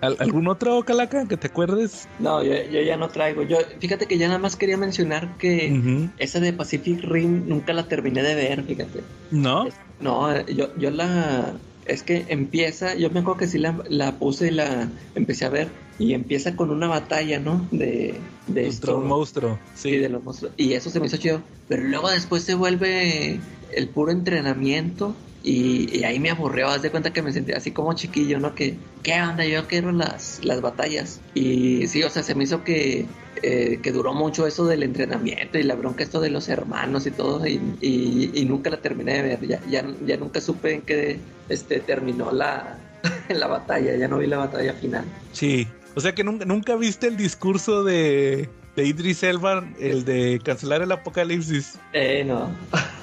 [0.00, 2.08] ¿Al- ¿Algún otro Calaca que te acuerdes?
[2.18, 3.42] No, yo, yo ya no traigo.
[3.44, 7.86] Yo, fíjate que ya nada más quería mencionar que esa de Pacific Rim nunca la
[7.86, 9.02] terminé de ver, fíjate.
[9.30, 9.68] ¿No?
[10.00, 11.60] No, yo, yo la...
[11.84, 15.48] Es que empieza, yo me acuerdo que sí la, la puse y la empecé a
[15.50, 15.68] ver
[15.98, 17.68] y empieza con una batalla, ¿no?
[17.72, 19.58] De, de esto, un monstruo.
[19.74, 19.96] sí, Sí.
[19.98, 20.54] de los monstruos.
[20.56, 21.42] Y eso se me hizo chido.
[21.68, 23.40] Pero luego después se vuelve
[23.74, 26.68] el puro entrenamiento y, y ahí me aburrió.
[26.68, 28.54] Haz de cuenta que me sentí así como chiquillo, ¿no?
[28.54, 29.44] Que, ¿qué onda?
[29.44, 31.20] Yo quiero las, las batallas.
[31.34, 33.06] Y sí, o sea, se me hizo que,
[33.42, 37.10] eh, que duró mucho eso del entrenamiento y la bronca esto de los hermanos y
[37.10, 37.46] todo.
[37.46, 39.46] Y, y- y nunca la terminé de ver.
[39.46, 41.18] Ya, ya, ya nunca supe en qué
[41.48, 42.78] este, terminó la,
[43.28, 43.96] la batalla.
[43.96, 45.04] Ya no vi la batalla final.
[45.32, 45.66] Sí.
[45.96, 48.48] O sea que nunca, nunca viste el discurso de,
[48.80, 51.78] de Idris Elba, el de cancelar el apocalipsis.
[51.92, 52.50] Eh, no.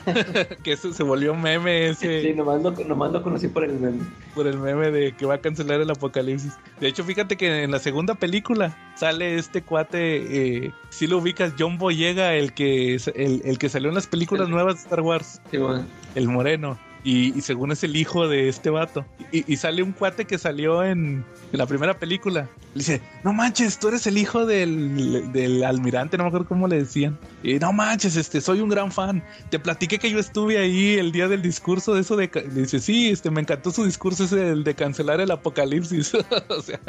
[0.63, 2.21] que eso se volvió meme ese.
[2.21, 4.03] Sí, nomás lo, nomás lo conocí por el meme.
[4.33, 6.53] por el meme de que va a cancelar el apocalipsis.
[6.79, 11.53] De hecho, fíjate que en la segunda película sale este cuate, eh, si lo ubicas,
[11.59, 15.41] John Boyega, el que, el, el que salió en las películas nuevas de Star Wars,
[15.51, 15.85] Sí, bueno.
[16.15, 16.77] el moreno.
[17.09, 19.05] Y, según es el hijo de este vato.
[19.31, 21.23] Y, y sale un cuate que salió en,
[21.53, 22.49] en la primera película.
[22.75, 26.79] Dice, no manches, tú eres el hijo del, del almirante, no me acuerdo cómo le
[26.79, 27.17] decían.
[27.43, 29.23] Y no manches, este, soy un gran fan.
[29.49, 32.29] Te platiqué que yo estuve ahí el día del discurso de eso de...
[32.29, 32.41] ca-".
[32.41, 36.13] Le dice, sí, este, me encantó su discurso ese el de cancelar el apocalipsis.
[36.49, 36.81] o sea,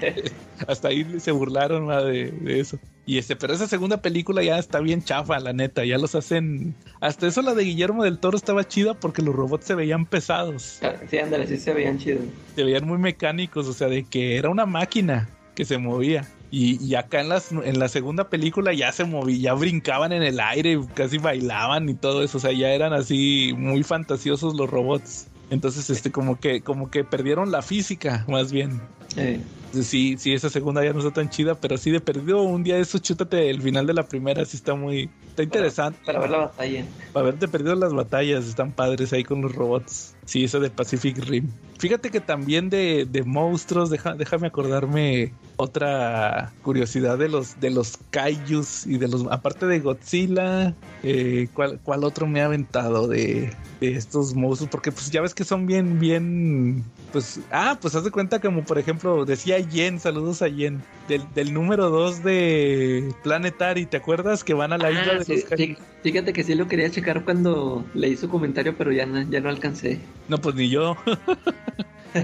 [0.66, 2.78] hasta ahí se burlaron de, de eso.
[3.04, 5.84] Y este, pero esa segunda película ya está bien chafa, la neta.
[5.84, 6.74] Ya los hacen.
[7.00, 10.80] Hasta eso la de Guillermo del Toro estaba chida porque los robots se veían pesados.
[11.10, 12.24] Sí, ándale, sí se veían chidos.
[12.54, 13.66] Se veían muy mecánicos.
[13.66, 16.28] O sea, de que era una máquina que se movía.
[16.50, 20.22] Y, y acá en, las, en la segunda película ya se movía, ya brincaban en
[20.22, 22.38] el aire, casi bailaban y todo eso.
[22.38, 25.26] O sea, ya eran así muy fantasiosos los robots.
[25.50, 28.80] Entonces, este, como que, como que perdieron la física, más bien.
[29.16, 29.44] Eh,
[29.82, 32.78] Sí, sí, esa segunda ya no está tan chida, pero sí de perdido un día
[32.78, 35.98] eso, chútate el final de la primera, sí está muy, está interesante.
[36.06, 36.86] para ver la batalla.
[37.12, 40.14] Para haberte perdido las batallas, están padres ahí con los robots.
[40.24, 41.50] Sí, esa de Pacific Rim.
[41.78, 47.98] Fíjate que también de, de monstruos, deja- déjame acordarme otra curiosidad de los de los
[48.10, 53.52] kaijus y de los aparte de Godzilla, eh, ¿cuál, cuál otro me ha aventado de
[53.80, 54.70] estos monstruos?
[54.70, 58.64] Porque pues ya ves que son bien, bien, pues, ah, pues haz de cuenta como
[58.64, 64.44] por ejemplo decía Yen, saludos a Yen, del, del número 2 de Planetary, ¿te acuerdas?
[64.44, 67.24] Que van a la isla Ah, de sí, los fíjate que sí lo quería checar
[67.24, 70.00] cuando leí su comentario, pero ya no, ya no alcancé.
[70.28, 70.96] No, pues ni yo.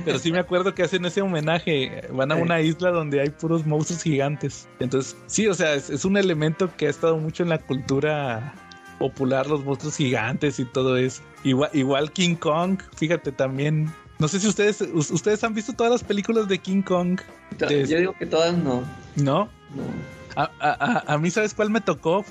[0.04, 2.08] Pero sí me acuerdo que hacen ese homenaje.
[2.10, 4.66] Van a una isla donde hay puros monstruos gigantes.
[4.80, 8.54] Entonces, sí, o sea, es, es un elemento que ha estado mucho en la cultura
[8.98, 11.22] popular, los monstruos gigantes y todo eso.
[11.42, 16.04] Igual, igual King Kong, fíjate, también No sé si ustedes ustedes han visto todas las
[16.04, 17.20] películas de King Kong.
[17.58, 18.82] Yo digo que todas no.
[19.16, 19.48] ¿No?
[19.74, 20.14] No.
[20.36, 22.24] A, a, a, mí, ¿sabes cuál me tocó?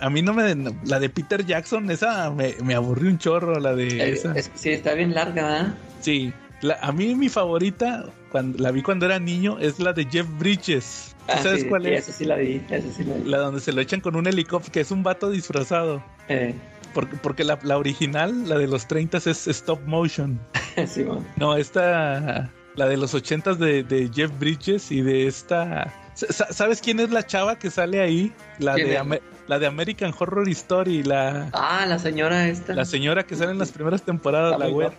[0.00, 0.54] a, mí no me.
[0.84, 3.88] La de Peter Jackson, esa me, me aburrió un chorro, la de.
[3.88, 4.34] Eh, esa.
[4.54, 5.66] sí, está bien larga, ¿eh?
[6.00, 6.32] Sí.
[6.80, 11.11] a mí, mi favorita, cuando la vi cuando era niño, es la de Jeff Bridges.
[11.28, 12.08] Ah, ¿Sabes cuál es?
[12.08, 13.30] Esa sí la vi, esa sí la vi.
[13.30, 16.02] La donde se lo echan con un helicóptero, que es un vato disfrazado.
[16.28, 16.54] Eh.
[16.94, 20.40] Porque, porque la, la, original, la de los 30 es stop motion.
[20.86, 21.26] sí, man.
[21.36, 22.50] No, esta.
[22.74, 27.26] La de los 80 de, de Jeff Bridges y de esta ¿Sabes quién es la
[27.26, 28.32] chava que sale ahí?
[28.58, 31.48] La de, la de American Horror Story, la...
[31.52, 32.74] Ah, la señora esta.
[32.74, 34.92] La señora que sale en las primeras temporadas, la web.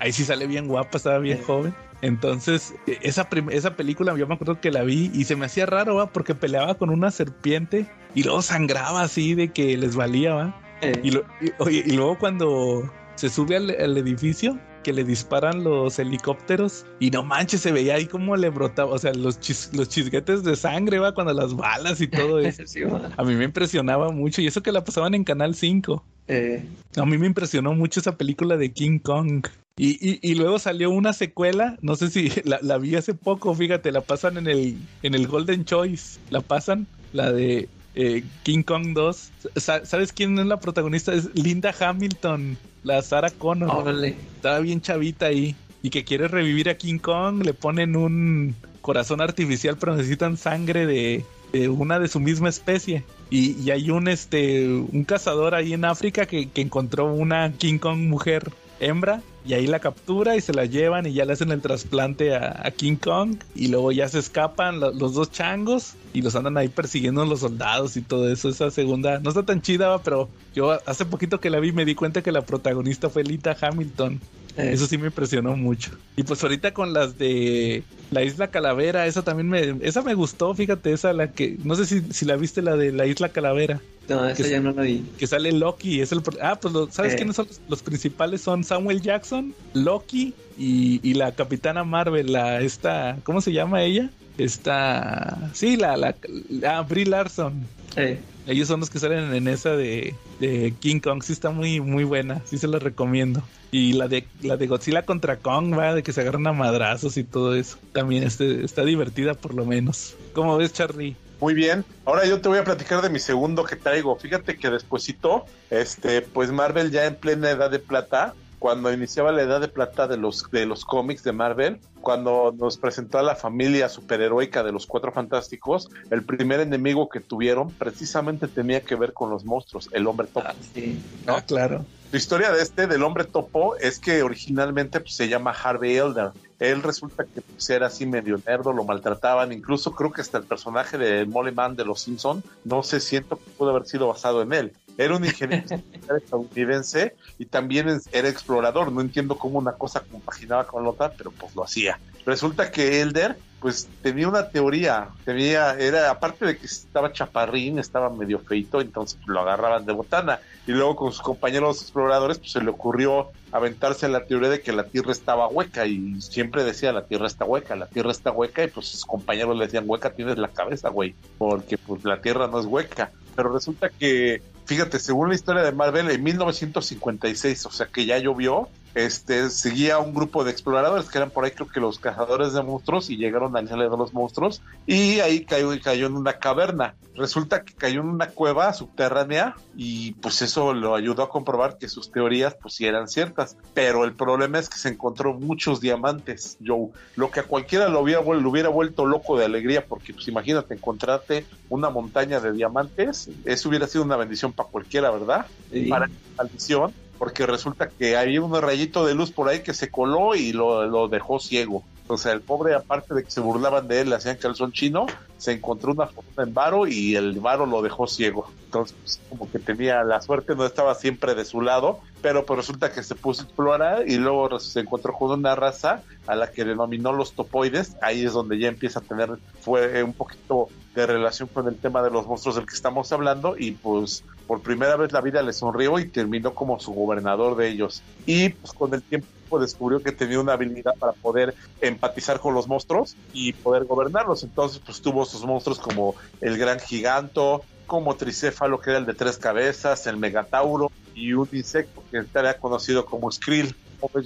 [0.00, 1.74] Ahí sí sale bien guapa, estaba bien joven.
[2.02, 5.66] Entonces, e, esa, esa película yo me acuerdo que la vi y se me hacía
[5.66, 6.12] raro, ¿va?
[6.12, 10.60] Porque peleaba con una serpiente y luego sangraba así de que les valía, ¿va?
[11.02, 17.24] Y, y, luego cuando se sube al edificio, que le disparan los helicópteros y no
[17.24, 19.36] manches, se veía ahí como le brotaba, o sea, los,
[19.72, 22.62] los chisguetes de sangre, va, cuando las balas y todo eso.
[23.16, 26.04] a mí me impresionaba mucho y eso que la pasaban en Canal 5.
[26.28, 26.64] Eh.
[26.94, 29.48] A mí me impresionó mucho esa película de King Kong.
[29.76, 33.90] Y, y, luego salió una secuela, no sé si la, la, vi hace poco, fíjate,
[33.90, 38.92] la pasan en el, en el Golden Choice, la pasan, la de eh, King Kong
[38.94, 39.30] 2.
[39.56, 41.12] ¿Sabes quién es la protagonista?
[41.12, 42.56] Es Linda Hamilton
[42.86, 44.04] la Sarah Connor.
[44.36, 45.54] Estaba bien chavita ahí.
[45.82, 50.86] Y que quiere revivir a King Kong, le ponen un corazón artificial, pero necesitan sangre
[50.86, 51.24] de,
[51.68, 53.04] una de su misma especie.
[53.30, 57.98] Y, hay un este un cazador ahí en África que, que encontró una King Kong
[57.98, 58.50] mujer
[58.80, 62.34] hembra y ahí la captura y se la llevan y ya le hacen el trasplante
[62.34, 66.68] a, King Kong y luego ya se escapan los dos changos y los andan ahí
[66.68, 68.48] persiguiendo los soldados y todo eso.
[68.48, 71.94] Esa segunda no está tan chida, pero yo hace poquito que la vi me di
[71.94, 74.20] cuenta que la protagonista fue Lita Hamilton.
[74.56, 75.90] Eso sí me impresionó mucho.
[76.16, 80.54] Y pues ahorita con las de la Isla Calavera, esa también me, esa me gustó,
[80.54, 83.80] fíjate, esa la que, no sé si, si la viste la de la Isla Calavera.
[84.08, 85.04] No, esa ya no la vi.
[85.18, 86.22] Que sale Loki, es el...
[86.40, 87.16] Ah, pues ¿sabes eh.
[87.16, 88.40] quiénes son los, principales?
[88.40, 94.10] Son Samuel Jackson, Loki y, la Capitana Marvel, la esta, ¿cómo se llama ella?
[94.38, 96.14] Esta, sí, la, la,
[96.48, 97.66] la Brie Larson.
[97.96, 98.18] Eh.
[98.46, 102.04] Ellos son los que salen en esa de, de, King Kong, sí está muy, muy
[102.04, 103.42] buena, sí se la recomiendo.
[103.72, 107.16] Y la de la de Godzilla contra Kong, va, de que se agarran a madrazos
[107.16, 107.76] y todo eso.
[107.92, 110.14] También este, está divertida por lo menos.
[110.32, 111.16] ¿Cómo ves, Charlie?
[111.40, 111.84] Muy bien.
[112.04, 114.16] Ahora yo te voy a platicar de mi segundo que traigo.
[114.16, 119.42] Fíjate que despuesito, este, pues Marvel ya en plena edad de plata, cuando iniciaba la
[119.42, 123.36] edad de plata de los de los cómics de Marvel, cuando nos presentó a la
[123.36, 129.12] familia superheroica de los Cuatro Fantásticos, el primer enemigo que tuvieron precisamente tenía que ver
[129.12, 130.46] con los monstruos, el Hombre Topo.
[130.48, 130.98] Ah, sí.
[131.26, 131.84] Ah, claro.
[132.12, 136.30] La historia de este, del Hombre Topo, es que originalmente pues, se llama Harvey Elder
[136.58, 140.44] él resulta que pues, era así medio nerdo, lo maltrataban, incluso creo que hasta el
[140.44, 144.52] personaje de Man de los Simpson, no sé, siento que pudo haber sido basado en
[144.52, 144.72] él.
[144.98, 145.66] Era un ingeniero
[146.16, 148.90] estadounidense y también era explorador.
[148.90, 151.98] No entiendo cómo una cosa compaginaba con la otra, pero pues lo hacía.
[152.24, 158.10] Resulta que Elder pues tenía una teoría, tenía, era, aparte de que estaba chaparrín, estaba
[158.10, 160.40] medio feito, entonces lo agarraban de botana.
[160.66, 164.72] Y luego con sus compañeros exploradores, pues se le ocurrió aventarse la teoría de que
[164.72, 168.64] la Tierra estaba hueca y siempre decía la Tierra está hueca, la Tierra está hueca
[168.64, 172.48] y pues sus compañeros le decían hueca tienes la cabeza, güey, porque pues la Tierra
[172.48, 173.10] no es hueca.
[173.34, 178.18] Pero resulta que, fíjate, según la historia de Marvel, en 1956, o sea que ya
[178.18, 182.54] llovió, este, seguía un grupo de exploradores que eran por ahí creo que los cazadores
[182.54, 186.38] de monstruos y llegaron a isla de los monstruos y ahí cayó, cayó en una
[186.38, 186.94] caverna.
[187.14, 191.90] Resulta que cayó en una cueva subterránea y pues eso lo ayudó a comprobar que
[191.90, 193.58] sus teorías pues sí eran ciertas.
[193.74, 196.88] Pero el problema es que se encontró muchos diamantes, Joe.
[197.16, 200.72] Lo que a cualquiera lo hubiera, lo hubiera vuelto loco de alegría porque pues imagínate
[200.72, 205.44] encontrarte una montaña de diamantes, eso hubiera sido una bendición para cualquiera, ¿verdad?
[205.90, 206.08] Para
[206.38, 210.52] maldición porque resulta que había un rayito de luz por ahí que se coló y
[210.52, 211.84] lo, dejó ciego.
[212.08, 215.06] O sea, el pobre, aparte de que se burlaban de él, le hacían calzón chino,
[215.38, 218.48] se encontró una fortuna en varo y el varo lo dejó ciego.
[218.66, 222.58] Entonces, pues, como que tenía la suerte, no estaba siempre de su lado, pero pues
[222.58, 226.50] resulta que se puso a explorar y luego se encontró con una raza a la
[226.50, 227.96] que denominó los topoides.
[228.02, 232.02] Ahí es donde ya empieza a tener, fue un poquito de relación con el tema
[232.02, 235.52] de los monstruos del que estamos hablando y pues por primera vez la vida le
[235.52, 238.02] sonrió y terminó como su gobernador de ellos.
[238.24, 239.28] Y pues con el tiempo
[239.60, 244.42] descubrió que tenía una habilidad para poder empatizar con los monstruos y poder gobernarlos.
[244.42, 249.14] Entonces pues tuvo sus monstruos como el gran giganto, como tricéfalo que era el de
[249.14, 253.74] tres cabezas, el megatauro y un insecto que era conocido como Skrill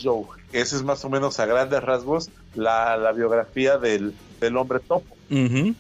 [0.01, 0.25] Joe.
[0.53, 5.17] Esa es más o menos a grandes rasgos la, la biografía del, del hombre topo.
[5.31, 5.75] Ujú.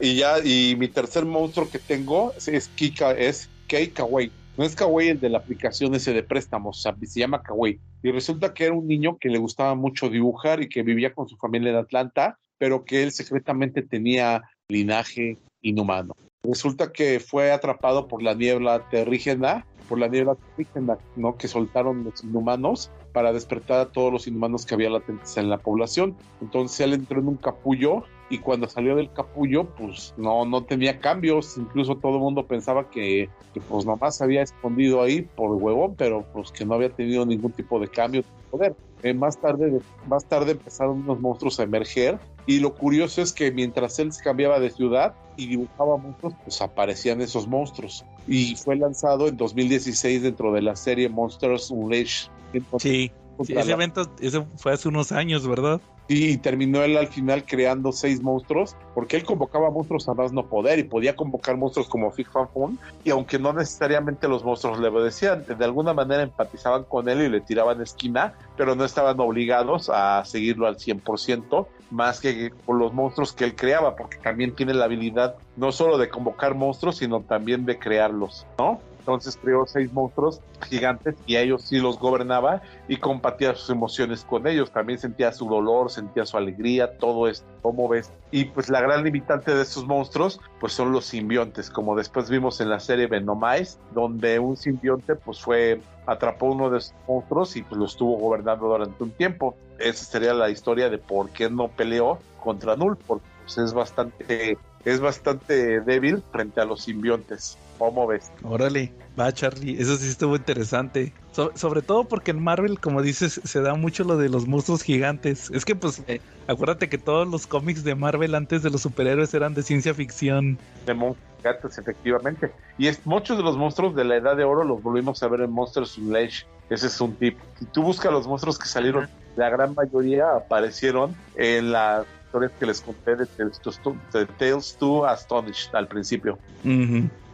[0.00, 4.30] Y ya, y mi tercer monstruo que tengo es Kika, es Kei Kawaii.
[4.56, 7.80] No es Kawaii el de la aplicación ese de préstamos, se llama Kawaii.
[8.02, 11.28] Y resulta que era un niño que le gustaba mucho dibujar y que vivía con
[11.28, 16.14] su familia en Atlanta, pero que él secretamente tenía linaje inhumano.
[16.44, 21.36] Resulta que fue atrapado por la niebla terrígena, por la niebla terrígena, ¿no?
[21.36, 25.58] Que soltaron los inhumanos para despertar a todos los inhumanos que había latentes en la
[25.58, 26.16] población.
[26.40, 30.98] Entonces él entró en un capullo y cuando salió del capullo, pues no, no tenía
[30.98, 31.56] cambios.
[31.56, 36.24] Incluso todo el mundo pensaba que, que pues nomás había escondido ahí por huevón, pero
[36.32, 38.76] pues que no había tenido ningún tipo de cambio de poder.
[39.02, 43.50] Eh, más, tarde, más tarde empezaron unos monstruos a emerger y lo curioso es que
[43.52, 48.04] mientras él se cambiaba de ciudad y dibujaba monstruos, pues aparecían esos monstruos.
[48.26, 52.30] Y fue lanzado en 2016 dentro de la serie Monsters Unleashed.
[52.78, 53.10] Sí.
[53.42, 55.80] Sí, ese evento ese fue hace unos años, ¿verdad?
[56.06, 60.46] Y terminó él al final creando seis monstruos, porque él convocaba monstruos a más no
[60.46, 64.78] poder y podía convocar monstruos como Fig Fan Fun, y aunque no necesariamente los monstruos
[64.78, 69.18] le obedecían, de alguna manera empatizaban con él y le tiraban esquina, pero no estaban
[69.18, 74.54] obligados a seguirlo al 100%, más que por los monstruos que él creaba, porque también
[74.54, 78.80] tiene la habilidad no solo de convocar monstruos, sino también de crearlos, ¿no?
[79.04, 84.24] Entonces creó seis monstruos gigantes y a ellos sí los gobernaba y compartía sus emociones
[84.24, 84.70] con ellos.
[84.70, 88.10] También sentía su dolor, sentía su alegría, todo esto, ¿cómo ves?
[88.30, 92.62] Y pues la gran limitante de estos monstruos pues son los simbiontes, como después vimos
[92.62, 97.62] en la serie Venomize, donde un simbionte pues fue, atrapó uno de esos monstruos y
[97.62, 99.54] pues lo estuvo gobernando durante un tiempo.
[99.78, 104.56] Esa sería la historia de por qué no peleó contra Null, porque pues, es bastante
[104.84, 107.56] es bastante débil frente a los simbiontes.
[107.78, 108.30] ¿Cómo ves?
[108.42, 111.12] Órale, va Charlie, eso sí estuvo interesante.
[111.32, 114.82] So- sobre todo porque en Marvel, como dices, se da mucho lo de los monstruos
[114.82, 115.50] gigantes.
[115.50, 116.20] Es que pues, Sí.
[116.46, 120.56] acuérdate que todos los cómics de Marvel antes de los superhéroes eran de ciencia ficción.
[120.86, 122.52] De monstruos gigantes, efectivamente.
[122.78, 125.40] Y es, muchos de los monstruos de la Edad de Oro los volvimos a ver
[125.40, 126.46] en Monsters Unleashed.
[126.70, 127.38] Ese es un tip.
[127.58, 132.66] Si tú buscas los monstruos que salieron, la gran mayoría aparecieron en las historias que
[132.66, 136.38] les conté de Tales to, de Tales to Astonish al principio.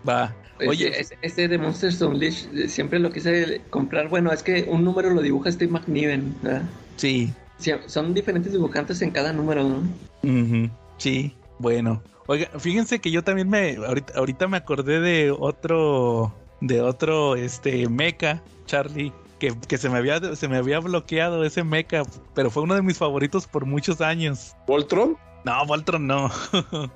[0.07, 0.35] Va.
[0.59, 4.09] Oye, Oye, ese, ese de Monsters Unleashed eh, siempre lo quise comprar.
[4.09, 6.63] Bueno, es que un número lo dibuja Steve McNiven, ¿verdad?
[6.97, 7.33] sí.
[7.59, 9.83] Sí, son diferentes dibujantes en cada número, ¿no?
[10.97, 12.03] Sí, bueno.
[12.27, 16.33] Oiga, fíjense que yo también me ahorita, ahorita me acordé de otro
[16.63, 21.65] de otro este mecha, Charlie, que, que se me había se me había bloqueado ese
[21.65, 22.03] mecha,
[22.35, 24.55] pero fue uno de mis favoritos por muchos años.
[24.69, 25.17] ¿Voltron?
[25.45, 26.31] No, Voltron no.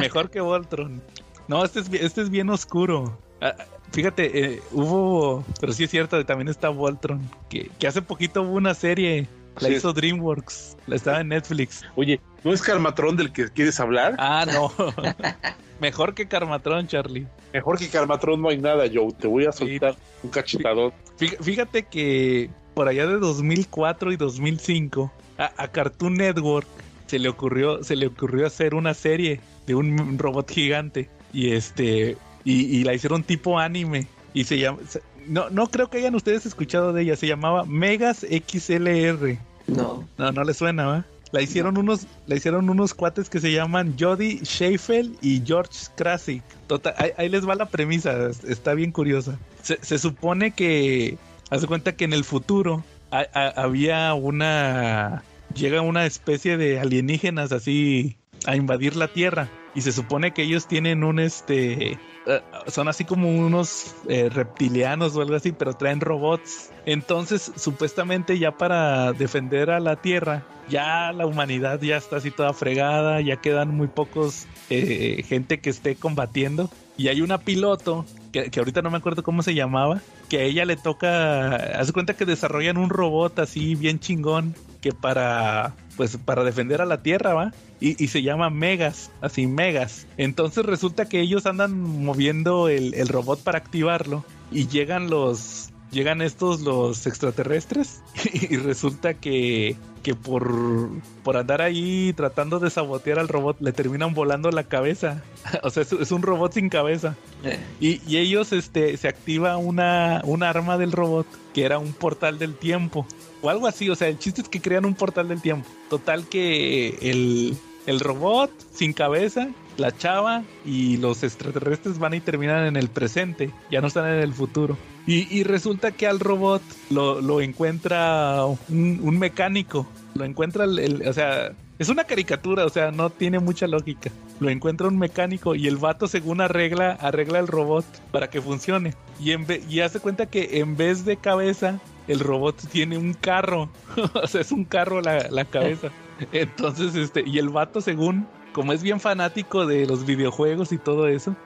[0.00, 1.02] Mejor que Voltron.
[1.48, 3.18] No, este es, este es bien oscuro.
[3.42, 3.54] Ah,
[3.92, 7.20] fíjate, eh, hubo, pero sí es cierto, también está Voltron,
[7.50, 9.28] que, que hace poquito hubo una serie,
[9.60, 9.74] la Sí.
[9.74, 11.82] hizo DreamWorks, la estaba en Netflix.
[11.96, 14.14] Oye, ¿no es Carmatrón del que quieres hablar?
[14.18, 14.72] Ah, no.
[15.80, 17.26] Mejor que Carmatrón, Charlie.
[17.52, 19.12] Mejor que Carmatrón no hay nada, Joe.
[19.18, 20.92] Te voy a soltar un cachetadón.
[21.18, 26.66] Fí- Fíjate que por allá de 2004 y 2005 a, a Cartoon Network
[27.06, 32.16] se le ocurrió se le ocurrió hacer una serie de un robot gigante y este
[32.44, 36.14] y, y la hicieron tipo anime y se llama se- no no creo que hayan
[36.16, 39.38] ustedes escuchado de ella se llamaba Megas XLR
[39.68, 40.04] No.
[40.18, 41.04] no no le suena ¿va?
[41.34, 46.42] La hicieron unos la hicieron unos cuates que se llaman Jody Sheffield y George Krasik.
[46.68, 49.36] Total, ahí, ahí les va la premisa es- está bien curiosa.
[49.62, 51.18] Se, se supone que
[51.50, 55.22] haz de cuenta que en el futuro ha- ha- había una
[55.54, 58.16] llega una especie de alienígenas así
[58.46, 59.48] a invadir la Tierra.
[59.74, 65.14] Y se supone que ellos tienen un este eh, son así como unos eh, reptilianos
[65.16, 66.70] o algo así, pero traen robots.
[66.86, 72.52] Entonces, supuestamente ya para defender a la Tierra, ya la humanidad ya está así toda
[72.52, 76.70] fregada, ya quedan muy pocos eh, gente que esté combatiendo.
[76.96, 80.64] Y hay una piloto, que, ahorita no me acuerdo cómo se llamaba, que a ella
[80.64, 86.44] le toca, hace cuenta que desarrollan un robot así bien chingón, que para, pues para
[86.44, 87.52] defender a la Tierra, ¿va?
[87.80, 90.06] Y, y se llama Megas, así Megas.
[90.16, 96.22] Entonces resulta que ellos andan moviendo el, el robot para activarlo y llegan los, llegan
[96.22, 98.02] estos los extraterrestres
[98.32, 100.90] y resulta que que por
[101.24, 105.22] por andar ahí tratando de sabotear al robot le terminan volando la cabeza.
[105.62, 107.16] o sea, es, es un robot sin cabeza.
[107.42, 111.94] Eh, Y, y ellos, este, se activa una, una arma del robot que era un
[111.94, 113.06] portal del tiempo.
[113.44, 115.68] O algo así, o sea, el chiste es que crean un portal del tiempo.
[115.90, 117.54] Total que el,
[117.84, 123.50] el robot sin cabeza la chava y los extraterrestres van y terminan en el presente,
[123.70, 124.78] ya no están en el futuro.
[125.06, 131.90] Y, resulta que al robot lo, encuentra un, mecánico, lo encuentra el, o sea, es
[131.90, 134.10] una caricatura, o sea, no tiene mucha lógica.
[134.40, 138.94] Lo encuentra un mecánico y el vato según arregla, arregla el robot para que funcione.
[139.20, 143.68] Y, en y hace cuenta que en vez de cabeza, el robot tiene un carro.
[144.14, 145.90] o sea, es un carro la, la cabeza.
[146.32, 151.08] Entonces, este, y el vato según, como es bien fanático de los videojuegos y todo
[151.08, 151.36] eso,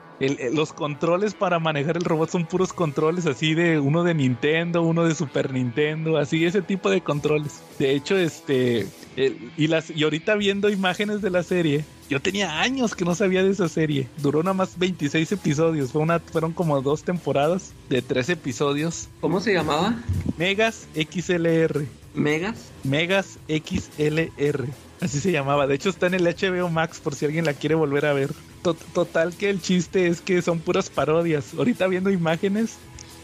[0.51, 5.05] los controles para manejar el robot son puros controles así de uno de Nintendo, uno
[5.05, 7.61] de Super Nintendo, así ese tipo de controles.
[7.79, 12.95] De hecho, este y las y ahorita viendo imágenes de la serie, yo tenía años
[12.95, 14.07] que no sabía de esa serie.
[14.17, 19.09] Duró nada más 26 episodios, fue una fueron como dos temporadas de tres episodios.
[19.21, 19.95] ¿Cómo se llamaba?
[20.37, 21.85] Megas XLR.
[22.13, 22.71] Megas.
[22.83, 24.65] Megas XLR.
[25.01, 25.67] Así se llamaba.
[25.67, 28.31] De hecho está en el HBO Max por si alguien la quiere volver a ver
[28.61, 31.53] total que el chiste es que son puras parodias.
[31.57, 32.77] Ahorita viendo imágenes,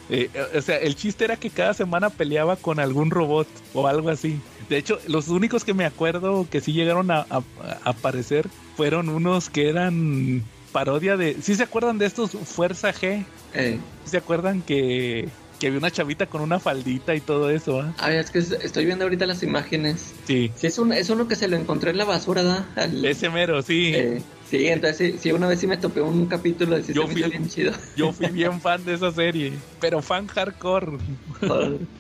[0.10, 4.10] eh, o sea, el chiste era que cada semana peleaba con algún robot o algo
[4.10, 4.40] así.
[4.70, 7.26] De hecho, los únicos que me acuerdo que sí llegaron a,
[7.84, 11.38] aparecer fueron unos que eran parodia de...
[11.42, 13.26] ¿Sí se acuerdan de estos Fuerza G?
[13.54, 13.80] Eh.
[14.06, 15.30] ¿Se acuerdan que
[15.60, 17.82] que había una chavita con una faldita y todo eso.
[17.82, 17.92] ¿eh?
[17.98, 20.14] Ah, es que estoy viendo ahorita las imágenes.
[20.28, 20.52] Sí.
[20.56, 22.68] sí es, un, es uno que se lo encontré en la basura, ¿da?
[23.04, 23.92] Ese mero, sí.
[23.96, 24.22] Eh,
[24.58, 27.74] sí, entonces sí, una vez sí me topé un capítulo de yo fui, bien chido.
[27.96, 30.98] Yo fui bien fan de esa serie, pero fan hardcore.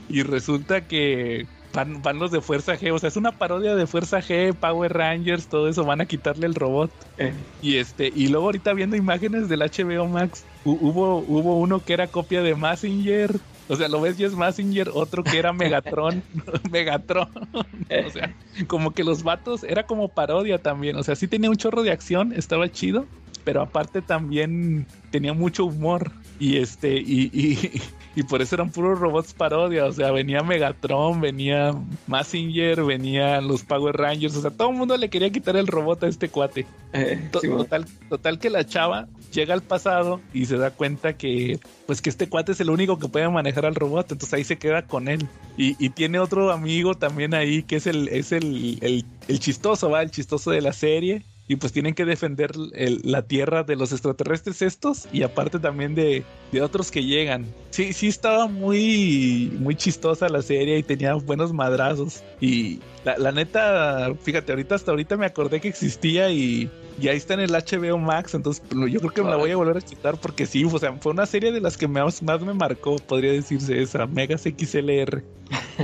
[0.10, 3.88] y resulta que van, van, los de Fuerza G, o sea, es una parodia de
[3.88, 6.91] Fuerza G, Power Rangers, todo eso, van a quitarle el robot.
[7.18, 7.34] Eh.
[7.61, 12.07] Y este, y luego ahorita viendo imágenes del HBO Max, hubo, hubo uno que era
[12.07, 13.36] copia de Massinger.
[13.67, 16.21] O sea, lo ves y es Massinger, otro que era Megatron.
[16.71, 17.29] Megatron.
[17.53, 18.35] o sea,
[18.67, 20.95] como que los vatos era como parodia también.
[20.97, 23.05] O sea, sí tenía un chorro de acción, estaba chido,
[23.43, 26.11] pero aparte también tenía mucho humor.
[26.39, 27.81] Y este, y, y,
[28.15, 29.85] y por eso eran puros robots parodia.
[29.85, 31.73] O sea, venía Megatron, venía
[32.07, 34.35] Massinger, venían los Power Rangers.
[34.37, 36.65] O sea, todo el mundo le quería quitar el robot a este cuate.
[36.93, 42.01] Eh, total, total que la chava llega al pasado y se da cuenta que pues
[42.01, 44.83] que este cuate es el único que puede manejar al robot, entonces ahí se queda
[44.83, 45.27] con él.
[45.57, 49.89] Y, y tiene otro amigo también ahí que es el, es el, el, el chistoso,
[49.89, 53.91] va, el chistoso de la serie y pues tienen que defender la tierra de los
[53.91, 56.23] extraterrestres estos y aparte también de,
[56.61, 57.45] otros que llegan.
[57.69, 62.23] Sí, sí estaba muy, muy chistosa la serie y tenía buenos madrazos.
[62.39, 66.69] Y la, neta, fíjate, ahorita hasta ahorita me acordé que existía y,
[66.99, 69.51] y ahí está en el HBO Max, entonces pues, yo creo que me la voy
[69.51, 72.23] a volver a quitar porque sí, o sea, fue una serie de las que más,
[72.23, 75.23] más me marcó, podría decirse esa, Megas XLR.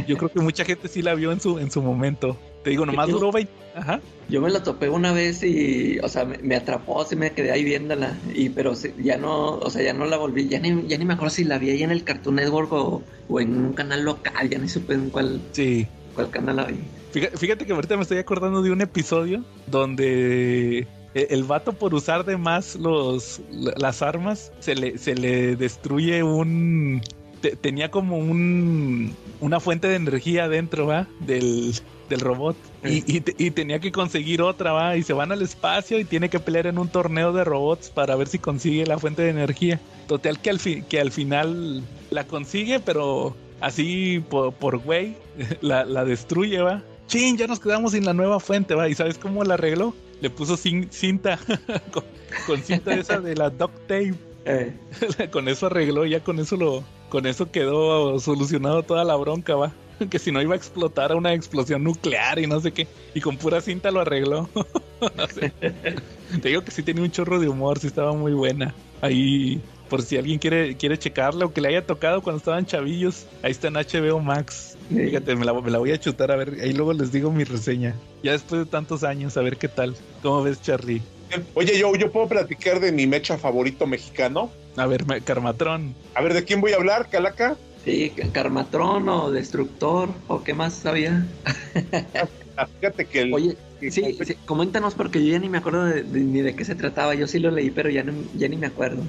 [0.08, 2.38] Yo creo que mucha gente sí la vio en su, en su momento.
[2.64, 3.52] Te digo, nomás duró 20.
[3.76, 4.02] Ajá.
[4.30, 7.64] Yo me la topé una vez y, o sea, me, atrapó, así me quedé ahí
[7.64, 8.18] viéndola.
[8.34, 10.48] Y, pero ya no, o sea, ya no la volví.
[10.48, 13.04] Ya ni, ya ni me acuerdo si la vi ahí en el Cartoon Network o,
[13.40, 14.50] en un canal local.
[14.50, 15.88] Ya ni supe en cuál, sí.
[16.16, 16.76] cuál canal la vi.
[17.12, 22.24] Fíjate, que ahorita me estoy acordando de un episodio donde e, el vato por usar
[22.24, 27.02] de más los, las armas se le, se le destruye un...
[27.60, 31.08] tenía como un, una fuente de energía dentro, ¿va?
[31.20, 31.74] Del,
[32.12, 32.56] del robot.
[32.84, 33.22] Y,
[33.52, 34.98] tenía que conseguir otra, va.
[34.98, 38.16] Y se van al espacio y tiene que pelear en un torneo de robots para
[38.16, 39.80] ver si consigue la fuente de energía.
[40.08, 45.16] Total que al, que al final la consigue, pero así por, güey,
[45.62, 46.84] la, destruye, va.
[47.08, 48.88] Chin, ya nos quedamos sin la nueva fuente, va.
[48.88, 49.96] ¿Y sabes cómo la arregló?
[50.22, 51.40] Le puso cinta,
[52.46, 54.14] con, cinta esa de la duct tape.
[54.46, 54.74] Eh.
[55.32, 59.72] con eso arregló, ya con eso lo, con eso quedó solucionado toda la bronca, va.
[60.10, 62.88] que si no iba a explotar a una explosión nuclear y no sé qué.
[63.14, 64.50] Y con pura cinta lo arregló.
[66.42, 68.74] Te digo que sí tenía un chorro de humor, sí estaba muy buena.
[69.02, 73.26] Ahí, por si alguien quiere, quiere checarla o que le haya tocado cuando estaban chavillos,
[73.44, 74.78] ahí está en HBO Max.
[74.90, 77.44] Fíjate, me la, me la voy a chutar a ver, ahí luego les digo mi
[77.44, 77.96] reseña.
[78.24, 79.96] Ya después de tantos años, a ver qué tal.
[80.22, 81.02] ¿Cómo ves, Charlie?
[81.54, 84.52] Oye, yo, yo puedo platicar de mi mecha favorito mexicano.
[84.78, 85.96] A ver, Carmatrón.
[86.14, 87.58] A ver, ¿de quién voy a hablar, Calaca?
[87.84, 91.26] Sí, Carmatrón o Destructor o qué más sabía.
[92.58, 93.34] Ah, fíjate que el...
[93.34, 93.58] Oye,
[93.90, 97.16] sí, coméntanos porque yo ya ni me acuerdo ni de qué se trataba.
[97.16, 98.06] Yo sí lo leí, pero ya,
[98.36, 99.02] ya ni me acuerdo.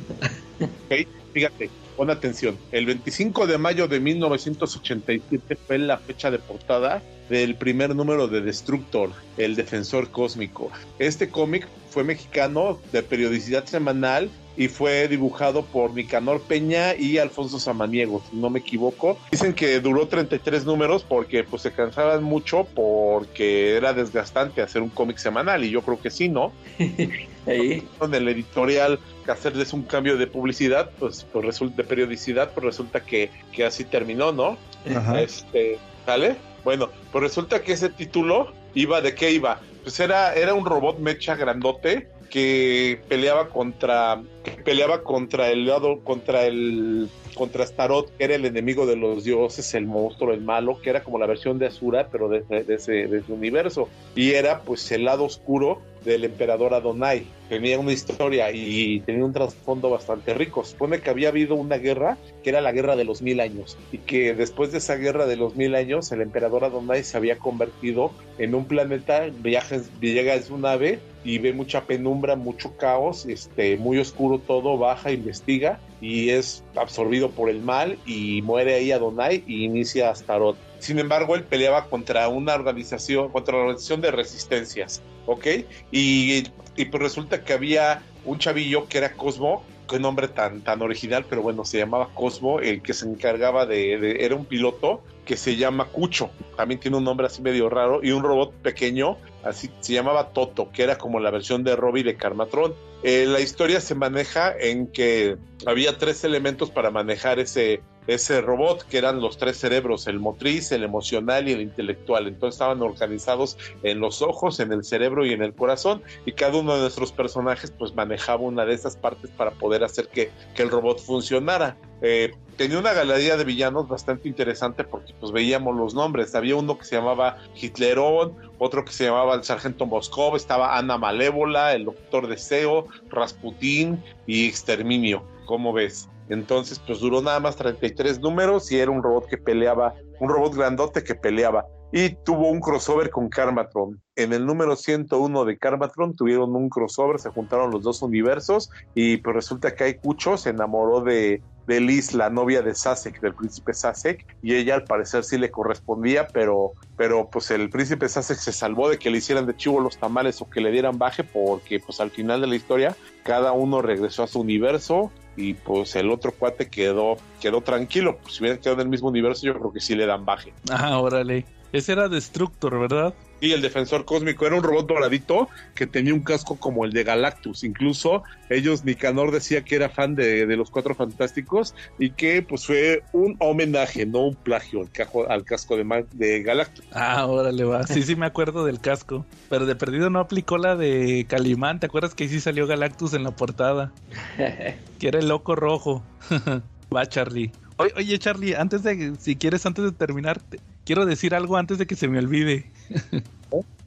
[0.60, 2.56] ok, fíjate, pon atención.
[2.70, 8.40] El 25 de mayo de 1987 fue la fecha de portada del primer número de
[8.40, 10.70] Destructor, el defensor cósmico.
[10.98, 17.58] Este cómic fue mexicano de periodicidad semanal y fue dibujado por Nicanor Peña y Alfonso
[17.58, 19.18] Samaniego, si no me equivoco.
[19.30, 24.90] Dicen que duró 33 números porque pues se cansaban mucho porque era desgastante hacer un
[24.90, 26.52] cómic semanal y yo creo que sí, ¿no?
[27.46, 27.86] Ahí.
[28.00, 32.64] En el editorial que hacerles un cambio de publicidad, pues, pues resulta de periodicidad, pues
[32.64, 34.56] resulta que, que así terminó, ¿no?
[34.94, 35.20] Ajá.
[35.20, 36.36] Este, ¿sale?
[36.64, 39.60] Bueno, pues resulta que ese título iba de qué iba?
[39.82, 46.00] Pues era, era un robot mecha grandote que peleaba contra que peleaba contra el lado
[46.02, 50.80] contra el contra Starot que era el enemigo de los dioses el monstruo el malo
[50.80, 53.88] que era como la versión de Asura pero de, de ese, de ese universo.
[54.16, 59.32] Y era pues el lado oscuro del emperador Adonai tenía una historia y tenía un
[59.32, 63.22] trasfondo bastante rico supone que había habido una guerra que era la guerra de los
[63.22, 67.04] mil años y que después de esa guerra de los mil años el emperador Adonai
[67.04, 72.36] se había convertido en un planeta viaja, llega en su nave y ve mucha penumbra,
[72.36, 78.42] mucho caos, este, muy oscuro todo, baja, investiga y es absorbido por el mal y
[78.42, 80.56] muere ahí Adonai y inicia Astaroth.
[80.78, 85.46] Sin embargo, él peleaba contra una organización, contra la organización de resistencias, ¿ok?
[85.90, 86.44] Y,
[86.76, 91.26] y pues resulta que había un chavillo que era Cosmo, qué nombre tan, tan original,
[91.28, 95.56] pero bueno, se llamaba Cosmo, el que se encargaba de, era un piloto que se
[95.56, 99.92] llama Cucho, también tiene un nombre así medio raro, y un robot pequeño, así se
[99.92, 102.74] llamaba Toto, que era como la versión de Robbie de Carmatron.
[103.02, 105.36] Eh, la historia se maneja en que
[105.66, 110.72] había tres elementos para manejar ese, ese robot, que eran los tres cerebros, el motriz,
[110.72, 112.26] el emocional y el intelectual.
[112.26, 116.58] Entonces estaban organizados en los ojos, en el cerebro y en el corazón, y cada
[116.58, 120.62] uno de nuestros personajes pues manejaba una de esas partes para poder hacer que, que
[120.62, 121.76] el robot funcionara.
[122.04, 126.34] Eh, tenía una galería de villanos bastante interesante porque pues veíamos los nombres.
[126.34, 130.98] Había uno que se llamaba Hitlerón, otro que se llamaba el Sargento Moscov, estaba Ana
[130.98, 135.24] Malévola, el Doctor Deseo, Rasputín y Exterminio.
[135.46, 136.08] ¿Cómo ves?
[136.28, 140.54] Entonces, pues duró nada más 33 números y era un robot que peleaba, un robot
[140.54, 141.66] grandote que peleaba.
[141.94, 144.00] Y tuvo un crossover con Karmatron.
[144.16, 149.18] En el número 101 de Karmatron tuvieron un crossover, se juntaron los dos universos y
[149.18, 153.74] pues resulta que Aikucho se enamoró de, de Liz, la novia de Sasek, del príncipe
[153.74, 158.52] Sasek, y ella al parecer sí le correspondía, pero, pero pues el príncipe Sasek se
[158.52, 161.78] salvó de que le hicieran de chivo los tamales o que le dieran baje, porque
[161.78, 166.10] pues al final de la historia cada uno regresó a su universo y pues el
[166.10, 168.18] otro cuate quedó, quedó tranquilo.
[168.22, 170.52] Pues, si hubieran quedado en el mismo universo, yo creo que sí le dan baje.
[170.70, 171.46] Ah, órale.
[171.72, 173.14] Ese era Destructor, ¿verdad?
[173.40, 177.02] Y el defensor cósmico era un robot doradito que tenía un casco como el de
[177.02, 177.64] Galactus.
[177.64, 182.66] Incluso ellos, Nicanor decía que era fan de, de los Cuatro Fantásticos y que pues
[182.66, 186.84] fue un homenaje, no un plagio al, cajo, al casco de, de, Galactus.
[186.92, 187.84] Ah, órale, va.
[187.84, 189.26] Sí, sí me acuerdo del casco.
[189.48, 191.80] Pero de perdido no aplicó la de Calimán.
[191.80, 193.92] ¿Te acuerdas que sí salió Galactus en la portada?
[194.36, 196.04] que era el loco rojo.
[196.94, 197.50] va, Charlie.
[197.96, 201.86] Oye, Charlie, antes de, si quieres, antes de terminar, te, quiero decir algo antes de
[201.86, 202.70] que se me olvide.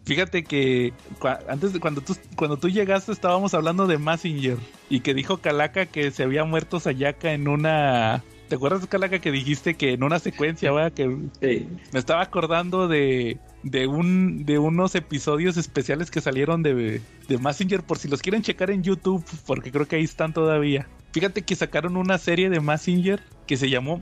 [0.06, 0.94] Fíjate que
[1.48, 4.58] antes de cuando tú cuando tú llegaste estábamos hablando de Massinger
[4.88, 9.32] y que dijo Calaca que se había muerto Sayaka en una ¿Te acuerdas, Calaca, que
[9.32, 10.92] dijiste que en una secuencia, va?
[10.92, 11.68] Que sí.
[11.92, 17.82] me estaba acordando de, de un de unos episodios especiales que salieron de, de Massinger
[17.82, 20.88] por si los quieren checar en YouTube, porque creo que ahí están todavía.
[21.16, 24.02] Fíjate que sacaron una serie de Massinger que se llamó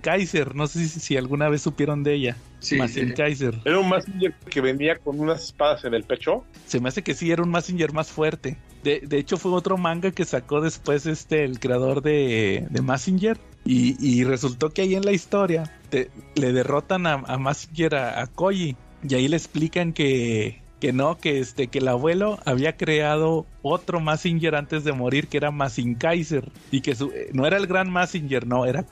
[0.00, 0.54] Kaiser.
[0.54, 2.36] No sé si, si, alguna vez supieron de ella.
[2.60, 2.78] Sí,
[3.16, 3.58] Kaiser.
[3.64, 6.44] ¿Era un Massinger que venía con unas espadas en el pecho?
[6.68, 8.56] Se me hace que sí, era un Massinger más fuerte.
[8.84, 13.36] De, de hecho, fue otro manga que sacó después este el creador de, de Massinger.
[13.64, 18.22] Y, y, resultó que ahí en la historia te, le derrotan a, a Massinger a,
[18.22, 18.76] a Koji.
[19.02, 24.00] Y ahí le explican que, que no, que este, que el abuelo había creado otro
[24.00, 25.50] Massinger antes de morir que era
[25.98, 28.84] Kaiser y que su, no era el gran Massinger, no, era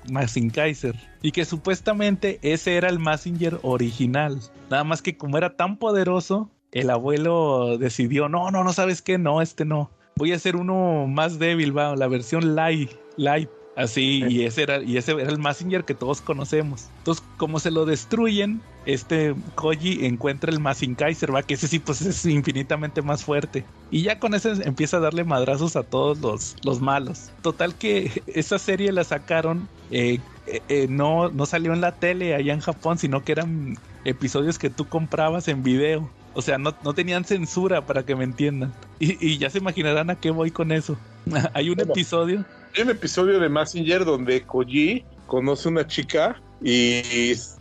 [0.54, 4.40] Kaiser y que supuestamente ese era el Massinger original.
[4.70, 9.18] Nada más que como era tan poderoso, el abuelo decidió, no, no, no sabes qué,
[9.18, 9.90] no, este no.
[10.16, 13.50] Voy a hacer uno más débil, va, la versión light, light.
[13.74, 16.88] Así, y ese era, y ese era el Massinger que todos conocemos.
[16.98, 20.60] Entonces, como se lo destruyen, este Koji encuentra el
[20.96, 23.64] Kaiser, va, que ese sí, pues es infinitamente más fuerte.
[23.90, 27.30] Y ya con ese empieza a darle madrazos a todos los, los malos.
[27.40, 32.52] Total que esa serie la sacaron, eh, eh, no, no salió en la tele allá
[32.52, 36.10] en Japón, sino que eran episodios que tú comprabas en video.
[36.34, 38.72] O sea, no, no tenían censura para que me entiendan.
[38.98, 40.96] Y, y ya se imaginarán a qué voy con eso.
[41.54, 41.92] Hay un bueno.
[41.92, 42.44] episodio
[42.74, 47.02] hay un episodio de Massinger donde Koji conoce una chica y,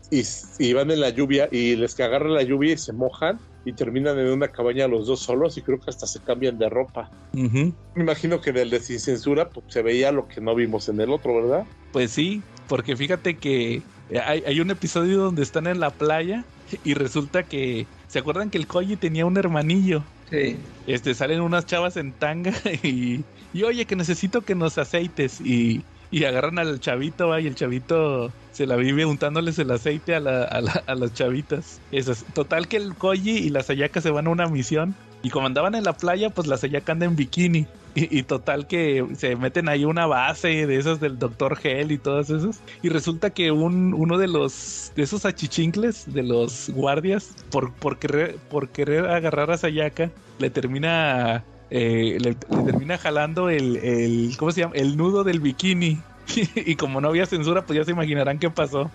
[0.10, 0.24] y,
[0.60, 3.74] y, van en la lluvia y les que agarra la lluvia y se mojan y
[3.74, 7.12] terminan en una cabaña los dos solos y creo que hasta se cambian de ropa.
[7.34, 10.88] Me imagino que en el de sin censura pues, se veía lo que no vimos
[10.88, 11.66] en el otro, ¿verdad?
[11.92, 13.82] Pues sí, porque fíjate que
[14.26, 16.46] hay, hay un episodio donde están en la playa
[16.84, 17.86] y resulta que.
[18.12, 20.04] ¿Se acuerdan que el Koji tenía un hermanillo?
[20.30, 20.58] Sí.
[20.86, 22.52] Este, salen unas chavas en tanga
[22.84, 23.24] y,
[23.54, 25.40] y oye, que necesito que nos aceites.
[25.40, 30.14] Y, y agarran al chavito, va, y el chavito se la vive untándoles el aceite
[30.16, 31.80] a, la- a, la- a las chavitas.
[31.92, 32.26] Eso es.
[32.34, 34.94] Total que el Koji y la Sayaka se van a una misión.
[35.24, 37.66] Y como andaban en la playa, pues la Sayaka anda en bikini.
[37.94, 41.58] Y, total que se meten ahí una base de esas del Dr.
[41.62, 42.62] Hell y todas esas.
[42.82, 48.00] Y resulta que un, uno de los de esos achichincles, de los guardias, por, por,
[48.00, 50.10] querer, por querer agarrar a Sayaka,
[50.40, 54.76] le termina eh, le, le termina jalando el, el ¿cómo se llama?
[54.76, 56.00] el nudo del bikini.
[56.56, 58.90] y como no había censura, pues ya se imaginarán qué pasó.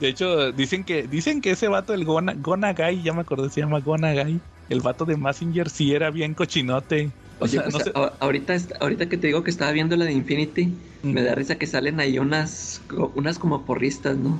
[0.00, 3.60] De hecho, dicen que dicen que ese vato, el Gona, Gonagai, ya me acordé, se
[3.60, 7.10] llama Gonagai, el vato de Massinger sí era bien cochinote.
[7.40, 9.96] O Oye, sea, pues, no sé- a- ahorita, ahorita que te digo que estaba viendo
[9.96, 11.12] la de Infinity, Mm.
[11.12, 12.82] me da risa que salen ahí unas,
[13.14, 14.30] unas como porristas, ¿no?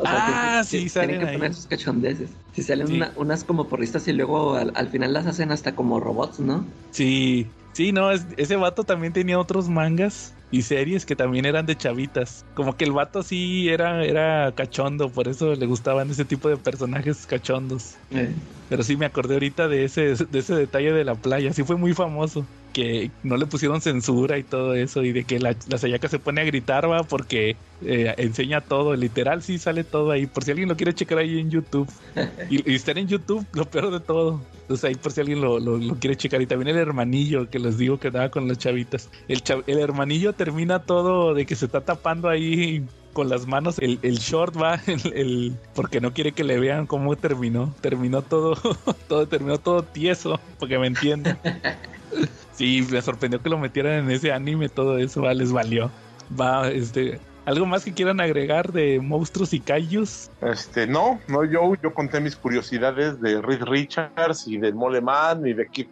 [0.00, 1.38] O Ah, que- que sí, salen Tienen que ahí.
[1.38, 2.36] poner sus cachondeces.
[2.52, 2.94] Si salen Sí.
[2.96, 6.74] una- unas como porristas y luego al, al final las hacen hasta como robots, ¿no?
[6.90, 11.66] Sí, sí, no, es- ese vato también tenía otros mangas y series que también eran
[11.66, 12.46] de chavitas.
[12.54, 16.58] Como que el vato sí era, era cachondo, por eso le gustaban ese tipo de
[16.58, 18.00] personajes cachondos.
[18.10, 18.34] Eh,
[18.68, 21.76] Pero sí me acordé ahorita de ese, de ese detalle de la playa, sí fue
[21.76, 22.50] muy famoso.
[22.78, 26.20] Que no le pusieron censura y todo eso, y de que la, la Sayaka se
[26.20, 30.26] pone a gritar, va, porque eh, enseña todo, literal, sí sale todo ahí.
[30.26, 31.90] Por si alguien lo quiere checar ahí en YouTube.
[32.50, 34.40] Y, y estar en YouTube, lo peor de todo.
[34.62, 36.40] Entonces ahí por si alguien lo, lo- lo quiere checar.
[36.40, 39.10] Y también el hermanillo que les digo que andaba con las chavitas.
[39.26, 43.78] El, chav- el hermanillo termina todo de que se está tapando ahí con las manos
[43.80, 48.22] el, el short va el, el- porque no quiere que le vean cómo terminó terminó
[48.22, 48.54] todo
[49.08, 51.36] todo terminó todo tieso porque me entiendan
[52.58, 55.90] sí me sorprendió que lo metieran en ese anime todo eso va les valió
[56.38, 61.72] va este algo más que quieran agregar de monstruos y kaijus Este, no, no, yo,
[61.82, 65.86] yo conté mis curiosidades de Reed Richards y del Mole Man y de Kid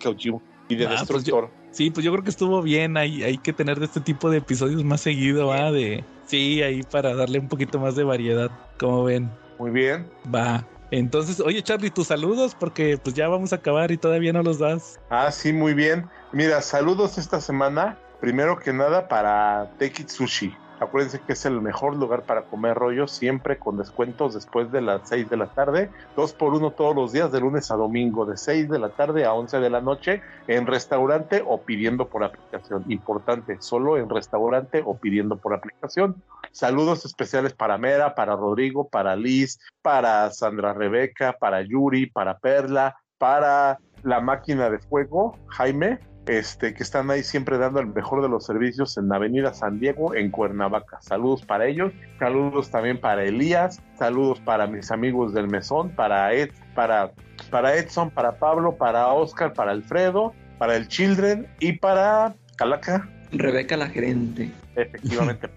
[0.69, 1.51] y de Ah, pues Destructor.
[1.71, 2.97] Sí, pues yo creo que estuvo bien.
[2.97, 5.71] Hay, hay que tener de este tipo de episodios más seguido, ¿va?
[5.73, 8.51] De, sí, ahí para darle un poquito más de variedad.
[8.79, 10.07] Como ven, Muy bien.
[10.35, 10.67] va.
[10.91, 14.59] Entonces, oye Charlie, tus saludos, porque pues ya vamos a acabar y todavía no los
[14.59, 15.01] das.
[15.11, 16.07] Ah, sí, muy bien.
[16.33, 17.99] Mira, saludos esta semana.
[18.21, 20.55] Primero que nada para It Sushi.
[20.81, 25.09] Acuérdense que es el mejor lugar para comer rollo, siempre con descuentos después de las
[25.09, 25.89] 6 de la tarde.
[26.17, 29.25] Dos por uno todos los días, de lunes a domingo, de 6 de la tarde
[29.25, 32.85] a 11 de la noche, en restaurante o pidiendo por aplicación.
[32.89, 36.23] Importante, solo en restaurante o pidiendo por aplicación.
[36.51, 42.97] Saludos especiales para Mera, para Rodrigo, para Liz, para Sandra Rebeca, para Yuri, para Perla,
[43.17, 48.29] para la máquina de fuego, Jaime, este, que están ahí siempre dando el mejor de
[48.29, 51.01] los servicios en Avenida San Diego, en Cuernavaca.
[51.01, 56.51] Saludos para ellos, saludos también para Elías, saludos para mis amigos del mesón, para Ed,
[56.75, 57.13] para,
[57.51, 63.77] para Edson, para Pablo, para Oscar, para Alfredo, para el Children y para Calaca, Rebeca
[63.77, 64.51] la gerente.
[64.77, 65.49] efectivamente.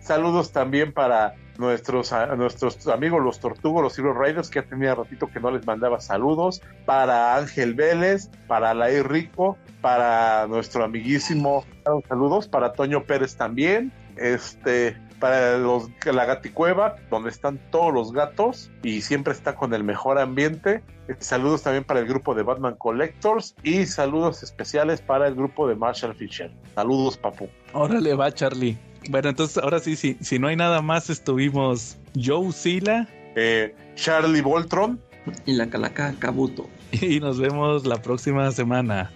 [0.00, 4.94] Saludos también para nuestros, a nuestros amigos los Tortugos, los Hero Riders, que ya tenía
[4.94, 11.64] ratito que no les mandaba saludos, para Ángel Vélez, para Lair Rico, para nuestro amiguísimo,
[12.08, 18.70] saludos, para Toño Pérez también, este, para los, la Gaticueva, donde están todos los gatos
[18.82, 20.82] y siempre está con el mejor ambiente.
[21.18, 25.76] Saludos también para el grupo de Batman Collectors y saludos especiales para el grupo de
[25.76, 26.50] Marshall Fisher.
[26.74, 27.48] Saludos, papu.
[27.72, 28.91] Órale, va Charlie.
[29.08, 34.40] Bueno, entonces ahora sí, sí, si no hay nada más, estuvimos Joe Sila Eh, Charlie
[34.40, 35.00] Voltron,
[35.46, 36.68] Y la calaca Kabuto.
[36.92, 39.10] y nos vemos la próxima semana.